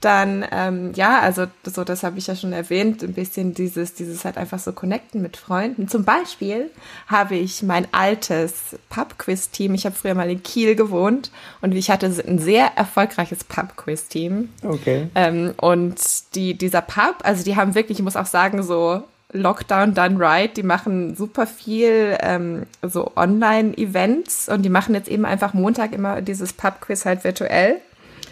Dann, 0.00 0.44
ähm, 0.52 0.92
ja, 0.94 1.20
also 1.20 1.46
so, 1.64 1.82
das 1.82 2.02
habe 2.02 2.18
ich 2.18 2.26
ja 2.26 2.36
schon 2.36 2.52
erwähnt, 2.52 3.02
ein 3.02 3.14
bisschen 3.14 3.54
dieses, 3.54 3.94
dieses 3.94 4.26
halt 4.26 4.36
einfach 4.36 4.58
so 4.58 4.72
connecten 4.72 5.22
mit 5.22 5.38
Freunden. 5.38 5.88
Zum 5.88 6.04
Beispiel 6.04 6.70
habe 7.06 7.36
ich 7.36 7.62
mein 7.62 7.86
altes 7.92 8.76
Pub-Quiz-Team, 8.90 9.72
ich 9.74 9.86
habe 9.86 9.94
früher 9.94 10.14
mal 10.14 10.30
in 10.30 10.42
Kiel 10.42 10.74
gewohnt 10.74 11.30
und 11.62 11.72
ich 11.72 11.90
hatte 11.90 12.06
ein 12.06 12.38
sehr 12.38 12.72
erfolgreiches 12.76 13.44
Pub-Quiz-Team. 13.44 14.50
Okay. 14.62 15.08
Ähm, 15.14 15.54
und 15.56 15.98
die, 16.34 16.52
dieser 16.52 16.82
Pub, 16.82 17.16
also 17.22 17.42
die 17.42 17.56
haben 17.56 17.74
wirklich, 17.74 17.98
ich 17.98 18.04
muss 18.04 18.16
auch 18.16 18.26
sagen, 18.26 18.62
so 18.62 19.04
Lockdown 19.34 19.94
Done 19.94 20.18
Right, 20.18 20.56
die 20.56 20.62
machen 20.62 21.16
super 21.16 21.46
viel 21.46 22.16
ähm, 22.20 22.66
so 22.82 23.12
Online-Events 23.16 24.48
und 24.48 24.62
die 24.62 24.68
machen 24.68 24.94
jetzt 24.94 25.08
eben 25.08 25.24
einfach 25.24 25.54
Montag 25.54 25.92
immer 25.92 26.22
dieses 26.22 26.52
Pub-Quiz 26.52 27.04
halt 27.04 27.24
virtuell. 27.24 27.80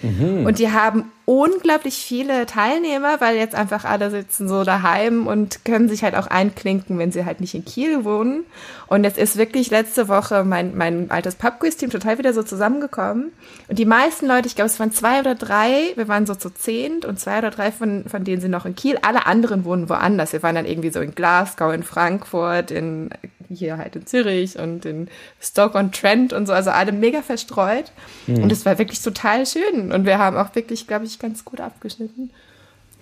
Mhm. 0.02 0.46
Und 0.46 0.58
die 0.58 0.70
haben 0.70 1.10
unglaublich 1.24 1.94
viele 1.94 2.46
Teilnehmer, 2.46 3.20
weil 3.20 3.36
jetzt 3.36 3.54
einfach 3.54 3.84
alle 3.84 4.10
sitzen 4.10 4.48
so 4.48 4.64
daheim 4.64 5.26
und 5.26 5.64
können 5.64 5.88
sich 5.88 6.02
halt 6.02 6.16
auch 6.16 6.26
einklinken, 6.26 6.98
wenn 6.98 7.12
sie 7.12 7.24
halt 7.24 7.40
nicht 7.40 7.54
in 7.54 7.64
Kiel 7.64 8.04
wohnen. 8.04 8.44
Und 8.88 9.04
jetzt 9.04 9.18
ist 9.18 9.36
wirklich 9.36 9.70
letzte 9.70 10.08
Woche 10.08 10.44
mein, 10.44 10.76
mein 10.76 11.10
altes 11.10 11.36
Pubquiz-Team 11.36 11.90
total 11.90 12.18
wieder 12.18 12.34
so 12.34 12.42
zusammengekommen. 12.42 13.32
Und 13.68 13.78
die 13.78 13.86
meisten 13.86 14.26
Leute, 14.26 14.48
ich 14.48 14.56
glaube, 14.56 14.66
es 14.66 14.80
waren 14.80 14.92
zwei 14.92 15.20
oder 15.20 15.34
drei, 15.34 15.92
wir 15.94 16.08
waren 16.08 16.26
so 16.26 16.34
zu 16.34 16.50
zehnt 16.50 17.04
und 17.04 17.20
zwei 17.20 17.38
oder 17.38 17.50
drei 17.50 17.70
von, 17.70 18.04
von 18.08 18.24
denen 18.24 18.40
sind 18.40 18.50
noch 18.50 18.66
in 18.66 18.74
Kiel. 18.74 18.98
Alle 19.02 19.26
anderen 19.26 19.64
wohnen 19.64 19.88
woanders. 19.88 20.32
Wir 20.32 20.42
waren 20.42 20.56
dann 20.56 20.66
irgendwie 20.66 20.90
so 20.90 21.00
in 21.00 21.14
Glasgow, 21.14 21.72
in 21.72 21.84
Frankfurt, 21.84 22.70
in 22.70 23.10
hier 23.54 23.78
halt 23.78 23.96
in 23.96 24.06
Zürich 24.06 24.58
und 24.58 24.84
in 24.84 25.08
Stoke-on-Trent 25.40 26.32
und 26.32 26.46
so, 26.46 26.52
also 26.52 26.70
alle 26.70 26.92
mega 26.92 27.22
verstreut. 27.22 27.92
Mhm. 28.26 28.44
Und 28.44 28.52
es 28.52 28.64
war 28.66 28.78
wirklich 28.78 29.00
total 29.02 29.46
schön. 29.46 29.92
Und 29.92 30.04
wir 30.06 30.18
haben 30.18 30.36
auch 30.36 30.54
wirklich, 30.54 30.86
glaube 30.86 31.04
ich, 31.04 31.18
ganz 31.18 31.44
gut 31.44 31.60
abgeschnitten. 31.60 32.30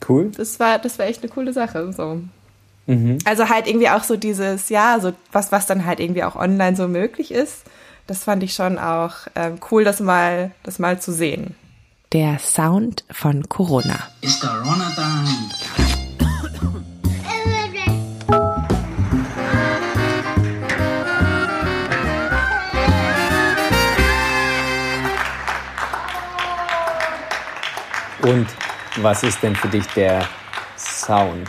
Cool. 0.08 0.30
Das 0.36 0.58
war, 0.60 0.78
das 0.78 0.98
war 0.98 1.06
echt 1.06 1.22
eine 1.22 1.30
coole 1.30 1.52
Sache. 1.52 1.92
So. 1.92 2.22
Mhm. 2.86 3.18
Also 3.24 3.48
halt 3.48 3.66
irgendwie 3.66 3.88
auch 3.88 4.02
so 4.02 4.16
dieses, 4.16 4.68
ja, 4.68 4.98
so 5.00 5.12
was, 5.32 5.52
was 5.52 5.66
dann 5.66 5.86
halt 5.86 6.00
irgendwie 6.00 6.24
auch 6.24 6.36
online 6.36 6.76
so 6.76 6.88
möglich 6.88 7.30
ist. 7.30 7.64
Das 8.06 8.24
fand 8.24 8.42
ich 8.42 8.54
schon 8.54 8.78
auch 8.78 9.12
ähm, 9.36 9.58
cool, 9.70 9.84
das 9.84 10.00
mal, 10.00 10.50
das 10.64 10.78
mal 10.78 11.00
zu 11.00 11.12
sehen. 11.12 11.54
Der 12.12 12.40
Sound 12.40 13.04
von 13.10 13.48
Corona. 13.48 14.08
Ist 14.20 14.40
Corona 14.40 14.90
time. 14.96 15.50
Und 28.22 28.46
was 28.96 29.22
ist 29.22 29.42
denn 29.42 29.56
für 29.56 29.68
dich 29.68 29.86
der 29.88 30.26
Sound 30.76 31.48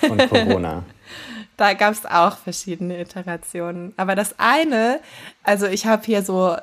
von 0.00 0.18
Corona? 0.28 0.84
da 1.56 1.74
gab 1.74 1.92
es 1.92 2.06
auch 2.06 2.38
verschiedene 2.38 3.00
Iterationen. 3.00 3.92
Aber 3.96 4.14
das 4.14 4.34
eine, 4.38 5.00
also 5.42 5.66
ich 5.66 5.86
habe 5.86 6.04
hier 6.04 6.22
so 6.22 6.56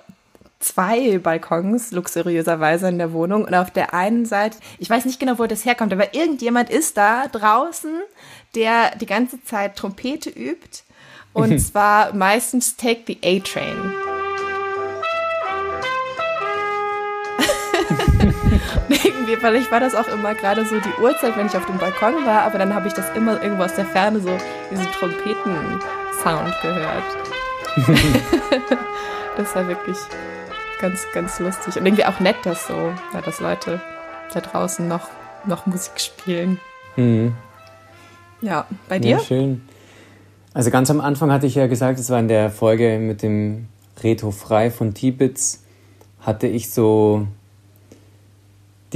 zwei 0.59 1.19
Balkons 1.19 1.91
luxuriöserweise 1.91 2.87
in 2.87 2.97
der 2.97 3.13
Wohnung 3.13 3.45
und 3.45 3.53
auf 3.53 3.71
der 3.71 3.93
einen 3.93 4.25
Seite, 4.25 4.57
ich 4.79 4.89
weiß 4.89 5.05
nicht 5.05 5.19
genau, 5.19 5.37
wo 5.37 5.45
das 5.45 5.65
herkommt, 5.65 5.93
aber 5.93 6.13
irgendjemand 6.13 6.69
ist 6.69 6.97
da 6.97 7.27
draußen, 7.27 8.01
der 8.55 8.95
die 8.95 9.05
ganze 9.05 9.43
Zeit 9.43 9.75
Trompete 9.75 10.29
übt 10.29 10.83
und 11.33 11.59
zwar 11.59 12.13
meistens 12.13 12.77
Take 12.77 13.01
the 13.07 13.17
A-Train. 13.23 13.93
weil 19.41 19.71
war 19.71 19.79
das 19.79 19.95
auch 19.95 20.07
immer 20.07 20.33
gerade 20.33 20.65
so 20.65 20.79
die 20.79 21.01
Uhrzeit, 21.01 21.37
wenn 21.37 21.47
ich 21.47 21.55
auf 21.55 21.65
dem 21.65 21.77
Balkon 21.77 22.25
war, 22.25 22.43
aber 22.43 22.57
dann 22.57 22.73
habe 22.73 22.87
ich 22.87 22.93
das 22.93 23.09
immer 23.15 23.41
irgendwo 23.41 23.63
aus 23.63 23.75
der 23.75 23.85
Ferne 23.85 24.19
so 24.19 24.29
diesen 24.71 24.85
Trompeten-Sound 24.87 26.53
gehört. 26.61 27.03
das 29.37 29.55
war 29.55 29.67
wirklich 29.67 29.97
ganz, 30.79 31.05
ganz 31.13 31.39
lustig. 31.39 31.77
Und 31.77 31.85
irgendwie 31.85 32.05
auch 32.05 32.19
nett, 32.19 32.37
dass 32.43 32.67
so, 32.67 32.93
ja, 33.13 33.21
dass 33.21 33.39
Leute 33.39 33.81
da 34.33 34.41
draußen 34.41 34.87
noch, 34.87 35.09
noch 35.45 35.65
Musik 35.65 35.99
spielen. 35.99 36.59
Mhm. 36.95 37.33
Ja, 38.41 38.65
bei 38.87 38.99
dir? 38.99 39.17
Ja, 39.17 39.19
schön. 39.19 39.61
Also 40.53 40.71
ganz 40.71 40.89
am 40.89 41.01
Anfang 41.01 41.31
hatte 41.31 41.47
ich 41.47 41.55
ja 41.55 41.67
gesagt, 41.67 41.99
es 41.99 42.09
war 42.09 42.19
in 42.19 42.27
der 42.27 42.49
Folge 42.49 42.97
mit 42.99 43.21
dem 43.21 43.67
Reto 44.01 44.31
Frei 44.31 44.71
von 44.71 44.93
Tibits, 44.93 45.63
hatte 46.21 46.47
ich 46.47 46.71
so 46.71 47.27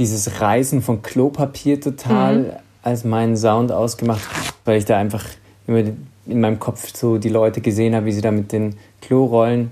dieses 0.00 0.40
Reißen 0.40 0.80
von 0.80 1.02
Klopapier 1.02 1.78
total 1.78 2.38
mhm. 2.38 2.50
als 2.82 3.04
meinen 3.04 3.36
Sound 3.36 3.70
ausgemacht, 3.70 4.22
weil 4.64 4.78
ich 4.78 4.86
da 4.86 4.96
einfach 4.96 5.24
immer 5.66 5.80
in 6.26 6.40
meinem 6.40 6.58
Kopf 6.58 6.96
so 6.96 7.18
die 7.18 7.28
Leute 7.28 7.60
gesehen 7.60 7.94
habe, 7.94 8.06
wie 8.06 8.12
sie 8.12 8.22
da 8.22 8.30
mit 8.30 8.50
den 8.50 8.76
Klorollen 9.02 9.70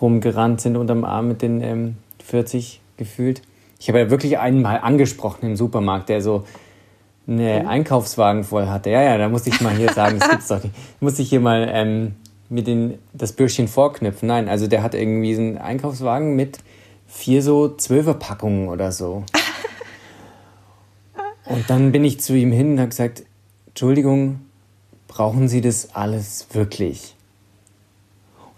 rumgerannt 0.00 0.60
sind 0.60 0.76
unterm 0.76 1.04
Arm 1.04 1.28
mit 1.28 1.40
den 1.40 1.62
ähm, 1.62 1.96
40 2.22 2.82
gefühlt. 2.98 3.40
Ich 3.80 3.88
habe 3.88 3.98
ja 3.98 4.10
wirklich 4.10 4.38
einen 4.38 4.60
mal 4.60 4.76
angesprochen 4.76 5.46
im 5.46 5.56
Supermarkt, 5.56 6.10
der 6.10 6.20
so 6.20 6.44
einen 7.26 7.62
mhm. 7.62 7.68
Einkaufswagen 7.68 8.44
voll 8.44 8.66
hatte. 8.66 8.90
Ja, 8.90 9.00
ja, 9.00 9.16
da 9.16 9.30
musste 9.30 9.48
ich 9.48 9.62
mal 9.62 9.74
hier 9.74 9.90
sagen, 9.90 10.18
das 10.18 10.28
gibt's 10.28 10.48
doch 10.48 10.62
nicht. 10.62 10.74
Musste 11.00 11.22
ich 11.22 11.30
hier 11.30 11.40
mal 11.40 11.66
ähm, 11.72 12.16
mit 12.50 12.66
den, 12.66 12.98
das 13.14 13.32
Bürschchen 13.32 13.68
vorknüpfen. 13.68 14.28
Nein, 14.28 14.50
also 14.50 14.66
der 14.66 14.82
hat 14.82 14.94
irgendwie 14.94 15.34
so 15.34 15.40
einen 15.40 15.56
Einkaufswagen 15.56 16.36
mit 16.36 16.58
vier 17.06 17.42
so 17.42 17.74
Zwölferpackungen 17.74 18.68
oder 18.68 18.92
so. 18.92 19.24
Und 21.46 21.70
dann 21.70 21.92
bin 21.92 22.04
ich 22.04 22.20
zu 22.20 22.34
ihm 22.34 22.52
hin 22.52 22.72
und 22.72 22.78
habe 22.78 22.88
gesagt, 22.88 23.24
Entschuldigung, 23.68 24.40
brauchen 25.08 25.48
Sie 25.48 25.60
das 25.60 25.94
alles 25.94 26.46
wirklich? 26.52 27.14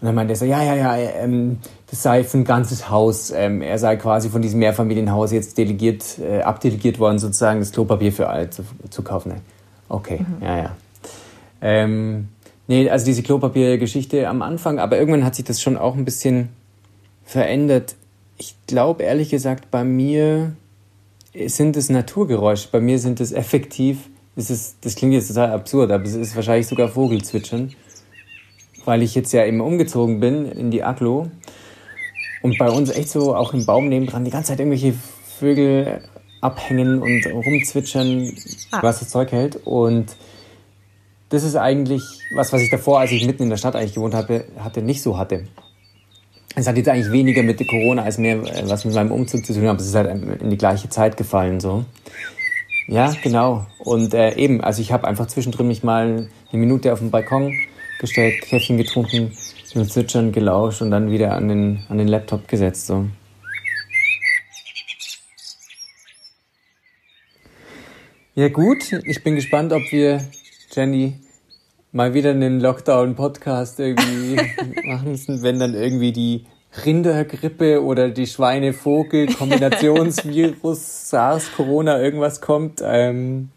Und 0.01 0.05
dann 0.05 0.15
meinte 0.15 0.33
er 0.33 0.37
so, 0.37 0.45
ja, 0.45 0.63
ja, 0.63 0.75
ja, 0.75 0.95
ähm, 0.95 1.57
das 1.89 2.03
sei 2.03 2.23
für 2.23 2.37
ein 2.37 2.45
ganzes 2.45 2.89
Haus. 2.89 3.31
Ähm, 3.31 3.61
er 3.61 3.77
sei 3.79 3.97
quasi 3.97 4.29
von 4.29 4.41
diesem 4.41 4.59
Mehrfamilienhaus 4.59 5.31
jetzt 5.31 5.57
delegiert, 5.57 6.19
äh, 6.19 6.41
abdelegiert 6.41 6.99
worden, 6.99 7.19
sozusagen 7.19 7.59
das 7.59 7.71
Klopapier 7.71 8.13
für 8.13 8.29
alle 8.29 8.49
zu, 8.49 8.63
zu 8.89 9.01
kaufen. 9.01 9.33
Okay, 9.89 10.19
mhm. 10.19 10.45
ja, 10.45 10.57
ja. 10.57 10.75
Ähm, 11.61 12.29
nee, 12.67 12.89
also 12.89 13.05
diese 13.05 13.23
Klopapiergeschichte 13.23 14.29
am 14.29 14.41
Anfang, 14.41 14.79
aber 14.79 14.97
irgendwann 14.97 15.25
hat 15.25 15.35
sich 15.35 15.43
das 15.43 15.61
schon 15.61 15.77
auch 15.77 15.95
ein 15.95 16.05
bisschen 16.05 16.49
verändert. 17.25 17.95
Ich 18.37 18.55
glaube, 18.67 19.03
ehrlich 19.03 19.29
gesagt, 19.29 19.69
bei 19.69 19.83
mir 19.83 20.53
sind 21.33 21.77
es 21.77 21.89
Naturgeräusche. 21.89 22.69
Bei 22.71 22.79
mir 22.79 22.99
sind 22.99 23.19
es 23.19 23.31
effektiv, 23.31 24.09
es 24.35 24.49
ist, 24.49 24.77
das 24.81 24.95
klingt 24.95 25.13
jetzt 25.13 25.27
total 25.27 25.51
absurd, 25.51 25.91
aber 25.91 26.03
es 26.05 26.15
ist 26.15 26.35
wahrscheinlich 26.35 26.67
sogar 26.67 26.87
Vogelzwitschern 26.87 27.75
weil 28.89 29.03
ich 29.03 29.13
jetzt 29.13 29.31
ja 29.33 29.45
eben 29.45 29.61
umgezogen 29.61 30.19
bin 30.19 30.51
in 30.51 30.71
die 30.71 30.83
Aglo 30.83 31.29
und 32.41 32.57
bei 32.57 32.69
uns 32.69 32.89
echt 32.89 33.09
so 33.09 33.35
auch 33.35 33.53
im 33.53 33.65
Baum 33.65 33.87
nebendran 33.87 34.25
die 34.25 34.31
ganze 34.31 34.49
Zeit 34.49 34.59
irgendwelche 34.59 34.95
Vögel 35.37 36.01
abhängen 36.41 37.01
und 37.01 37.25
rumzwitschern, 37.27 38.33
ah. 38.71 38.79
was 38.81 38.99
das 38.99 39.09
Zeug 39.09 39.31
hält. 39.31 39.57
Und 39.65 40.15
das 41.29 41.43
ist 41.43 41.55
eigentlich 41.55 42.01
was, 42.33 42.51
was 42.51 42.61
ich 42.61 42.71
davor, 42.71 42.99
als 42.99 43.11
ich 43.11 43.25
mitten 43.27 43.43
in 43.43 43.49
der 43.49 43.57
Stadt 43.57 43.75
eigentlich 43.75 43.93
gewohnt 43.93 44.15
hatte, 44.15 44.45
hatte 44.57 44.81
nicht 44.81 45.03
so 45.03 45.17
hatte. 45.17 45.45
Es 46.55 46.67
hat 46.67 46.77
jetzt 46.77 46.89
eigentlich 46.89 47.11
weniger 47.11 47.43
mit 47.43 47.65
Corona 47.67 48.03
als 48.03 48.17
mehr 48.17 48.37
äh, 48.37 48.69
was 48.69 48.85
mit 48.85 48.95
meinem 48.95 49.11
Umzug 49.11 49.45
zu 49.45 49.53
tun, 49.53 49.67
aber 49.67 49.79
es 49.79 49.87
ist 49.87 49.95
halt 49.95 50.41
in 50.41 50.49
die 50.49 50.57
gleiche 50.57 50.89
Zeit 50.89 51.15
gefallen 51.15 51.59
so. 51.59 51.85
Ja, 52.87 53.13
genau. 53.21 53.67
Und 53.77 54.15
äh, 54.15 54.35
eben, 54.35 54.61
also 54.61 54.81
ich 54.81 54.91
habe 54.91 55.07
einfach 55.07 55.27
zwischendrin 55.27 55.67
mich 55.67 55.83
mal 55.83 56.27
eine 56.51 56.59
Minute 56.59 56.91
auf 56.91 56.99
dem 56.99 57.11
Balkon 57.11 57.53
gestellt, 57.99 58.41
Käffchen 58.41 58.77
getrunken, 58.77 59.31
dem 59.75 59.87
Zwitschern 59.87 60.31
gelauscht 60.31 60.81
und 60.81 60.89
dann 60.89 61.11
wieder 61.11 61.33
an 61.33 61.47
den, 61.47 61.85
an 61.89 61.99
den 61.99 62.07
Laptop 62.07 62.47
gesetzt. 62.47 62.87
So. 62.87 63.05
Ja 68.33 68.47
gut, 68.47 68.91
ich 69.03 69.23
bin 69.23 69.35
gespannt, 69.35 69.71
ob 69.71 69.83
wir, 69.91 70.23
Jenny, 70.73 71.19
mal 71.91 72.13
wieder 72.13 72.29
einen 72.31 72.59
Lockdown-Podcast 72.59 73.79
irgendwie 73.79 74.35
machen 74.83 75.11
müssen, 75.11 75.41
wenn 75.41 75.57
dann 75.59 75.73
irgendwie 75.73 76.11
die 76.11 76.43
Rindergrippe 76.85 77.83
oder 77.83 78.09
die 78.09 78.27
Schweine-Vogel-Kombinationsvirus, 78.27 80.59
SARS, 81.09 81.51
Corona, 81.55 81.99
irgendwas 81.99 82.41
kommt. 82.41 82.83
Ähm, 82.83 83.49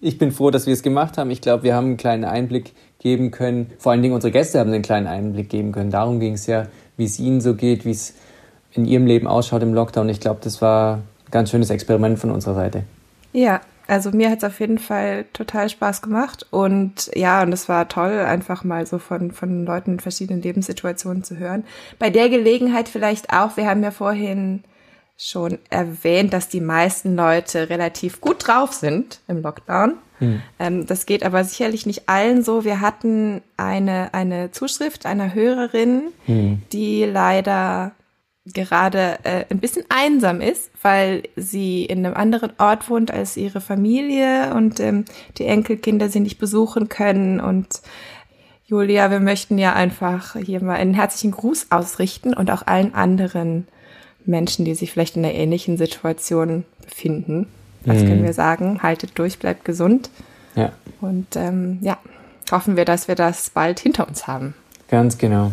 ich 0.00 0.16
bin 0.18 0.30
froh, 0.32 0.50
dass 0.50 0.64
wir 0.66 0.72
es 0.72 0.82
gemacht 0.82 1.18
haben. 1.18 1.30
Ich 1.30 1.42
glaube, 1.42 1.62
wir 1.62 1.74
haben 1.74 1.88
einen 1.88 1.98
kleinen 1.98 2.24
Einblick 2.24 2.72
geben 2.98 3.30
können. 3.30 3.70
Vor 3.78 3.92
allen 3.92 4.00
Dingen 4.02 4.14
unsere 4.14 4.30
Gäste 4.30 4.58
haben 4.58 4.72
einen 4.72 4.82
kleinen 4.82 5.06
Einblick 5.06 5.50
geben 5.50 5.72
können. 5.72 5.90
Darum 5.90 6.20
ging 6.20 6.32
es 6.34 6.46
ja, 6.46 6.68
wie 6.96 7.04
es 7.04 7.18
ihnen 7.18 7.42
so 7.42 7.54
geht, 7.54 7.84
wie 7.84 7.90
es 7.90 8.14
in 8.72 8.86
ihrem 8.86 9.04
Leben 9.06 9.26
ausschaut 9.26 9.62
im 9.62 9.74
Lockdown. 9.74 10.08
Ich 10.08 10.20
glaube, 10.20 10.40
das 10.42 10.62
war 10.62 10.96
ein 10.96 11.02
ganz 11.30 11.50
schönes 11.50 11.68
Experiment 11.70 12.18
von 12.18 12.30
unserer 12.30 12.54
Seite. 12.54 12.84
Ja, 13.32 13.60
also 13.86 14.10
mir 14.10 14.30
hat 14.30 14.38
es 14.38 14.44
auf 14.44 14.60
jeden 14.60 14.78
Fall 14.78 15.26
total 15.32 15.68
Spaß 15.68 16.02
gemacht 16.02 16.46
und 16.50 17.10
ja, 17.14 17.42
und 17.42 17.52
es 17.52 17.68
war 17.68 17.88
toll, 17.88 18.20
einfach 18.20 18.64
mal 18.64 18.86
so 18.86 18.98
von, 18.98 19.30
von 19.30 19.66
Leuten 19.66 19.92
in 19.92 20.00
verschiedenen 20.00 20.42
Lebenssituationen 20.42 21.22
zu 21.22 21.36
hören. 21.38 21.64
Bei 21.98 22.10
der 22.10 22.28
Gelegenheit 22.28 22.88
vielleicht 22.88 23.32
auch, 23.32 23.56
wir 23.56 23.66
haben 23.66 23.82
ja 23.82 23.90
vorhin 23.90 24.64
schon 25.16 25.58
erwähnt, 25.70 26.32
dass 26.32 26.48
die 26.48 26.60
meisten 26.60 27.14
Leute 27.14 27.70
relativ 27.70 28.20
gut 28.20 28.46
drauf 28.46 28.72
sind 28.72 29.20
im 29.28 29.42
Lockdown. 29.42 29.94
Hm. 30.18 30.42
Ähm, 30.58 30.86
das 30.86 31.06
geht 31.06 31.22
aber 31.24 31.44
sicherlich 31.44 31.86
nicht 31.86 32.08
allen 32.08 32.42
so. 32.42 32.64
Wir 32.64 32.80
hatten 32.80 33.42
eine, 33.56 34.12
eine 34.12 34.50
Zuschrift 34.50 35.06
einer 35.06 35.34
Hörerin, 35.34 36.12
hm. 36.26 36.62
die 36.72 37.04
leider 37.04 37.92
gerade 38.46 39.18
äh, 39.22 39.44
ein 39.48 39.58
bisschen 39.58 39.84
einsam 39.88 40.40
ist, 40.40 40.70
weil 40.82 41.22
sie 41.34 41.84
in 41.84 42.04
einem 42.04 42.14
anderen 42.14 42.52
Ort 42.58 42.90
wohnt 42.90 43.10
als 43.10 43.36
ihre 43.36 43.60
Familie 43.60 44.54
und 44.54 44.80
ähm, 44.80 45.06
die 45.38 45.46
Enkelkinder 45.46 46.10
sie 46.10 46.20
nicht 46.20 46.38
besuchen 46.38 46.88
können. 46.88 47.40
Und 47.40 47.80
Julia, 48.66 49.10
wir 49.10 49.20
möchten 49.20 49.56
ja 49.56 49.72
einfach 49.72 50.36
hier 50.36 50.62
mal 50.62 50.76
einen 50.76 50.94
herzlichen 50.94 51.30
Gruß 51.30 51.68
ausrichten 51.70 52.34
und 52.34 52.50
auch 52.50 52.66
allen 52.66 52.94
anderen 52.94 53.66
Menschen, 54.26 54.64
die 54.64 54.74
sich 54.74 54.92
vielleicht 54.92 55.16
in 55.16 55.24
einer 55.24 55.34
ähnlichen 55.34 55.78
Situation 55.78 56.64
befinden. 56.82 57.46
Was 57.86 58.02
mhm. 58.02 58.08
können 58.08 58.24
wir 58.24 58.32
sagen? 58.32 58.82
Haltet 58.82 59.12
durch, 59.18 59.38
bleibt 59.38 59.64
gesund. 59.64 60.10
Ja. 60.54 60.72
Und 61.00 61.36
ähm, 61.36 61.78
ja, 61.80 61.98
hoffen 62.50 62.76
wir, 62.76 62.84
dass 62.84 63.08
wir 63.08 63.14
das 63.14 63.50
bald 63.50 63.80
hinter 63.80 64.06
uns 64.06 64.26
haben. 64.26 64.54
Ganz 64.88 65.18
genau. 65.18 65.52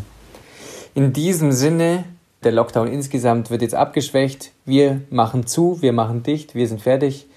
In 0.93 1.13
diesem 1.13 1.51
Sinne, 1.51 2.03
der 2.43 2.51
Lockdown 2.51 2.87
insgesamt 2.87 3.49
wird 3.49 3.61
jetzt 3.61 3.75
abgeschwächt. 3.75 4.51
Wir 4.65 5.01
machen 5.09 5.47
zu, 5.47 5.81
wir 5.81 5.93
machen 5.93 6.23
dicht, 6.23 6.55
wir 6.55 6.67
sind 6.67 6.81
fertig. 6.81 7.27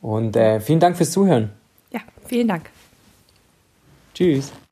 Und 0.00 0.36
äh, 0.36 0.60
vielen 0.60 0.80
Dank 0.80 0.96
fürs 0.96 1.12
Zuhören. 1.12 1.50
Ja, 1.90 2.00
vielen 2.26 2.48
Dank. 2.48 2.70
Tschüss. 4.14 4.52